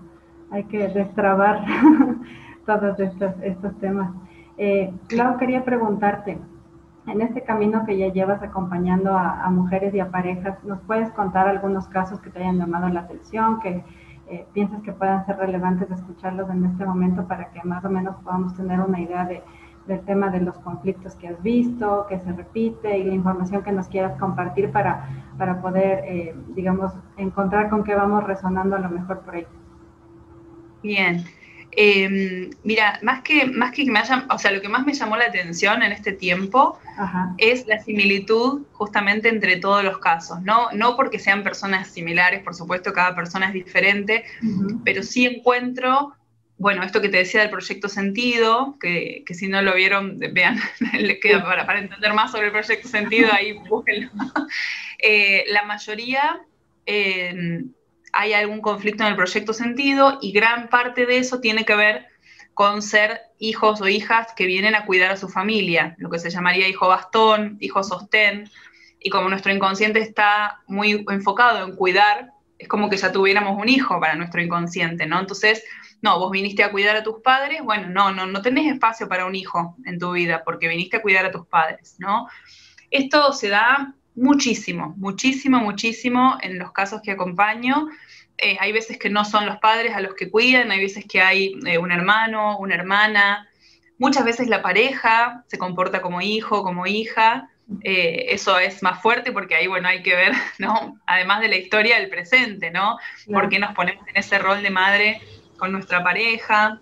Hay 0.50 0.64
que 0.64 0.88
destrabar 0.88 1.64
todos 2.78 3.00
estos, 3.00 3.32
estos 3.42 3.76
temas. 3.80 4.10
Eh, 4.58 4.92
Clau, 5.08 5.38
quería 5.38 5.64
preguntarte, 5.64 6.38
en 7.06 7.20
este 7.22 7.42
camino 7.42 7.84
que 7.84 7.96
ya 7.96 8.12
llevas 8.12 8.42
acompañando 8.42 9.16
a, 9.16 9.48
mujeres 9.50 9.92
y 9.94 10.00
a 10.00 10.10
parejas, 10.10 10.62
¿nos 10.64 10.80
puedes 10.82 11.10
contar 11.10 11.48
algunos 11.48 11.88
casos 11.88 12.20
que 12.20 12.30
te 12.30 12.40
hayan 12.40 12.58
llamado 12.58 12.88
la 12.88 13.00
atención, 13.00 13.58
que 13.60 13.82
eh, 14.28 14.46
piensas 14.52 14.82
que 14.82 14.92
puedan 14.92 15.26
ser 15.26 15.38
relevantes 15.38 15.90
escucharlos 15.90 16.48
en 16.50 16.64
este 16.66 16.84
momento 16.84 17.26
para 17.26 17.50
que 17.50 17.60
más 17.64 17.84
o 17.84 17.90
menos 17.90 18.14
podamos 18.22 18.54
tener 18.54 18.78
una 18.80 19.00
idea 19.00 19.24
de, 19.24 19.42
del 19.86 20.00
tema 20.02 20.30
de 20.30 20.40
los 20.40 20.56
conflictos 20.58 21.16
que 21.16 21.28
has 21.28 21.42
visto, 21.42 22.06
que 22.08 22.20
se 22.20 22.32
repite 22.32 22.98
y 22.98 23.04
la 23.04 23.14
información 23.14 23.62
que 23.62 23.72
nos 23.72 23.88
quieras 23.88 24.16
compartir 24.18 24.70
para, 24.70 25.08
para 25.36 25.60
poder, 25.60 26.04
eh, 26.04 26.34
digamos, 26.54 26.92
encontrar 27.16 27.70
con 27.70 27.82
qué 27.82 27.94
vamos 27.94 28.22
resonando 28.24 28.76
a 28.76 28.78
lo 28.78 28.90
mejor 28.90 29.20
por 29.20 29.34
ahí. 29.34 29.46
Bien. 30.82 31.24
Em, 31.72 32.50
mira, 32.64 32.98
más 33.02 33.22
que, 33.22 33.46
más 33.46 33.72
que 33.72 33.84
me 33.84 34.00
haya, 34.00 34.26
o 34.28 34.38
sea, 34.38 34.50
lo 34.50 34.60
que 34.60 34.68
más 34.68 34.84
me 34.84 34.92
llamó 34.92 35.16
la 35.16 35.26
atención 35.26 35.82
en 35.82 35.92
este 35.92 36.12
tiempo 36.12 36.78
es 37.38 37.66
la 37.66 37.80
similitud 37.80 38.62
justamente 38.72 39.28
entre 39.28 39.56
todos 39.56 39.84
los 39.84 39.98
casos, 39.98 40.42
¿no? 40.42 40.70
No 40.72 40.96
porque 40.96 41.18
sean 41.18 41.42
personas 41.44 41.88
similares, 41.88 42.42
por 42.42 42.54
supuesto, 42.54 42.92
cada 42.92 43.14
persona 43.14 43.46
es 43.46 43.52
diferente, 43.52 44.24
pero 44.84 45.02
sí 45.02 45.26
encuentro, 45.26 46.12
bueno, 46.58 46.82
esto 46.82 47.00
que 47.00 47.08
te 47.08 47.18
decía 47.18 47.40
del 47.40 47.50
proyecto 47.50 47.88
Sentido, 47.88 48.76
que, 48.80 49.24
si 49.30 49.46
no 49.46 49.62
lo 49.62 49.74
vieron, 49.74 50.18
vean, 50.18 50.58
para, 51.44 51.66
para, 51.66 51.78
entender 51.78 52.12
más 52.14 52.32
sobre 52.32 52.46
el 52.46 52.52
proyecto 52.52 52.88
Sentido, 52.88 53.28
ahí 53.32 53.52
búsquenlo. 53.68 54.10
Eh, 55.02 55.44
la 55.48 55.64
mayoría... 55.64 56.42
Eh, 56.84 57.64
hay 58.12 58.32
algún 58.32 58.60
conflicto 58.60 59.02
en 59.02 59.10
el 59.10 59.16
proyecto 59.16 59.52
sentido 59.52 60.18
y 60.20 60.32
gran 60.32 60.68
parte 60.68 61.06
de 61.06 61.18
eso 61.18 61.40
tiene 61.40 61.64
que 61.64 61.74
ver 61.74 62.06
con 62.54 62.82
ser 62.82 63.20
hijos 63.38 63.80
o 63.80 63.88
hijas 63.88 64.28
que 64.36 64.46
vienen 64.46 64.74
a 64.74 64.84
cuidar 64.84 65.10
a 65.12 65.16
su 65.16 65.28
familia, 65.28 65.94
lo 65.98 66.10
que 66.10 66.18
se 66.18 66.30
llamaría 66.30 66.68
hijo 66.68 66.88
bastón, 66.88 67.56
hijo 67.60 67.82
sostén, 67.82 68.50
y 68.98 69.08
como 69.08 69.28
nuestro 69.28 69.52
inconsciente 69.52 70.00
está 70.00 70.60
muy 70.66 71.04
enfocado 71.08 71.64
en 71.64 71.74
cuidar, 71.74 72.32
es 72.58 72.68
como 72.68 72.90
que 72.90 72.98
ya 72.98 73.12
tuviéramos 73.12 73.58
un 73.58 73.68
hijo 73.68 73.98
para 73.98 74.14
nuestro 74.14 74.42
inconsciente, 74.42 75.06
¿no? 75.06 75.18
Entonces, 75.18 75.64
no, 76.02 76.18
vos 76.18 76.30
viniste 76.30 76.62
a 76.62 76.70
cuidar 76.70 76.96
a 76.96 77.02
tus 77.02 77.22
padres, 77.22 77.62
bueno, 77.62 77.88
no, 77.88 78.12
no, 78.12 78.26
no 78.26 78.42
tenés 78.42 78.70
espacio 78.70 79.08
para 79.08 79.24
un 79.24 79.34
hijo 79.34 79.76
en 79.86 79.98
tu 79.98 80.12
vida 80.12 80.42
porque 80.44 80.68
viniste 80.68 80.98
a 80.98 81.02
cuidar 81.02 81.24
a 81.24 81.30
tus 81.30 81.46
padres, 81.46 81.96
¿no? 81.98 82.28
Esto 82.90 83.32
se 83.32 83.48
da 83.48 83.94
muchísimo, 84.14 84.94
muchísimo, 84.96 85.60
muchísimo 85.60 86.38
en 86.42 86.58
los 86.58 86.72
casos 86.72 87.00
que 87.02 87.12
acompaño. 87.12 87.88
Eh, 88.38 88.56
hay 88.58 88.72
veces 88.72 88.98
que 88.98 89.10
no 89.10 89.24
son 89.24 89.46
los 89.46 89.58
padres 89.58 89.94
a 89.94 90.00
los 90.00 90.14
que 90.14 90.30
cuidan, 90.30 90.70
hay 90.70 90.80
veces 90.80 91.04
que 91.06 91.20
hay 91.20 91.58
eh, 91.66 91.78
un 91.78 91.92
hermano, 91.92 92.58
una 92.58 92.74
hermana, 92.74 93.48
muchas 93.98 94.24
veces 94.24 94.48
la 94.48 94.62
pareja 94.62 95.44
se 95.46 95.58
comporta 95.58 96.00
como 96.00 96.20
hijo, 96.20 96.62
como 96.62 96.86
hija. 96.86 97.50
Eh, 97.82 98.26
eso 98.30 98.58
es 98.58 98.82
más 98.82 99.00
fuerte 99.00 99.30
porque 99.30 99.54
ahí, 99.54 99.68
bueno, 99.68 99.88
hay 99.88 100.02
que 100.02 100.16
ver, 100.16 100.32
¿no? 100.58 100.98
Además 101.06 101.40
de 101.40 101.48
la 101.48 101.56
historia 101.56 101.98
del 101.98 102.08
presente, 102.08 102.70
¿no? 102.70 102.98
¿Por 103.26 103.48
qué 103.48 103.58
nos 103.58 103.74
ponemos 103.74 104.06
en 104.08 104.16
ese 104.16 104.38
rol 104.38 104.62
de 104.62 104.70
madre 104.70 105.20
con 105.56 105.70
nuestra 105.70 106.02
pareja? 106.02 106.80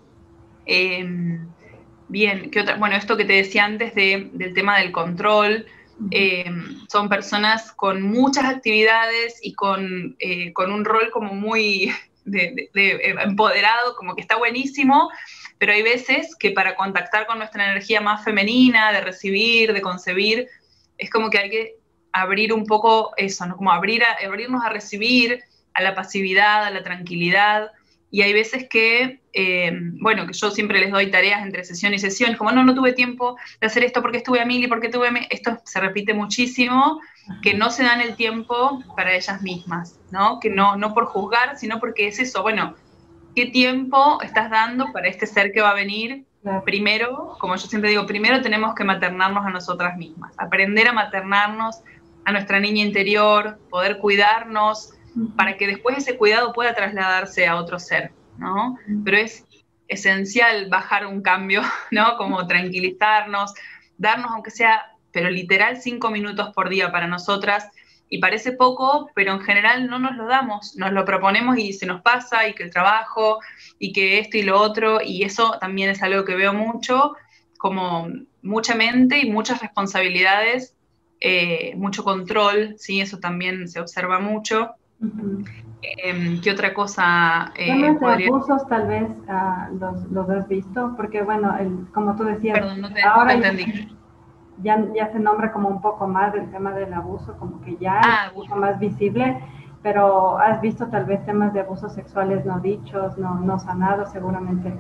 Bien, 2.09 2.51
¿qué 2.51 2.61
otra? 2.61 2.77
Bueno, 2.77 2.97
esto 2.97 3.17
que 3.19 3.25
te 3.27 3.35
decía 3.35 3.67
antes 3.67 3.95
del 3.95 4.55
tema 4.55 4.79
del 4.79 4.93
control, 4.93 5.67
eh, 6.11 6.45
son 6.89 7.09
personas 7.09 7.73
con 7.73 8.03
muchas 8.03 8.45
actividades 8.45 9.39
y 9.43 9.55
con, 9.55 10.17
eh, 10.21 10.53
con 10.53 10.73
un 10.73 10.85
rol 10.85 11.11
como 11.11 11.35
muy 11.35 11.93
de, 12.25 12.71
empoderado, 13.25 13.97
como 13.97 14.15
que 14.15 14.21
está 14.21 14.37
buenísimo, 14.37 15.11
pero 15.59 15.73
hay 15.73 15.83
veces 15.83 16.37
que 16.37 16.51
para 16.51 16.77
contactar 16.77 17.27
con 17.27 17.39
nuestra 17.39 17.65
energía 17.65 18.01
más 18.01 18.25
femenina, 18.25 18.93
de 18.93 19.01
recibir, 19.01 19.73
de 19.73 19.81
concebir, 19.81 20.49
es 20.99 21.11
como 21.11 21.31
que 21.31 21.39
hay 21.39 21.51
que 21.51 21.75
abrir 22.13 22.53
un 22.53 22.65
poco 22.65 23.13
eso, 23.17 23.47
¿no? 23.47 23.57
Como 23.57 23.73
abrir 23.73 24.03
abrirnos 24.25 24.65
a 24.65 24.69
recibir, 24.69 25.43
a 25.75 25.83
la 25.83 25.95
pasividad, 25.95 26.65
a 26.65 26.71
la 26.71 26.83
tranquilidad, 26.83 27.71
y 28.11 28.23
hay 28.23 28.33
veces 28.33 28.69
que, 28.69 29.21
eh, 29.33 29.71
bueno, 30.01 30.27
que 30.27 30.33
yo 30.33 30.51
siempre 30.51 30.81
les 30.81 30.91
doy 30.91 31.11
tareas 31.11 31.43
entre 31.43 31.65
sesión 31.65 31.93
y 31.93 31.99
sesión, 31.99 32.35
como 32.37 32.53
no, 32.53 32.65
no 32.65 32.75
tuve 32.75 32.93
tiempo 32.93 33.37
de 33.61 33.67
hacer 33.67 33.85
esto 33.85 34.01
porque 34.01 34.19
estuve 34.19 34.41
a 34.41 34.47
mil 34.47 34.65
y 34.65 34.67
porque 34.67 34.89
tuve 34.89 35.09
a 35.09 35.11
mil, 35.11 35.27
esto 35.31 35.59
se 35.65 35.81
repite 35.81 36.15
muchísimo, 36.15 37.01
que 37.43 37.55
no 37.55 37.71
se 37.71 37.83
dan 37.83 38.01
el 38.01 38.17
tiempo 38.17 38.83
para 38.97 39.15
ellas 39.15 39.43
mismas, 39.43 39.99
¿no? 40.11 40.41
Que 40.41 40.49
no, 40.49 40.77
no 40.77 40.95
por 40.95 41.07
juzgar, 41.07 41.59
sino 41.59 41.79
porque 41.79 42.09
es 42.09 42.19
eso, 42.19 42.43
bueno, 42.43 42.75
¿qué 43.35 43.47
tiempo 43.47 44.21
estás 44.23 44.51
dando 44.51 44.91
para 44.93 45.09
este 45.09 45.27
ser 45.27 45.53
que 45.53 45.61
va 45.61 45.71
a 45.71 45.75
venir? 45.75 46.25
Primero, 46.65 47.37
como 47.41 47.57
yo 47.57 47.67
siempre 47.67 47.91
digo, 47.91 48.07
primero 48.07 48.41
tenemos 48.41 48.75
que 48.75 48.85
maternarnos 48.85 49.45
a 49.45 49.51
nosotras 49.51 49.99
mismas, 49.99 50.33
aprender 50.39 50.89
a 50.89 50.93
maternarnos 50.93 51.83
a 52.25 52.33
nuestra 52.33 52.59
niña 52.59 52.85
interior, 52.85 53.59
poder 53.69 53.99
cuidarnos, 53.99 54.95
para 55.37 55.57
que 55.57 55.67
después 55.67 55.99
ese 55.99 56.17
cuidado 56.17 56.53
pueda 56.53 56.75
trasladarse 56.75 57.47
a 57.47 57.57
otro 57.57 57.79
ser, 57.79 58.13
¿no? 58.39 58.79
Pero 59.05 59.17
es 59.17 59.45
esencial 59.89 60.69
bajar 60.69 61.07
un 61.07 61.23
cambio, 61.23 61.63
¿no? 61.91 62.17
Como 62.17 62.47
tranquilizarnos, 62.47 63.55
darnos, 63.97 64.31
aunque 64.33 64.51
sea, 64.51 64.93
pero 65.13 65.31
literal, 65.31 65.81
cinco 65.81 66.11
minutos 66.11 66.53
por 66.55 66.69
día 66.69 66.93
para 66.93 67.07
nosotras. 67.07 67.69
Y 68.11 68.21
parece 68.21 68.53
poco, 68.53 69.11
pero 69.15 69.35
en 69.35 69.41
general 69.41 69.87
no 69.87 69.99
nos 69.99 70.17
lo 70.17 70.27
damos, 70.27 70.77
nos 70.77 70.93
lo 70.93 71.05
proponemos 71.05 71.59
y 71.59 71.75
se 71.75 71.85
nos 71.85 72.01
pasa, 72.01 72.49
y 72.49 72.55
que 72.55 72.63
el 72.63 72.71
trabajo, 72.71 73.39
y 73.79 73.93
que 73.93 74.19
esto 74.19 74.39
y 74.39 74.43
lo 74.43 74.59
otro, 74.59 75.01
y 75.03 75.25
eso 75.25 75.59
también 75.61 75.91
es 75.91 76.03
algo 76.03 76.25
que 76.25 76.35
veo 76.35 76.55
mucho, 76.55 77.13
como 77.59 78.09
mucha 78.41 78.75
mente 78.75 79.19
y 79.19 79.31
muchas 79.31 79.61
responsabilidades, 79.61 80.75
eh, 81.21 81.75
mucho 81.77 82.03
control, 82.03 82.77
¿sí? 82.79 83.01
Eso 83.01 83.19
también 83.19 83.69
se 83.69 83.81
observa 83.81 84.21
mucho. 84.21 84.75
Em, 85.01 86.41
¿Qué 86.41 86.51
otra 86.51 86.75
cosa? 86.75 87.53
Eh, 87.57 87.97
abusos 88.01 88.67
tal 88.69 88.89
vez 88.89 89.09
ah, 89.29 89.69
los, 90.11 90.29
has 90.29 90.49
visto? 90.49 90.95
Porque 90.97 91.23
bueno, 91.23 91.57
el, 91.59 91.87
como 91.93 92.17
tú 92.17 92.25
decías, 92.25 92.59
ahora 93.05 93.35
Ya, 94.63 94.85
ya, 94.95 95.13
se 95.13 95.21
nombra 95.21 95.53
como 95.53 95.69
un 95.69 95.81
poco 95.81 96.09
más 96.09 96.35
el 96.35 96.51
tema 96.51 96.73
del 96.73 96.93
abuso, 96.93 97.37
como 97.39 97.63
que 97.63 97.77
ya 97.81 98.01
ah, 98.03 98.27
es 98.27 98.35
mucho 98.35 98.57
más 98.57 98.81
visible, 98.81 99.41
pero 99.85 100.37
has 100.39 100.61
visto 100.61 100.89
tal 100.89 101.05
vez 101.05 101.25
temas 101.25 101.53
de 101.53 101.61
abusos 101.61 101.95
sexuales 101.95 102.45
no 102.45 102.59
dichos, 102.59 103.17
no, 103.19 103.37
no 103.37 103.59
sanados 103.61 104.11
seguramente. 104.11 104.73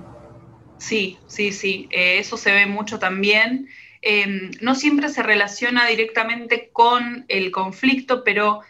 Sí, 0.78 1.18
sí, 1.26 1.52
sí, 1.52 1.88
eh, 1.92 2.18
eso 2.18 2.36
se 2.36 2.52
ve 2.52 2.66
mucho 2.66 2.98
también. 2.98 3.68
Em, 4.02 4.50
no 4.60 4.74
siempre 4.74 5.08
se 5.08 5.22
relaciona 5.22 5.86
directamente 5.86 6.70
con 6.72 7.24
el 7.28 7.52
conflicto, 7.52 8.24
pero 8.24 8.62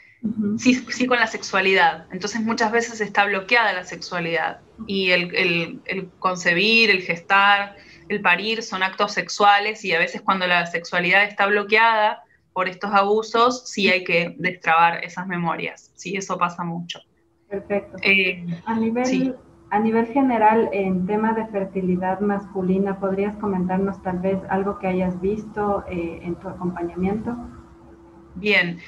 sí, 0.59 0.75
sí 0.75 1.07
con 1.07 1.19
la 1.19 1.27
sexualidad. 1.27 2.07
Entonces 2.11 2.41
muchas 2.41 2.73
veces 2.73 3.01
está 3.01 3.25
bloqueada 3.25 3.73
la 3.73 3.85
sexualidad 3.85 4.61
y 4.87 5.11
el, 5.11 6.11
concebir, 6.19 6.91
el 6.91 7.03
gestar, 7.03 7.77
el 8.09 8.21
parir 8.21 8.63
son 8.63 8.83
actos 8.83 9.13
sexuales 9.13 9.85
y 9.85 9.93
a 9.93 9.99
veces 9.99 10.23
cuando 10.23 10.47
la 10.47 10.67
sexualidad 10.67 11.25
está 11.25 11.47
bloqueada 11.47 12.23
por 12.53 12.69
estos 12.69 12.93
abusos, 12.93 13.71
sí 13.71 13.89
hay 13.89 14.03
que 14.05 14.35
destrabar 14.39 15.05
esas 15.05 15.27
memorias. 15.27 15.93
Sí, 15.95 16.17
eso 16.17 16.37
pasa 16.39 16.65
mucho. 16.65 17.01
Perfecto. 17.49 17.97
Eh, 18.03 18.45
a, 18.67 18.75
nivel, 18.75 19.37
a 19.71 19.79
nivel 19.79 20.07
general, 20.09 20.69
en 20.73 21.07
tema 21.07 21.35
de 21.35 21.47
fertilidad 21.47 22.21
masculina, 22.21 22.99
¿podrías 22.99 23.37
comentarnos 23.37 24.03
tal 24.03 24.19
vez 24.19 24.39
algo 24.51 24.79
que 24.79 24.89
hayas 24.89 25.21
visto 25.21 25.85
eh, 25.89 26.21
en 26.23 26.35
tu 26.35 26.49
acompañamiento? 26.49 27.37
Bien, 28.35 28.79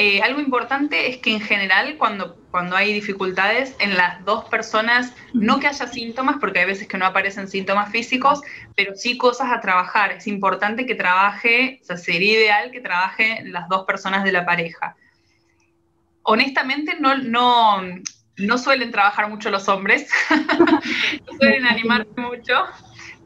eh, 0.00 0.22
algo 0.22 0.40
importante 0.40 1.08
es 1.08 1.16
que 1.16 1.32
en 1.32 1.40
general 1.40 1.96
cuando, 1.98 2.36
cuando 2.52 2.76
hay 2.76 2.92
dificultades 2.92 3.74
en 3.80 3.96
las 3.96 4.24
dos 4.24 4.44
personas, 4.44 5.12
no 5.32 5.58
que 5.58 5.66
haya 5.66 5.88
síntomas, 5.88 6.36
porque 6.38 6.60
hay 6.60 6.66
veces 6.66 6.86
que 6.86 6.96
no 6.98 7.04
aparecen 7.04 7.48
síntomas 7.48 7.90
físicos, 7.90 8.40
pero 8.76 8.94
sí 8.94 9.18
cosas 9.18 9.50
a 9.50 9.60
trabajar. 9.60 10.12
Es 10.12 10.28
importante 10.28 10.86
que 10.86 10.94
trabaje, 10.94 11.80
o 11.82 11.84
sea, 11.84 11.96
sería 11.96 12.34
ideal 12.34 12.70
que 12.70 12.80
trabaje 12.80 13.42
las 13.46 13.68
dos 13.68 13.86
personas 13.86 14.22
de 14.22 14.30
la 14.30 14.46
pareja. 14.46 14.94
Honestamente, 16.22 16.96
no, 17.00 17.18
no, 17.18 17.82
no 18.36 18.58
suelen 18.58 18.92
trabajar 18.92 19.28
mucho 19.28 19.50
los 19.50 19.68
hombres, 19.68 20.08
no 20.30 21.38
suelen 21.40 21.66
animarse 21.66 22.20
mucho, 22.20 22.66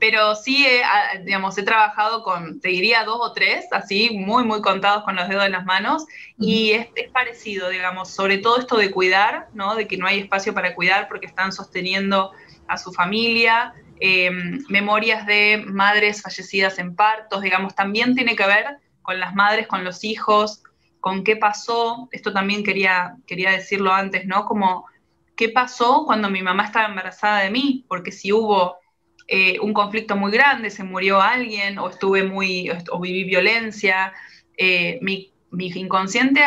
pero 0.03 0.35
sí, 0.35 0.67
he, 0.67 0.83
digamos, 1.21 1.57
he 1.59 1.63
trabajado 1.63 2.25
con, 2.25 2.61
te 2.61 2.71
diría, 2.71 3.05
dos 3.05 3.21
o 3.21 3.33
tres, 3.33 3.69
así, 3.71 4.11
muy, 4.11 4.43
muy 4.43 4.61
contados 4.61 5.05
con 5.05 5.15
los 5.15 5.29
dedos 5.29 5.45
de 5.45 5.51
las 5.51 5.65
manos, 5.65 6.07
y 6.37 6.73
es, 6.73 6.89
parecido, 7.13 7.69
digamos, 7.69 8.11
sobre 8.11 8.39
todo 8.39 8.59
esto 8.59 8.77
de 8.79 8.91
cuidar, 8.91 9.47
¿no? 9.55 9.77
De 9.77 9.87
que 9.87 9.97
no 9.97 10.09
hay 10.09 10.19
espacio 10.19 10.55
para 10.55 10.75
cuidar 10.75 11.07
porque 11.07 11.27
están 11.27 11.53
sosteniendo 11.53 12.33
a 12.67 12.79
su 12.79 12.93
familia, 12.93 13.75
em, 14.01 14.65
memorias 14.69 15.25
de 15.25 15.63
madres 15.69 16.21
fallecidas 16.21 16.81
en 16.81 16.97
partos, 16.97 17.41
digamos, 17.41 17.77
también 17.77 18.17
tiene 18.17 18.35
que 18.35 18.45
ver 18.45 18.79
con 19.03 19.21
las 19.21 19.37
madres, 19.37 19.69
con 19.69 19.85
los 19.85 20.03
hijos, 20.03 20.65
con 20.99 21.23
qué 21.23 21.37
pasó, 21.37 22.09
esto 22.11 22.33
también 22.33 22.65
quería, 22.65 23.15
quería 23.25 23.53
decirlo 23.53 23.93
antes, 23.93 24.27
¿no? 24.27 24.47
Como, 24.47 24.85
¿qué 25.37 25.51
pasó 25.51 26.03
cuando 26.07 26.29
mi 26.29 26.43
mamá 26.43 26.65
estaba 26.65 26.89
embarazada 26.89 27.39
de 27.43 27.51
mí? 27.51 27.85
Porque 27.87 28.11
si 28.11 28.33
hubo 28.33 28.82
eh, 29.35 29.59
un 29.63 29.73
conflicto 29.73 30.15
muy 30.15 30.31
grande, 30.31 30.69
se 30.69 30.85
murió 30.85 31.23
alguien 31.23 31.79
o 31.79 31.89
estuve 31.89 32.23
muy, 32.23 32.71
o 32.91 33.01
viví 33.01 33.25
violencia. 33.25 34.13
Eh, 34.59 34.99
mi, 35.01 35.33
inconsciente 35.51 36.43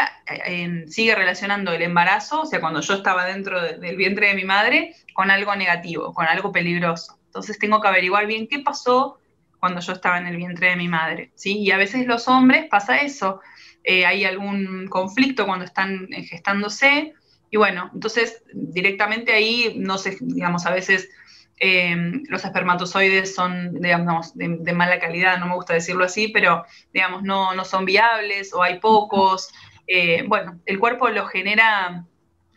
eh, 0.45 0.85
sigue 0.87 1.15
relacionando 1.15 1.71
el 1.71 1.81
embarazo, 1.81 2.41
o 2.41 2.45
sea, 2.45 2.61
cuando 2.61 2.81
yo 2.81 2.93
estaba 2.93 3.25
dentro 3.25 3.59
del 3.59 3.95
vientre 3.95 4.27
de 4.27 4.35
mi 4.35 4.43
madre, 4.43 4.95
con 5.15 5.31
algo 5.31 5.55
negativo, 5.55 6.13
con 6.13 6.27
algo 6.27 6.51
peligroso. 6.51 7.17
Entonces 7.25 7.57
tengo 7.57 7.81
que 7.81 7.87
averiguar 7.87 8.27
bien 8.27 8.47
qué 8.47 8.59
pasó 8.59 9.17
cuando 9.59 9.81
yo 9.81 9.93
estaba 9.93 10.19
en 10.19 10.27
el 10.27 10.37
vientre 10.37 10.69
de 10.69 10.75
mi 10.75 10.87
madre, 10.87 11.31
¿sí? 11.33 11.57
Y 11.57 11.71
a 11.71 11.77
veces 11.77 12.05
los 12.05 12.27
hombres 12.27 12.67
pasa 12.69 12.97
eso, 12.97 13.41
hay 13.83 14.25
algún 14.25 14.85
conflicto 14.89 15.47
cuando 15.47 15.65
están 15.65 16.07
gestándose, 16.29 17.15
y 17.49 17.57
bueno, 17.57 17.89
entonces 17.95 18.43
directamente 18.53 19.33
ahí, 19.33 19.73
no 19.75 19.97
sé, 19.97 20.17
digamos, 20.21 20.67
a 20.67 20.71
veces 20.71 21.09
Em, 21.57 22.23
los 22.27 22.43
espermatozoides 22.43 23.33
son, 23.33 23.79
digamos, 23.79 24.35
de, 24.35 24.73
mala 24.73 24.99
calidad, 24.99 25.39
no 25.39 25.47
me 25.47 25.55
gusta 25.55 25.73
decirlo 25.73 26.03
así, 26.03 26.27
pero, 26.27 26.65
digamos, 26.93 27.23
no, 27.23 27.53
no 27.55 27.63
son 27.63 27.85
viables 27.85 28.53
o 28.53 28.61
hay 28.61 28.79
pocos. 28.79 29.49
Eh, 29.87 30.25
bueno, 30.27 30.59
el 30.65 30.79
cuerpo 30.79 31.09
lo 31.09 31.27
genera, 31.27 32.03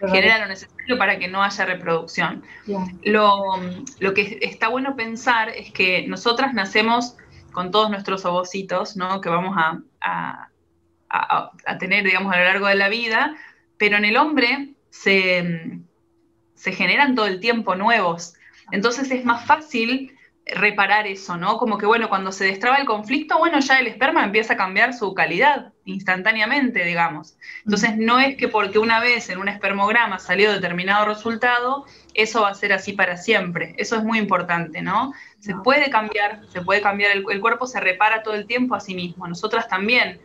genera 0.00 0.38
lo 0.38 0.46
necesario 0.46 0.98
para 0.98 1.18
que 1.18 1.28
no 1.28 1.42
haya 1.42 1.64
reproducción. 1.64 2.42
Lo, 3.04 3.60
lo, 4.00 4.14
que 4.14 4.38
está 4.42 4.68
bueno 4.68 4.96
pensar 4.96 5.50
es 5.50 5.70
que 5.70 6.06
nosotras 6.08 6.52
nacemos 6.52 7.16
con 7.52 7.70
todos 7.70 7.90
nuestros 7.90 8.24
ovocitos, 8.24 8.96
¿no? 8.96 9.20
Que 9.20 9.28
vamos 9.28 9.56
a, 9.56 9.80
a, 10.00 10.48
a, 11.08 11.78
tener, 11.78 12.04
digamos, 12.04 12.32
a 12.34 12.38
lo 12.38 12.44
largo 12.44 12.66
de 12.66 12.74
la 12.74 12.88
vida, 12.88 13.36
pero 13.76 13.96
en 13.96 14.04
el 14.04 14.16
hombre 14.16 14.74
se, 14.90 15.78
se 16.54 16.72
generan 16.72 17.14
todo 17.14 17.26
el 17.26 17.38
tiempo 17.38 17.76
nuevos. 17.76 18.34
Entonces 18.70 19.10
es 19.10 19.24
más 19.24 19.44
fácil 19.46 20.14
reparar 20.48 21.06
eso, 21.06 21.36
¿no? 21.36 21.58
Como 21.58 21.76
que, 21.78 21.86
bueno, 21.86 22.08
cuando 22.08 22.32
se 22.32 22.46
destraba 22.46 22.76
el 22.76 22.86
conflicto, 22.86 23.38
bueno, 23.38 23.60
ya 23.60 23.78
el 23.78 23.86
esperma 23.86 24.24
empieza 24.24 24.54
a 24.54 24.56
cambiar 24.56 24.94
su 24.94 25.12
calidad 25.14 25.72
instantáneamente, 25.84 26.84
digamos. 26.84 27.36
Entonces 27.64 27.96
no 27.96 28.18
es 28.18 28.36
que 28.36 28.48
porque 28.48 28.78
una 28.78 29.00
vez 29.00 29.28
en 29.28 29.38
un 29.38 29.48
espermograma 29.48 30.18
salió 30.18 30.50
determinado 30.52 31.06
resultado, 31.06 31.84
eso 32.14 32.42
va 32.42 32.48
a 32.50 32.54
ser 32.54 32.72
así 32.72 32.92
para 32.94 33.16
siempre. 33.16 33.74
Eso 33.76 33.96
es 33.96 34.04
muy 34.04 34.18
importante, 34.18 34.80
¿no? 34.80 35.12
Se 35.38 35.54
puede 35.54 35.90
cambiar, 35.90 36.40
se 36.48 36.62
puede 36.62 36.80
cambiar, 36.80 37.12
el, 37.12 37.24
el 37.30 37.40
cuerpo 37.40 37.66
se 37.66 37.80
repara 37.80 38.22
todo 38.22 38.34
el 38.34 38.46
tiempo 38.46 38.74
a 38.74 38.80
sí 38.80 38.94
mismo, 38.94 39.26
nosotras 39.28 39.68
también. 39.68 40.20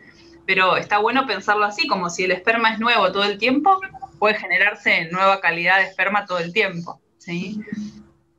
Pero 0.46 0.76
está 0.76 0.98
bueno 0.98 1.26
pensarlo 1.26 1.64
así, 1.64 1.86
como 1.86 2.10
si 2.10 2.24
el 2.24 2.30
esperma 2.30 2.72
es 2.72 2.78
nuevo 2.78 3.12
todo 3.12 3.24
el 3.24 3.38
tiempo, 3.38 3.80
puede 4.18 4.34
generarse 4.34 5.08
nueva 5.10 5.40
calidad 5.40 5.78
de 5.78 5.84
esperma 5.84 6.26
todo 6.26 6.38
el 6.38 6.52
tiempo, 6.52 7.00
¿sí? 7.18 7.60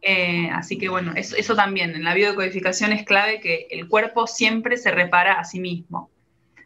Eh, 0.08 0.52
así 0.54 0.78
que 0.78 0.88
bueno, 0.88 1.14
eso, 1.16 1.56
también, 1.56 1.96
en 1.96 2.04
la 2.04 2.14
biodecodificación 2.14 2.92
es 2.92 3.04
clave 3.06 3.40
que 3.40 3.66
el 3.72 3.88
cuerpo 3.88 4.28
siempre 4.28 4.78
se 4.78 4.92
repara 4.92 5.40
a 5.40 5.44
sí 5.44 5.60
mismo. 5.60 6.12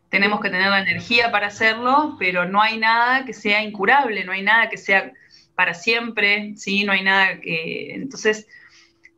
Tenemos 0.09 0.41
que 0.41 0.49
tener 0.49 0.69
la 0.69 0.81
energía 0.81 1.31
para 1.31 1.47
hacerlo, 1.47 2.17
pero 2.19 2.43
no 2.43 2.61
hay 2.61 2.77
nada 2.77 3.23
que 3.23 3.31
sea 3.31 3.63
incurable, 3.63 4.25
no 4.25 4.33
hay 4.33 4.41
nada 4.41 4.67
que 4.67 4.75
sea 4.75 5.13
para 5.55 5.73
siempre, 5.73 6.51
¿sí? 6.57 6.83
No 6.83 6.91
hay 6.91 7.01
nada 7.01 7.39
que... 7.39 7.93
Entonces, 7.93 8.45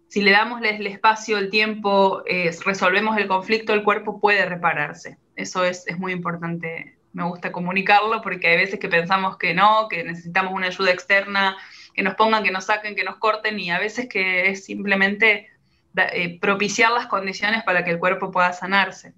si 0.08 0.22
le 0.22 0.30
damos 0.30 0.62
el 0.62 0.86
espacio, 0.86 1.40
el 1.40 1.50
tiempo, 1.50 2.22
eh, 2.28 2.52
resolvemos 2.64 3.18
el 3.18 3.28
conflicto, 3.28 3.74
el 3.74 3.82
cuerpo 3.82 4.20
puede 4.22 4.46
repararse. 4.46 5.18
Eso 5.36 5.66
es, 5.66 5.88
es 5.88 5.98
muy 5.98 6.12
importante, 6.12 6.96
me 7.12 7.24
gusta 7.24 7.52
comunicarlo 7.52 8.22
porque 8.22 8.50
hay 8.50 8.58
veces 8.58 8.80
que 8.80 8.88
pensamos 8.88 9.38
que 9.38 9.56
no, 9.56 9.88
que 9.90 10.04
necesitamos 10.04 10.54
una 10.54 10.68
ayuda 10.68 10.92
externa, 10.92 11.58
que 11.94 12.04
nos 12.04 12.16
pongan, 12.16 12.44
que 12.44 12.52
nos 12.52 12.66
saquen, 12.66 12.96
que 12.96 13.04
nos 13.04 13.18
corten 13.18 13.60
y 13.60 13.72
a 13.72 13.80
veces 13.80 14.08
que 14.08 14.50
es 14.50 14.66
simplemente 14.66 15.48
eh, 15.96 16.40
propiciar 16.40 16.92
las 16.92 17.08
condiciones 17.08 17.64
para 17.64 17.84
que 17.84 17.92
el 17.92 18.00
cuerpo 18.00 18.32
pueda 18.32 18.54
sanarse. 18.54 19.14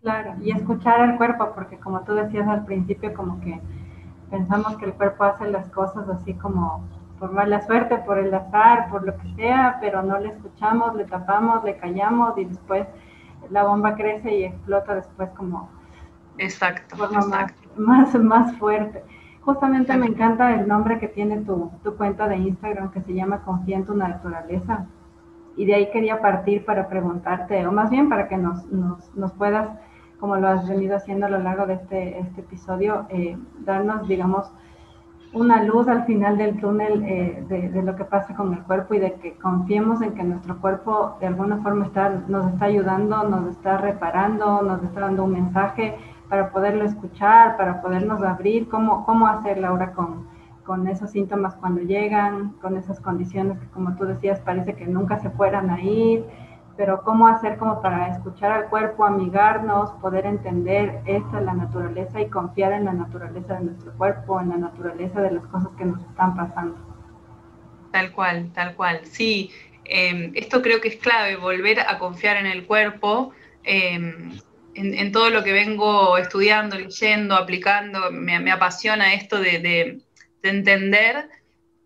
Claro, 0.00 0.34
y 0.40 0.52
escuchar 0.52 1.00
al 1.00 1.16
cuerpo, 1.16 1.52
porque 1.54 1.78
como 1.78 2.02
tú 2.04 2.14
decías 2.14 2.46
al 2.48 2.64
principio, 2.64 3.12
como 3.14 3.40
que 3.40 3.60
pensamos 4.30 4.76
que 4.76 4.86
el 4.86 4.92
cuerpo 4.92 5.24
hace 5.24 5.50
las 5.50 5.68
cosas 5.70 6.08
así 6.08 6.34
como 6.34 6.88
por 7.18 7.32
mala 7.32 7.60
suerte, 7.66 7.98
por 7.98 8.18
el 8.18 8.32
azar, 8.32 8.88
por 8.90 9.04
lo 9.04 9.16
que 9.18 9.34
sea, 9.34 9.78
pero 9.80 10.02
no 10.02 10.18
le 10.18 10.28
escuchamos, 10.28 10.94
le 10.94 11.04
tapamos, 11.04 11.64
le 11.64 11.76
callamos 11.76 12.38
y 12.38 12.44
después 12.44 12.86
la 13.50 13.64
bomba 13.64 13.96
crece 13.96 14.32
y 14.34 14.44
explota 14.44 14.94
después 14.94 15.28
como 15.30 15.68
exacto, 16.38 16.94
exacto. 17.04 17.68
Más, 17.76 18.14
más, 18.14 18.14
más 18.14 18.56
fuerte. 18.56 19.02
Justamente 19.48 19.96
me 19.96 20.04
encanta 20.04 20.54
el 20.54 20.68
nombre 20.68 20.98
que 20.98 21.08
tiene 21.08 21.38
tu, 21.38 21.70
cuenta 21.96 22.28
de 22.28 22.36
Instagram 22.36 22.90
que 22.90 23.00
se 23.00 23.14
llama 23.14 23.44
Confía 23.46 23.78
en 23.78 23.86
tu 23.86 23.94
naturaleza. 23.94 24.84
Y 25.56 25.64
de 25.64 25.74
ahí 25.74 25.90
quería 25.90 26.20
partir 26.20 26.66
para 26.66 26.86
preguntarte, 26.86 27.66
o 27.66 27.72
más 27.72 27.88
bien 27.88 28.10
para 28.10 28.28
que 28.28 28.36
nos, 28.36 28.66
puedas, 29.38 29.70
como 30.20 30.36
lo 30.36 30.48
has 30.48 30.68
venido 30.68 30.96
haciendo 30.96 31.24
a 31.24 31.30
lo 31.30 31.38
largo 31.38 31.64
de 31.64 31.74
este, 31.74 32.18
este 32.18 32.42
episodio, 32.42 33.06
eh, 33.08 33.38
darnos, 33.60 34.06
digamos, 34.06 34.52
una 35.32 35.62
luz 35.62 35.88
al 35.88 36.04
final 36.04 36.36
del 36.36 36.60
túnel 36.60 37.02
eh, 37.06 37.42
de, 37.48 37.82
lo 37.82 37.96
que 37.96 38.04
pasa 38.04 38.34
con 38.34 38.52
el 38.52 38.62
cuerpo 38.64 38.92
y 38.92 38.98
de 38.98 39.14
que 39.14 39.32
confiemos 39.38 40.02
en 40.02 40.12
que 40.12 40.24
nuestro 40.24 40.60
cuerpo 40.60 41.16
de 41.20 41.26
alguna 41.26 41.56
forma 41.62 41.86
está, 41.86 42.10
nos 42.28 42.52
está 42.52 42.66
ayudando, 42.66 43.26
nos 43.26 43.48
está 43.56 43.78
reparando, 43.78 44.60
nos 44.60 44.82
está 44.82 45.00
dando 45.00 45.24
un 45.24 45.32
mensaje 45.32 45.96
para 46.28 46.50
poderlo 46.50 46.84
escuchar, 46.84 47.56
para 47.56 47.80
podernos 47.80 48.22
abrir, 48.22 48.68
cómo, 48.68 49.04
cómo 49.06 49.26
hacerlo 49.26 49.68
ahora 49.68 49.92
con, 49.92 50.28
con 50.64 50.86
esos 50.86 51.10
síntomas 51.10 51.54
cuando 51.56 51.80
llegan, 51.80 52.50
con 52.60 52.76
esas 52.76 53.00
condiciones 53.00 53.58
que 53.58 53.66
como 53.68 53.96
tú 53.96 54.04
decías 54.04 54.38
parece 54.40 54.74
que 54.74 54.86
nunca 54.86 55.18
se 55.18 55.30
fueran 55.30 55.70
a 55.70 55.80
ir, 55.80 56.24
pero 56.76 57.02
cómo 57.02 57.26
hacer 57.26 57.56
como 57.56 57.80
para 57.80 58.08
escuchar 58.08 58.52
al 58.52 58.66
cuerpo, 58.66 59.04
amigarnos, 59.04 59.90
poder 60.02 60.26
entender 60.26 61.00
esta 61.06 61.38
es 61.38 61.44
la 61.44 61.54
naturaleza 61.54 62.20
y 62.20 62.28
confiar 62.28 62.72
en 62.72 62.84
la 62.84 62.92
naturaleza 62.92 63.54
de 63.54 63.64
nuestro 63.64 63.92
cuerpo, 63.94 64.40
en 64.40 64.50
la 64.50 64.58
naturaleza 64.58 65.20
de 65.22 65.32
las 65.32 65.46
cosas 65.46 65.70
que 65.78 65.86
nos 65.86 66.00
están 66.02 66.36
pasando. 66.36 66.76
Tal 67.90 68.12
cual, 68.12 68.50
tal 68.52 68.76
cual. 68.76 69.00
Sí, 69.04 69.50
em, 69.84 70.32
esto 70.34 70.60
creo 70.60 70.80
que 70.80 70.88
es 70.88 70.96
clave, 70.96 71.36
volver 71.36 71.80
a 71.80 71.98
confiar 71.98 72.36
en 72.36 72.46
el 72.46 72.66
cuerpo. 72.66 73.32
Eh, 73.64 74.38
en, 74.78 75.12
todo 75.12 75.30
lo 75.30 75.42
que 75.42 75.52
vengo 75.52 76.16
estudiando, 76.18 76.76
leyendo, 76.76 77.34
aplicando, 77.34 78.10
me, 78.12 78.50
apasiona 78.50 79.14
esto 79.14 79.40
de, 79.40 80.00
entender 80.42 81.28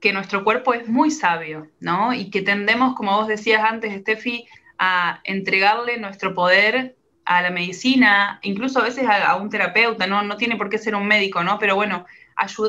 que 0.00 0.12
nuestro 0.12 0.44
cuerpo 0.44 0.74
es 0.74 0.88
muy 0.88 1.10
sabio, 1.10 1.68
¿no? 1.80 2.12
Y 2.12 2.30
que 2.30 2.42
tendemos, 2.42 2.94
como 2.94 3.16
vos 3.16 3.28
decías 3.28 3.64
antes, 3.64 3.98
Steffi, 4.00 4.46
a 4.78 5.20
entregarle 5.24 5.96
nuestro 5.98 6.34
poder 6.34 6.96
a 7.24 7.40
la 7.40 7.50
medicina, 7.50 8.40
incluso 8.42 8.80
a 8.80 8.84
veces 8.84 9.06
a, 9.08 9.36
un 9.36 9.48
terapeuta, 9.48 10.06
¿no? 10.06 10.22
no 10.22 10.36
tiene 10.36 10.56
por 10.56 10.68
qué 10.68 10.78
ser 10.78 10.94
un 10.94 11.06
médico, 11.06 11.42
¿no? 11.44 11.58
Pero 11.58 11.76
bueno, 11.76 12.04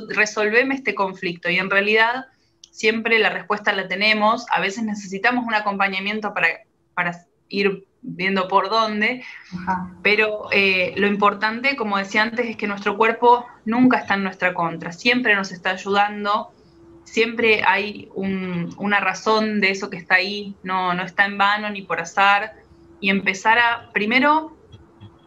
resolveme 0.10 0.76
este 0.76 0.94
conflicto. 0.94 1.50
Y 1.50 1.58
en 1.58 1.70
realidad 1.70 2.28
siempre 2.72 3.20
la 3.20 3.30
respuesta 3.30 3.74
la 3.74 3.88
tenemos, 3.88 4.46
a 4.52 4.60
veces 4.60 4.84
necesitamos 4.84 5.46
un 5.46 5.56
acompañamiento 5.56 6.34
para, 6.34 6.48
para 6.94 7.26
ir 7.54 7.86
viendo 8.02 8.48
por 8.48 8.70
dónde, 8.70 9.24
pero 10.02 10.50
eh, 10.52 10.94
lo 10.98 11.08
importante, 11.08 11.78
como 11.78 11.98
decía 11.98 12.24
antes, 12.24 12.48
es 12.48 12.58
que 12.58 12.68
nuestro 12.68 12.98
cuerpo 12.98 13.46
nunca 13.64 14.00
está 14.00 14.16
en 14.16 14.24
nuestra 14.24 14.54
contra, 14.54 14.92
siempre 14.92 15.36
nos 15.36 15.52
está 15.52 15.70
ayudando, 15.70 16.52
siempre 17.06 17.64
hay 17.66 18.10
una 18.16 19.00
razón 19.00 19.62
de 19.62 19.72
eso 19.72 19.90
que 19.90 19.98
está 19.98 20.16
ahí, 20.16 20.56
no, 20.64 20.94
no 20.94 21.04
está 21.04 21.26
en 21.26 21.38
vano 21.38 21.70
ni 21.70 21.84
por 21.84 22.02
azar, 22.02 22.56
y 23.00 23.10
empezar 23.10 23.60
a, 23.60 23.92
primero, 23.94 24.58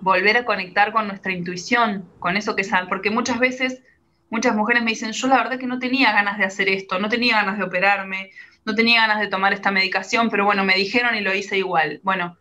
volver 0.01 0.37
a 0.37 0.45
conectar 0.45 0.93
con 0.93 1.07
nuestra 1.07 1.33
intuición, 1.33 2.05
con 2.19 2.37
eso 2.37 2.57
que 2.57 2.65
saben, 2.65 2.89
porque 2.89 3.11
muchas 3.11 3.39
veces 3.39 3.83
muchas 4.29 4.55
mujeres 4.55 4.83
me 4.83 4.91
dicen, 4.91 5.13
yo 5.13 5.29
la 5.29 5.37
verdad 5.37 5.59
que 5.59 5.67
no 5.67 5.79
tenía 5.79 6.13
ganas 6.13 6.37
de 6.37 6.45
hacer 6.45 6.69
esto, 6.69 6.99
no 6.99 7.09
tenía 7.09 7.37
ganas 7.37 7.59
de 7.59 7.65
operarme, 7.65 8.31
no 8.67 8.75
tenía 8.75 9.03
ganas 9.03 9.21
de 9.21 9.29
tomar 9.29 9.53
esta 9.53 9.71
medicación, 9.71 10.29
pero 10.29 10.45
bueno, 10.45 10.65
me 10.65 10.75
dijeron 10.75 11.15
y 11.15 11.21
lo 11.21 11.33
hice 11.33 11.57
igual. 11.57 12.01
Bueno, 12.03 12.37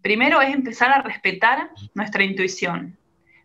primero 0.00 0.40
es 0.40 0.52
empezar 0.54 0.90
a 0.90 1.02
respetar 1.02 1.70
nuestra 1.94 2.24
intuición. 2.24 2.98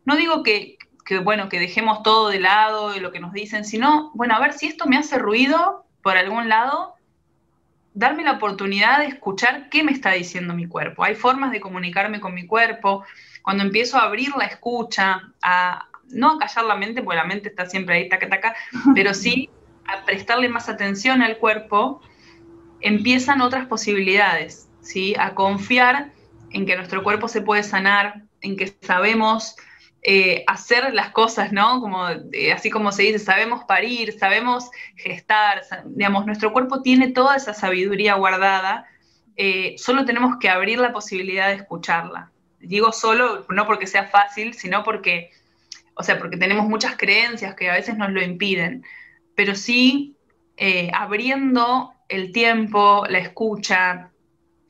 No 0.06 0.16
digo 0.16 0.42
que, 0.42 0.78
bueno, 1.24 1.50
que 1.50 1.60
dejemos 1.60 2.04
todo 2.04 2.30
de 2.30 2.40
lado 2.40 2.94
de 2.94 3.02
lo 3.02 3.12
que 3.12 3.20
nos 3.20 3.34
dicen, 3.34 3.66
sino, 3.66 4.12
bueno, 4.14 4.34
a 4.34 4.40
ver 4.40 4.54
si 4.54 4.68
esto 4.68 4.86
me 4.88 4.98
hace 4.98 5.20
ruido 5.20 5.86
por 6.02 6.16
algún 6.16 6.48
lado, 6.48 6.96
darme 7.94 8.24
la 8.24 8.34
oportunidad 8.34 9.00
de 9.00 9.08
escuchar 9.08 9.68
qué 9.70 9.84
me 9.84 9.92
está 9.92 10.12
diciendo 10.12 10.54
mi 10.54 10.68
cuerpo. 10.68 11.04
Hay 11.04 11.16
formas 11.16 11.52
de 11.52 11.60
comunicarme 11.60 12.22
con 12.22 12.34
mi 12.34 12.48
cuerpo. 12.48 13.04
Cuando 13.42 13.64
empiezo 13.64 13.98
a 13.98 14.04
abrir 14.04 14.30
la 14.38 14.46
escucha, 14.46 15.34
a, 15.42 15.86
no 16.10 16.32
a 16.32 16.40
callar 16.40 16.64
la 16.64 16.76
mente, 16.78 17.04
porque 17.04 17.18
la 17.18 17.26
mente 17.26 17.50
está 17.50 17.66
siempre 17.66 17.96
ahí, 17.96 18.10
taca, 18.10 18.30
taca, 18.30 18.56
pero 18.96 19.14
sí 19.14 19.50
a 19.86 20.06
prestarle 20.06 20.48
más 20.48 20.70
atención 20.70 21.22
al 21.22 21.38
cuerpo, 21.38 22.02
empiezan 22.82 23.42
otras 23.42 23.68
posibilidades, 23.68 24.68
¿sí? 24.82 25.16
A 25.18 25.34
confiar 25.36 26.12
en 26.52 26.66
que 26.66 26.76
nuestro 26.76 27.04
cuerpo 27.04 27.28
se 27.28 27.42
puede 27.42 27.64
sanar, 27.64 28.24
en 28.42 28.58
que 28.58 28.76
sabemos 28.82 29.56
eh, 30.04 30.44
hacer 30.48 30.96
las 30.96 31.12
cosas, 31.12 31.52
¿no? 31.52 31.80
Como, 31.80 32.10
eh, 32.10 32.52
así 32.52 32.72
como 32.72 32.92
se 32.92 33.04
dice, 33.04 33.20
sabemos 33.20 33.66
parir, 33.66 34.18
sabemos 34.18 34.72
gestar, 34.96 35.62
digamos, 35.86 36.26
nuestro 36.26 36.52
cuerpo 36.54 36.82
tiene 36.82 37.10
toda 37.10 37.36
esa 37.36 37.54
sabiduría 37.54 38.16
guardada, 38.16 38.88
eh, 39.36 39.76
solo 39.78 40.04
tenemos 40.04 40.38
que 40.40 40.50
abrir 40.50 40.80
la 40.80 40.92
posibilidad 40.92 41.50
de 41.50 41.56
escucharla. 41.56 42.32
Digo 42.60 42.92
solo, 42.92 43.46
no 43.50 43.68
porque 43.68 43.86
sea 43.86 44.06
fácil, 44.06 44.56
sino 44.56 44.84
porque, 44.84 45.30
o 45.94 46.02
sea, 46.02 46.18
porque 46.18 46.38
tenemos 46.38 46.68
muchas 46.68 46.96
creencias 46.98 47.54
que 47.56 47.70
a 47.70 47.76
veces 47.76 47.96
nos 47.96 48.12
lo 48.12 48.24
impiden, 48.24 48.84
pero 49.36 49.56
sí 49.56 50.16
abriendo 50.94 51.92
el 52.12 52.32
tiempo, 52.34 53.06
la 53.10 53.20
escucha, 53.20 54.12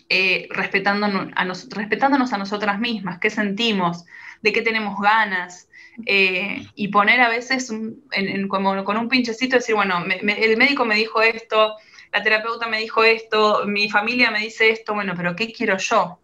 eh, 0.07 0.47
respetándonos, 0.51 1.29
a 1.35 1.43
respetándonos 1.75 2.33
a 2.33 2.37
nosotras 2.37 2.79
mismas, 2.79 3.19
qué 3.19 3.29
sentimos, 3.29 4.05
de 4.41 4.53
qué 4.53 4.61
tenemos 4.61 4.99
ganas, 5.01 5.67
eh, 6.05 6.65
y 6.75 6.87
poner 6.89 7.19
a 7.19 7.29
veces 7.29 7.73
como, 8.47 8.83
con 8.83 8.97
un 8.97 9.09
pinchecito, 9.09 9.55
decir, 9.55 9.73
bueno, 9.73 10.03
el 10.05 10.57
médico 10.57 10.85
me 10.85 10.95
dijo 10.95 11.21
esto, 11.21 11.75
la 12.11 12.21
terapeuta 12.21 12.67
me 12.67 12.79
dijo 12.79 13.03
esto, 13.03 13.63
mi 13.65 13.89
familia 13.89 14.29
me 14.29 14.39
dice 14.39 14.69
esto, 14.69 14.93
bueno, 14.93 15.13
pero 15.15 15.35
¿qué 15.35 15.51
quiero 15.51 15.77
yo? 15.77 16.19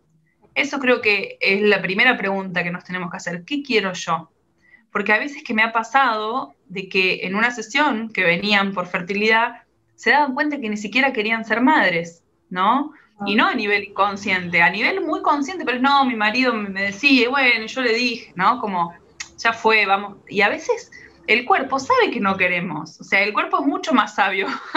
Eso 0.53 0.80
creo 0.80 1.01
que 1.01 1.38
es 1.39 1.61
la 1.61 1.82
primera 1.82 2.15
pregunta 2.18 2.63
que 2.63 2.72
nos 2.72 2.84
tenemos 2.84 3.09
que 3.09 3.18
hacer, 3.18 3.43
¿qué 3.43 3.63
quiero 3.63 3.93
yo? 3.93 4.32
Porque 4.91 5.13
a 5.13 5.20
veces 5.20 5.43
que 5.43 5.53
me 5.53 5.63
ha 5.63 5.72
pasado 5.72 6.55
de 6.68 6.89
que 6.89 7.26
en 7.26 7.36
una 7.36 7.51
sesión 7.51 8.09
que 8.11 8.24
venían 8.24 8.74
por 8.74 8.88
fertilidad, 8.88 9.63
se 9.97 10.11
daban 10.11 10.35
cuenta 10.35 10.59
que 10.59 10.69
ni 10.69 10.77
siquiera 10.77 11.11
querían 11.11 11.43
ser 11.43 11.59
madres, 11.59 12.23
¿no? 12.49 12.93
Y 13.25 13.35
no 13.35 13.47
a 13.47 13.55
nivel 13.55 13.83
inconsciente, 13.83 14.61
a 14.61 14.69
nivel 14.69 15.01
muy 15.01 15.23
consciente, 15.23 15.65
pero 15.65 15.79
no, 15.79 16.05
mi 16.05 16.15
marido 16.15 16.53
me 16.53 16.83
decía, 16.83 17.29
bueno, 17.29 17.65
yo 17.65 17.81
le 17.81 17.93
dije, 17.93 18.31
¿no? 18.35 18.61
Como, 18.61 18.93
ya 19.39 19.53
fue, 19.53 19.87
vamos. 19.87 20.17
Y 20.29 20.41
a 20.41 20.49
veces 20.49 20.91
el 21.25 21.45
cuerpo 21.45 21.79
sabe 21.79 22.11
que 22.11 22.19
no 22.19 22.37
queremos, 22.37 23.01
o 23.01 23.03
sea, 23.03 23.23
el 23.23 23.33
cuerpo 23.33 23.59
es 23.59 23.65
mucho 23.65 23.91
más 23.91 24.13
sabio. 24.13 24.47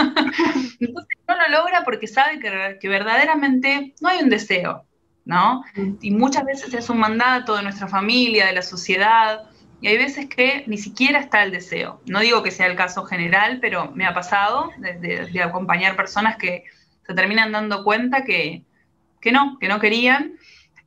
Entonces 0.81 1.19
no 1.29 1.37
lo 1.37 1.49
logra 1.51 1.85
porque 1.85 2.07
sabe 2.07 2.41
que, 2.41 2.79
que, 2.81 2.89
verdaderamente 2.89 3.95
no 4.01 4.09
hay 4.09 4.23
un 4.23 4.31
deseo, 4.31 4.85
¿no? 5.27 5.63
Y 6.01 6.11
muchas 6.13 6.47
veces 6.47 6.73
es 6.73 6.89
un 6.89 6.99
mandato 6.99 7.57
de 7.57 7.63
nuestra 7.63 7.89
familia, 7.89 8.47
de 8.47 8.55
la 8.55 8.63
sociedad, 8.63 9.51
y 9.81 9.89
hay 9.89 9.97
veces 9.97 10.27
que 10.27 10.65
ni 10.67 10.77
siquiera 10.77 11.19
está 11.21 11.43
el 11.43 11.53
deseo. 11.53 12.01
No 12.07 12.21
digo 12.21 12.43
que 12.43 12.51
sea 12.51 12.67
el 12.67 12.77
caso 12.77 13.05
general, 13.05 13.59
pero 13.61 13.91
me 13.93 14.05
ha 14.07 14.13
pasado 14.13 14.71
de, 14.79 15.43
acompañar 15.43 15.97
personas 15.97 16.37
que 16.37 16.65
se 17.07 17.15
terminan 17.15 17.53
dando 17.53 17.83
cuenta 17.83 18.25
que, 18.25 18.63
que, 19.21 19.33
no, 19.33 19.59
que 19.59 19.69
no 19.69 19.81
querían. 19.81 20.37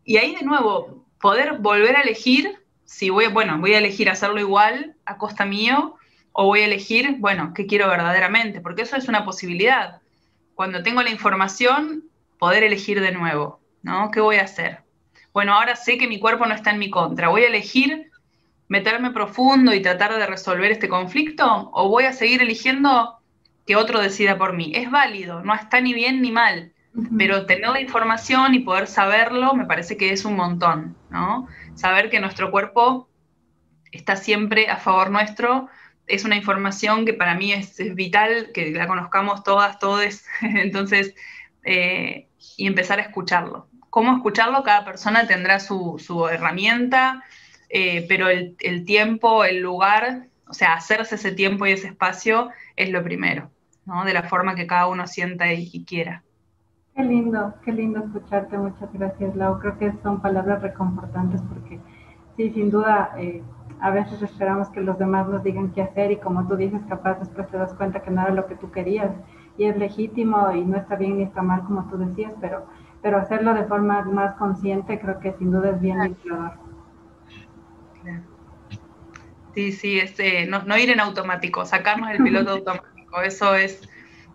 Y 0.06 0.18
ahí 0.18 0.36
de 0.36 0.44
nuevo, 0.44 1.06
poder 1.20 1.58
volver 1.60 1.96
a 1.96 2.02
elegir 2.02 2.60
si 2.86 3.10
voy, 3.10 3.28
bueno, 3.28 3.58
voy 3.58 3.74
a 3.74 3.80
elegir 3.80 4.10
hacerlo 4.10 4.39
igual 4.39 4.96
a 5.06 5.18
costa 5.18 5.46
mío 5.46 5.96
o 6.32 6.46
voy 6.46 6.62
a 6.62 6.66
elegir, 6.66 7.16
bueno, 7.18 7.52
qué 7.56 7.66
quiero 7.66 7.88
verdaderamente, 7.88 8.62
porque 8.62 8.84
eso 8.84 8.96
es 8.96 9.08
una 9.08 9.26
posibilidad. 9.26 10.02
Cuando 10.54 10.84
tengo 10.84 11.02
la 11.02 11.10
información, 11.10 12.04
poder 12.38 12.64
elegir 12.64 13.02
de 13.02 13.12
nuevo, 13.12 13.60
¿no? 13.82 14.12
¿Qué 14.12 14.20
voy 14.20 14.36
a 14.36 14.44
hacer? 14.44 14.80
Bueno, 15.32 15.56
ahora 15.56 15.76
sé 15.76 15.98
que 15.98 16.08
mi 16.08 16.20
cuerpo 16.20 16.46
no 16.46 16.54
está 16.54 16.70
en 16.72 16.80
mi 16.80 16.91
contra, 16.91 17.30
voy 17.30 17.44
a 17.44 17.48
elegir 17.48 18.12
meterme 18.68 19.11
profundo 19.11 19.74
y 19.74 19.82
tratar 19.82 20.18
de 20.18 20.26
resolver 20.26 20.72
este 20.72 20.89
conflicto 20.89 21.72
o 21.74 21.89
voy 21.89 22.05
a 22.05 22.14
seguir 22.14 22.41
eligiendo 22.41 23.20
que 23.66 23.76
otro 23.76 23.99
decida 23.99 24.38
por 24.38 24.53
mí? 24.53 24.72
Es 24.76 24.89
válido, 24.89 25.41
no 25.43 25.53
está 25.53 25.82
ni 25.82 25.93
bien 25.93 26.22
ni 26.22 26.32
mal, 26.32 26.74
pero 27.18 27.45
tener 27.45 27.70
la 27.70 27.82
información 27.82 28.53
y 28.53 28.59
poder 28.59 28.88
saberlo 28.88 29.53
me 29.53 29.66
parece 29.66 29.97
que 29.97 30.11
es 30.11 30.26
un 30.26 30.36
montón, 30.36 30.95
¿no? 31.09 31.47
Saber 31.76 32.09
que 32.09 32.20
nuestro 32.20 32.51
cuerpo 32.51 33.09
está 33.91 34.16
siempre 34.16 34.70
a 34.70 34.78
favor 34.78 35.11
nuestro 35.11 35.70
es 36.07 36.26
una 36.26 36.36
información 36.36 37.05
que 37.05 37.14
para 37.14 37.36
mí 37.36 37.53
es, 37.53 37.78
vital, 37.95 38.51
que 38.53 38.72
la 38.72 38.88
conozcamos 38.88 39.43
todas, 39.43 39.80
todos, 39.80 40.24
entonces, 40.41 41.16
eh, 41.64 42.28
y 42.57 42.68
empezar 42.68 42.99
a 42.99 43.03
escucharlo. 43.03 43.68
¿Cómo 43.89 44.16
escucharlo? 44.16 44.64
Cada 44.64 44.86
persona 44.86 45.28
tendrá 45.28 45.59
su, 45.59 46.01
su 46.03 46.28
herramienta, 46.28 47.24
eh, 47.76 48.05
pero 48.07 48.28
el, 48.30 48.86
tiempo, 48.86 49.43
el 49.43 49.59
lugar, 49.59 50.28
o 50.47 50.53
sea, 50.53 50.76
hacerse 50.76 51.15
ese 51.15 51.32
tiempo 51.32 51.65
y 51.65 51.71
ese 51.71 51.88
espacio 51.88 52.51
es 52.76 52.91
lo 52.91 53.03
primero, 53.03 53.49
¿no? 53.88 54.05
De 54.05 54.13
la 54.13 54.21
forma 54.21 54.53
que 54.53 54.67
cada 54.67 54.88
uno 54.88 55.07
sienta 55.07 55.51
y, 55.51 55.84
quiera. 55.84 56.21
Qué 56.95 57.03
lindo, 57.03 57.55
qué 57.65 57.71
lindo 57.71 58.05
escucharte, 58.05 58.59
muchas 58.59 58.93
gracias 58.93 59.36
Lau. 59.36 59.59
Creo 59.59 59.80
que 59.80 59.91
son 60.03 60.21
palabras 60.21 60.61
reconfortantes 60.61 61.41
porque 61.49 61.80
sí, 62.38 62.51
sin 62.51 62.69
duda, 62.69 63.15
eh, 63.17 63.41
a 63.82 63.89
veces 63.89 64.21
esperamos 64.21 64.69
que 64.69 64.82
los 64.82 64.99
demás 64.99 65.28
nos 65.28 65.43
digan 65.43 65.71
qué 65.71 65.82
hacer 65.82 66.11
y 66.11 66.17
como 66.17 66.47
tú 66.47 66.55
dices, 66.55 66.80
capaz 66.88 67.17
después 67.21 67.49
te 67.49 67.57
das 67.57 67.74
cuenta 67.74 68.03
que 68.03 68.11
no 68.11 68.21
era 68.21 68.36
lo 68.36 68.45
que 68.45 68.53
tú 68.53 68.69
querías 68.69 69.09
y 69.57 69.65
es 69.65 69.76
legítimo 69.78 70.51
y 70.51 70.63
no 70.63 70.78
está 70.78 70.95
bien 70.95 71.17
ni 71.17 71.24
está 71.24 71.41
mal 71.41 71.63
como 71.63 71.89
tú 71.89 71.97
decías, 71.97 72.36
pero, 72.39 72.67
pero 73.01 73.17
hacerlo 73.17 73.55
de 73.55 73.65
forma 73.65 74.03
más 74.03 74.36
consciente 74.36 74.99
creo 74.99 75.19
que 75.19 75.34
sin 75.39 75.49
duda 75.49 75.71
es 75.71 75.82
bien 75.82 76.03
limpiador. 76.03 76.51
Sí, 79.54 79.72
sí, 79.72 79.99
este, 79.99 80.47
no, 80.47 80.78
ir 80.78 80.89
en 80.89 80.99
automático, 80.99 81.66
sacarnos 81.66 82.10
el 82.10 82.24
piloto 82.24 82.51
automático, 82.58 83.22
eso 83.22 83.56
es, 83.56 83.82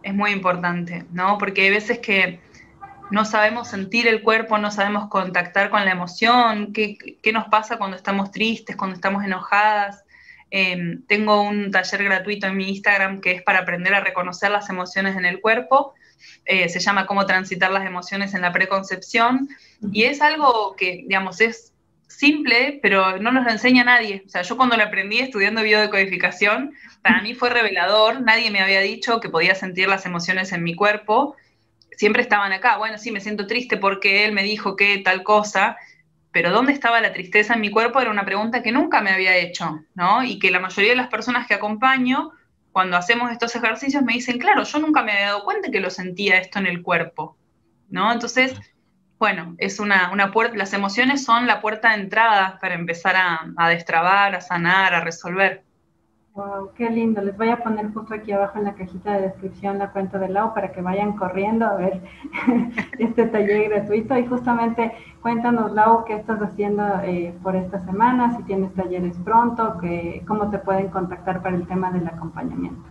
es 0.03 0.14
muy 0.14 0.31
importante, 0.31 1.05
¿no? 1.11 1.39
Porque 1.39 1.62
hay 1.62 1.71
veces 1.71 1.99
que 1.99 2.41
no 3.11 3.25
sabemos 3.25 3.69
sentir 3.69 4.07
el 4.07 4.23
cuerpo, 4.23 4.59
no 4.59 4.71
sabemos 4.71 5.09
contactar 5.09 5.71
con 5.71 5.85
la 5.85 5.91
emoción, 5.91 6.73
qué, 6.73 6.97
nos 7.33 7.47
pasa 7.47 7.79
cuando 7.79 7.97
estamos 7.97 8.31
tristes, 8.31 8.77
cuando 8.77 8.95
estamos 8.95 9.25
enojadas. 9.25 10.05
Em, 10.51 11.03
tengo 11.07 11.43
un 11.43 11.71
taller 11.71 12.05
gratuito 12.05 12.47
en 12.47 12.57
mi 12.57 12.69
Instagram 12.69 13.21
que 13.21 13.33
es 13.33 13.43
para 13.43 13.61
aprender 13.61 13.95
a 13.95 14.01
reconocer 14.01 14.51
las 14.51 14.69
emociones 14.71 15.16
en 15.16 15.25
el 15.25 15.41
cuerpo. 15.41 15.95
Eh, 16.45 16.69
se 16.69 16.81
llama 16.81 17.07
Cómo 17.07 17.27
transitar 17.27 17.71
las 17.71 17.87
emociones 17.87 18.35
en 18.35 18.43
la 18.43 18.53
preconcepción. 18.53 19.49
Y 19.93 20.05
es 20.05 20.21
algo 20.21 20.75
que, 20.77 21.05
digamos, 21.07 21.41
es 21.41 21.73
simple, 22.19 22.81
pero 22.83 23.19
no 23.19 23.31
nos 23.31 23.45
lo 23.45 23.51
enseña 23.53 23.85
nadie. 23.85 24.25
O 24.27 24.29
sea, 24.29 24.43
yo 24.43 24.57
cuando 24.57 24.77
lo 24.77 24.83
aprendí 24.83 25.21
estudiando 25.21 25.62
biodecodificación, 25.62 26.75
para 27.01 27.23
mí 27.23 27.33
fue 27.35 27.49
revelador, 27.49 28.23
nadie 28.23 28.51
me 28.51 28.61
había 28.61 28.81
dicho 28.81 29.21
que 29.21 29.29
podía 29.29 29.55
sentir 29.55 29.89
las 29.89 30.05
emociones 30.05 30.51
en 30.51 30.64
mi 30.64 30.75
cuerpo, 30.75 31.37
siempre 31.93 32.23
estaban 32.23 32.51
acá, 32.53 32.77
bueno, 32.77 32.99
sí, 32.99 33.12
me 33.12 33.21
siento 33.21 33.47
triste 33.47 33.77
porque 33.77 34.25
él 34.25 34.33
me 34.33 34.43
dijo 34.43 34.75
que 34.75 34.99
tal 34.99 35.23
cosa, 35.23 35.77
pero 36.33 36.51
¿dónde 36.51 36.73
estaba 36.73 37.01
la 37.01 37.12
tristeza 37.12 37.55
en 37.55 37.61
mi 37.61 37.71
cuerpo? 37.71 38.01
Era 38.01 38.11
una 38.11 38.25
pregunta 38.25 38.64
que 38.64 38.73
nunca 38.73 39.01
me 39.01 39.11
había 39.11 39.37
hecho, 39.37 39.85
¿no? 39.95 40.25
Y 40.25 40.41
que 40.41 40.51
la 40.51 40.59
mayoría 40.59 40.91
de 40.91 40.97
las 40.97 41.09
personas 41.09 41.47
que 41.47 41.55
acompaño, 41.55 42.33
cuando 42.73 42.97
hacemos 42.97 43.31
estos 43.31 43.55
ejercicios, 43.55 44.03
me 44.03 44.14
dicen, 44.14 44.39
claro, 44.39 44.64
yo 44.64 44.81
nunca 44.81 45.05
me 45.05 45.12
había 45.12 45.27
dado 45.27 45.45
cuenta 45.45 45.71
que 45.71 45.79
lo 45.79 45.91
sentía 45.91 46.39
esto 46.39 46.59
en 46.59 46.66
el 46.66 46.83
cuerpo, 46.83 47.37
¿no? 47.89 48.12
Entonces, 48.12 48.57
bueno, 49.19 49.57
es 49.59 49.81
una, 49.81 50.31
puerta, 50.33 50.57
las 50.57 50.73
emociones 50.73 51.25
son 51.25 51.47
la 51.47 51.61
puerta 51.61 51.91
de 51.91 52.03
entrada 52.03 52.59
para 52.61 52.75
empezar 52.75 53.16
a, 53.16 53.69
destrabar, 53.69 54.35
a 54.37 54.41
sanar, 54.41 54.95
a 54.95 55.01
resolver. 55.01 55.64
Wow, 56.35 56.73
qué 56.77 56.89
lindo. 56.89 57.21
Les 57.21 57.37
voy 57.37 57.49
a 57.49 57.57
poner 57.57 57.93
justo 57.93 58.14
aquí 58.14 58.31
abajo 58.31 58.59
en 58.59 58.64
la 58.64 58.75
cajita 58.75 59.14
de 59.14 59.23
descripción 59.23 59.79
la 59.79 59.91
cuenta 59.91 60.19
de 60.19 60.29
Lau 60.29 60.55
para 60.55 60.71
que 60.71 60.81
vayan 60.81 61.16
corriendo 61.16 61.66
a 61.66 61.75
ver 61.75 62.01
este 63.01 63.27
taller 63.27 63.71
gratuito. 63.71 64.16
Y 64.16 64.25
justamente 64.25 64.93
cuéntanos, 65.21 65.73
Lau, 65.73 66.05
qué 66.05 66.14
estás 66.14 66.39
haciendo 66.41 66.85
eh, 67.03 67.35
por 67.43 67.57
esta 67.57 67.85
semana, 67.87 68.37
si 68.37 68.45
tienes 68.45 68.73
talleres 68.75 69.16
pronto, 69.25 69.79
que, 69.81 70.23
cómo 70.29 70.49
te 70.49 70.59
pueden 70.59 70.89
contactar 70.89 71.43
para 71.43 71.57
el 71.57 71.66
tema 71.66 71.91
del 71.91 72.07
acompañamiento. 72.07 72.89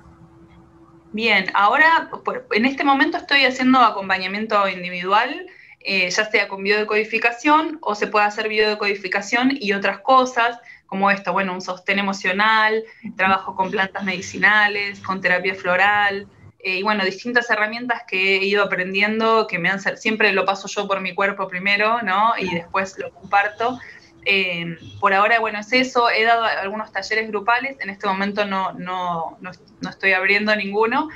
Bien, 1.13 1.45
ahora 1.53 2.09
en 2.51 2.65
este 2.65 2.83
momento 2.83 3.15
estoy 3.15 3.45
haciendo 3.45 3.79
acompañamiento 3.79 4.67
individual 4.67 5.47
eh, 5.89 6.09
ya 6.09 6.29
sea 6.29 6.49
con 6.49 6.63
biodecodificación 6.63 7.77
o 7.81 7.95
se 7.95 8.07
puede 8.07 8.25
hacer 8.25 8.49
biodecodificación 8.49 9.57
y 9.57 9.71
otras 9.71 9.99
cosas, 9.99 10.59
como 10.85 11.09
esto, 11.09 11.31
bueno, 11.31 11.53
un 11.53 11.61
sostén 11.61 11.97
emocional, 11.97 12.83
trabajo 13.15 13.55
con 13.55 13.71
plantas 13.71 14.03
medicinales, 14.03 14.99
con 14.99 15.21
terapia 15.21 15.55
floral, 15.55 16.27
eh, 16.59 16.79
y 16.79 16.83
bueno, 16.83 17.05
distintas 17.05 17.49
herramientas 17.49 18.01
que 18.05 18.35
he 18.35 18.43
ido 18.43 18.65
aprendiendo, 18.65 19.47
que 19.47 19.59
me 19.59 19.69
han 19.69 19.79
siempre 19.97 20.33
lo 20.33 20.43
paso 20.43 20.67
yo 20.67 20.89
por 20.89 20.99
mi 20.99 21.15
cuerpo 21.15 21.47
primero, 21.47 22.01
¿no? 22.01 22.33
Y 22.37 22.53
después 22.53 22.97
lo 22.97 23.09
comparto. 23.13 23.79
Eh, 24.25 24.75
por 24.99 25.13
ahora, 25.13 25.39
bueno, 25.39 25.59
es 25.59 25.71
eso, 25.71 26.09
he 26.09 26.25
dado 26.25 26.43
algunos 26.43 26.91
talleres 26.91 27.29
grupales, 27.29 27.77
en 27.79 27.89
este 27.89 28.07
momento 28.07 28.43
no, 28.43 28.73
no, 28.73 29.37
no, 29.39 29.89
estoy 29.89 30.11
abriendo 30.11 30.53
ninguno. 30.53 31.07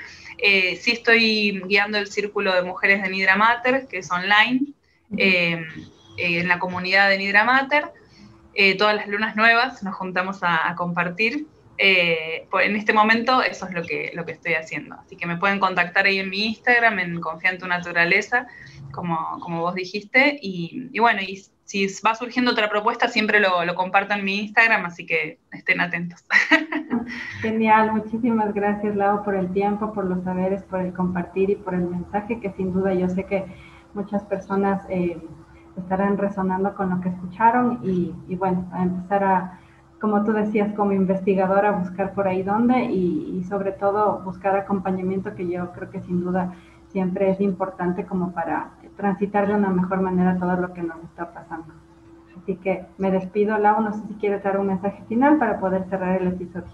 Eh, 0.41 0.75
sí 0.75 0.91
estoy 0.91 1.61
guiando 1.65 1.97
el 1.97 2.07
círculo 2.07 2.53
de 2.53 2.63
mujeres 2.63 3.01
de 3.03 3.09
Nidra 3.09 3.35
Mater, 3.35 3.87
que 3.87 3.99
es 3.99 4.11
online, 4.11 4.73
en 5.17 6.47
la 6.47 6.59
comunidad 6.59 7.09
de 7.09 7.17
Nidra 7.17 7.43
Mater. 7.43 7.91
todas 8.77 8.95
las 8.95 9.07
lunas 9.07 9.35
nuevas 9.35 9.83
nos 9.83 9.95
juntamos 9.95 10.39
a 10.41 10.73
compartir 10.77 11.47
eh, 11.83 12.47
en 12.63 12.75
este 12.75 12.93
momento 12.93 13.41
eso 13.41 13.65
es 13.65 13.73
lo 13.73 13.81
que, 13.81 14.11
lo 14.13 14.23
que 14.23 14.33
estoy 14.33 14.53
haciendo. 14.53 14.95
Así 14.95 15.15
que 15.15 15.25
me 15.25 15.37
pueden 15.37 15.59
contactar 15.59 16.05
ahí 16.05 16.19
en 16.19 16.29
mi 16.29 16.45
Instagram, 16.45 16.99
en 16.99 17.19
Confía 17.19 17.49
en 17.49 17.57
tu 17.57 17.65
Naturaleza, 17.65 18.45
como, 18.91 19.39
como 19.39 19.61
vos 19.61 19.73
dijiste. 19.73 20.37
Y, 20.43 20.99
bueno, 20.99 21.21
y 21.21 21.43
si 21.71 21.87
va 22.05 22.15
surgiendo 22.15 22.51
otra 22.51 22.69
propuesta, 22.69 23.07
siempre 23.07 23.39
lo, 23.39 23.63
lo 23.63 23.75
comparto 23.75 24.13
en 24.13 24.25
mi 24.25 24.39
Instagram, 24.39 24.85
así 24.85 25.05
que 25.05 25.39
estén 25.51 25.79
atentos. 25.79 26.25
Genial, 27.41 27.93
muchísimas 27.93 28.53
gracias 28.53 28.93
Lau 28.95 29.23
por 29.23 29.35
el 29.35 29.51
tiempo, 29.53 29.93
por 29.93 30.03
los 30.03 30.21
saberes, 30.25 30.63
por 30.63 30.81
el 30.81 30.91
compartir 30.91 31.49
y 31.49 31.55
por 31.55 31.73
el 31.73 31.87
mensaje 31.87 32.41
que 32.41 32.51
sin 32.51 32.73
duda 32.73 32.93
yo 32.93 33.07
sé 33.07 33.23
que 33.23 33.45
muchas 33.93 34.21
personas 34.23 34.85
eh, 34.89 35.17
estarán 35.77 36.17
resonando 36.17 36.75
con 36.75 36.89
lo 36.89 36.99
que 36.99 37.07
escucharon 37.07 37.79
y, 37.83 38.13
y 38.27 38.35
bueno, 38.35 38.69
a 38.73 38.83
empezar 38.83 39.23
a 39.23 39.59
como 40.01 40.23
tú 40.23 40.33
decías, 40.33 40.73
como 40.73 40.93
investigadora, 40.93 41.71
buscar 41.71 42.13
por 42.13 42.27
ahí 42.27 42.41
dónde 42.41 42.85
y, 42.85 43.43
sobre 43.47 43.71
todo 43.71 44.21
buscar 44.23 44.55
acompañamiento 44.55 45.35
que 45.35 45.47
yo 45.47 45.71
creo 45.73 45.91
que 45.91 46.01
sin 46.01 46.21
duda 46.21 46.53
siempre 46.87 47.29
es 47.29 47.39
importante 47.39 48.05
como 48.05 48.33
para 48.33 48.71
transitar 49.01 49.47
de 49.47 49.55
una 49.55 49.69
mejor 49.69 50.01
manera 50.01 50.37
todo 50.39 50.55
lo 50.55 50.73
que 50.73 50.83
nos 50.83 51.03
está 51.03 51.33
pasando. 51.33 51.73
Así 52.41 52.55
que 52.55 52.85
me 52.97 53.11
despido, 53.11 53.57
Lau, 53.57 53.81
no 53.81 53.93
sé 53.93 54.07
si 54.07 54.13
quieres 54.15 54.43
dar 54.43 54.57
un 54.57 54.67
mensaje 54.67 55.03
final 55.09 55.37
para 55.37 55.59
poder 55.59 55.83
cerrar 55.89 56.21
el 56.21 56.29
episodio. 56.29 56.71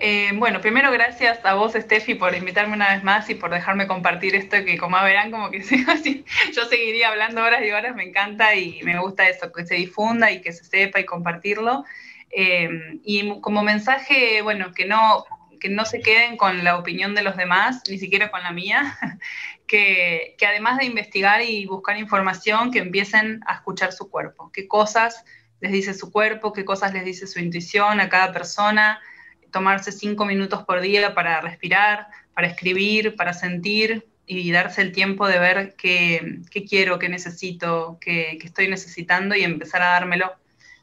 Eh, 0.00 0.30
bueno, 0.34 0.60
primero 0.60 0.92
gracias 0.92 1.44
a 1.44 1.54
vos, 1.54 1.72
Steffi, 1.72 2.14
por 2.14 2.32
invitarme 2.34 2.74
una 2.74 2.94
vez 2.94 3.02
más 3.02 3.28
y 3.30 3.34
por 3.34 3.50
dejarme 3.50 3.88
compartir 3.88 4.36
esto 4.36 4.64
que 4.64 4.78
como 4.78 5.00
verán, 5.02 5.32
como 5.32 5.50
que 5.50 5.60
yo 6.54 6.64
seguiría 6.66 7.08
hablando 7.08 7.42
horas 7.42 7.62
y 7.64 7.70
horas, 7.72 7.96
me 7.96 8.04
encanta 8.04 8.54
y 8.54 8.80
me 8.84 9.00
gusta 9.00 9.28
eso, 9.28 9.50
que 9.50 9.66
se 9.66 9.74
difunda 9.74 10.30
y 10.30 10.40
que 10.40 10.52
se 10.52 10.64
sepa 10.64 11.00
y 11.00 11.04
compartirlo. 11.04 11.84
Eh, 12.30 13.00
y 13.02 13.40
como 13.40 13.64
mensaje, 13.64 14.42
bueno, 14.42 14.72
que 14.72 14.86
no, 14.86 15.24
que 15.58 15.68
no 15.68 15.84
se 15.84 16.00
queden 16.00 16.36
con 16.36 16.62
la 16.62 16.78
opinión 16.78 17.16
de 17.16 17.22
los 17.22 17.36
demás, 17.36 17.82
ni 17.88 17.98
siquiera 17.98 18.30
con 18.30 18.42
la 18.42 18.52
mía, 18.52 18.96
que, 19.68 20.36
además 20.44 20.78
de 20.78 20.86
investigar 20.86 21.42
y 21.42 21.66
buscar 21.66 21.96
información, 21.96 22.72
que 22.72 22.80
empiecen 22.80 23.40
a 23.46 23.54
escuchar 23.54 23.92
su 23.92 24.10
cuerpo, 24.10 24.50
qué 24.52 24.66
cosas 24.66 25.24
les 25.60 25.70
dice 25.70 25.94
su 25.94 26.10
cuerpo, 26.10 26.52
qué 26.52 26.64
cosas 26.64 26.92
les 26.92 27.04
dice 27.04 27.28
su 27.28 27.38
intuición 27.38 28.00
a 28.00 28.08
cada 28.08 28.32
persona 28.32 29.00
tomarse 29.50 29.92
cinco 29.92 30.24
minutos 30.24 30.64
por 30.64 30.80
día 30.80 31.14
para 31.14 31.40
respirar, 31.40 32.08
para 32.34 32.48
escribir, 32.48 33.16
para 33.16 33.32
sentir 33.32 34.08
y 34.26 34.50
darse 34.52 34.82
el 34.82 34.92
tiempo 34.92 35.26
de 35.26 35.38
ver 35.38 35.74
qué, 35.76 36.42
quiero, 36.68 36.98
qué 36.98 37.08
necesito, 37.08 37.98
qué, 38.00 38.38
estoy 38.42 38.68
necesitando 38.68 39.34
y 39.34 39.42
empezar 39.42 39.82
a 39.82 39.86
dármelo 39.86 40.32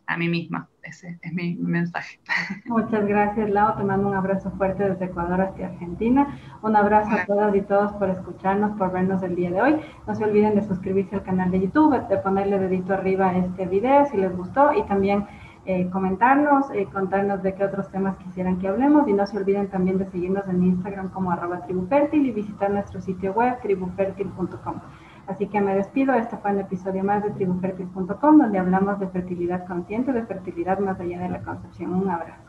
a 0.08 0.18
mí 0.18 0.30
misma. 0.30 0.68
Ese 0.84 1.18
es 1.22 1.34
mi 1.34 1.56
mensaje. 1.56 2.20
Muchas 2.66 3.08
gracias, 3.08 3.50
Lau. 3.50 3.76
Te 3.76 3.84
mando 3.84 4.08
un 4.08 4.14
abrazo 4.14 4.52
fuerte 4.52 4.88
desde 4.88 5.06
Ecuador 5.06 5.42
hasta 5.42 5.66
Argentina. 5.66 6.38
Un 6.62 6.76
abrazo 6.76 7.12
a 7.12 7.26
todas 7.26 7.56
y 7.56 7.62
todos 7.62 7.92
por 7.94 8.10
escucharnos, 8.10 8.78
por 8.78 8.92
vernos 8.92 9.24
el 9.24 9.36
día 9.36 9.50
de 9.52 9.62
hoy. 9.62 9.82
No 10.06 10.14
se 10.14 10.24
olviden 10.24 10.56
de 10.56 10.62
suscribirse 10.62 11.16
al 11.16 11.24
canal 11.24 11.50
de 11.50 11.62
YouTube, 11.62 12.08
de 12.08 12.18
ponerle 12.18 12.60
dedito 12.60 12.94
arriba 12.94 13.30
a 13.30 13.38
este 13.38 13.66
video 13.66 14.06
si 14.06 14.18
les 14.18 14.36
gustó 14.36 14.74
y 14.74 14.84
también 14.84 15.26
eh, 15.68 15.90
comentarnos, 15.90 16.70
eh, 16.76 16.88
contarnos 16.94 17.42
de 17.42 17.56
qué 17.56 17.64
otros 17.64 17.90
temas 17.90 18.18
quisieran 18.18 18.60
que 18.60 18.68
hablemos 18.68 19.08
y 19.08 19.14
no 19.14 19.26
se 19.26 19.38
olviden 19.38 19.68
también 19.68 19.98
de 19.98 20.06
seguirnos 20.12 20.48
en 20.48 20.64
Instagram 20.64 21.10
como 21.10 21.32
arroba 21.32 21.62
tribufértil 21.66 22.24
y 22.28 22.32
visitar 22.32 22.70
nuestro 22.70 23.02
sitio 23.02 23.34
web 23.34 23.60
tribufertil.com. 23.64 24.82
Así 25.28 25.48
que 25.48 25.60
me 25.60 25.76
despido, 25.76 26.14
este 26.14 26.38
fue 26.38 26.52
un 26.52 26.60
episodio 26.60 27.04
más 27.04 27.24
de 27.24 27.32
tribufertil.com 27.32 28.38
donde 28.38 28.60
hablamos 28.60 29.00
de 29.00 29.08
fertilidad 29.08 29.66
consciente, 29.66 30.14
de 30.14 30.26
fertilidad 30.26 30.80
más 30.80 31.00
allá 31.00 31.20
de 31.20 31.30
la 31.30 31.42
concepción. 31.42 31.94
Un 31.94 32.10
abrazo. 32.10 32.45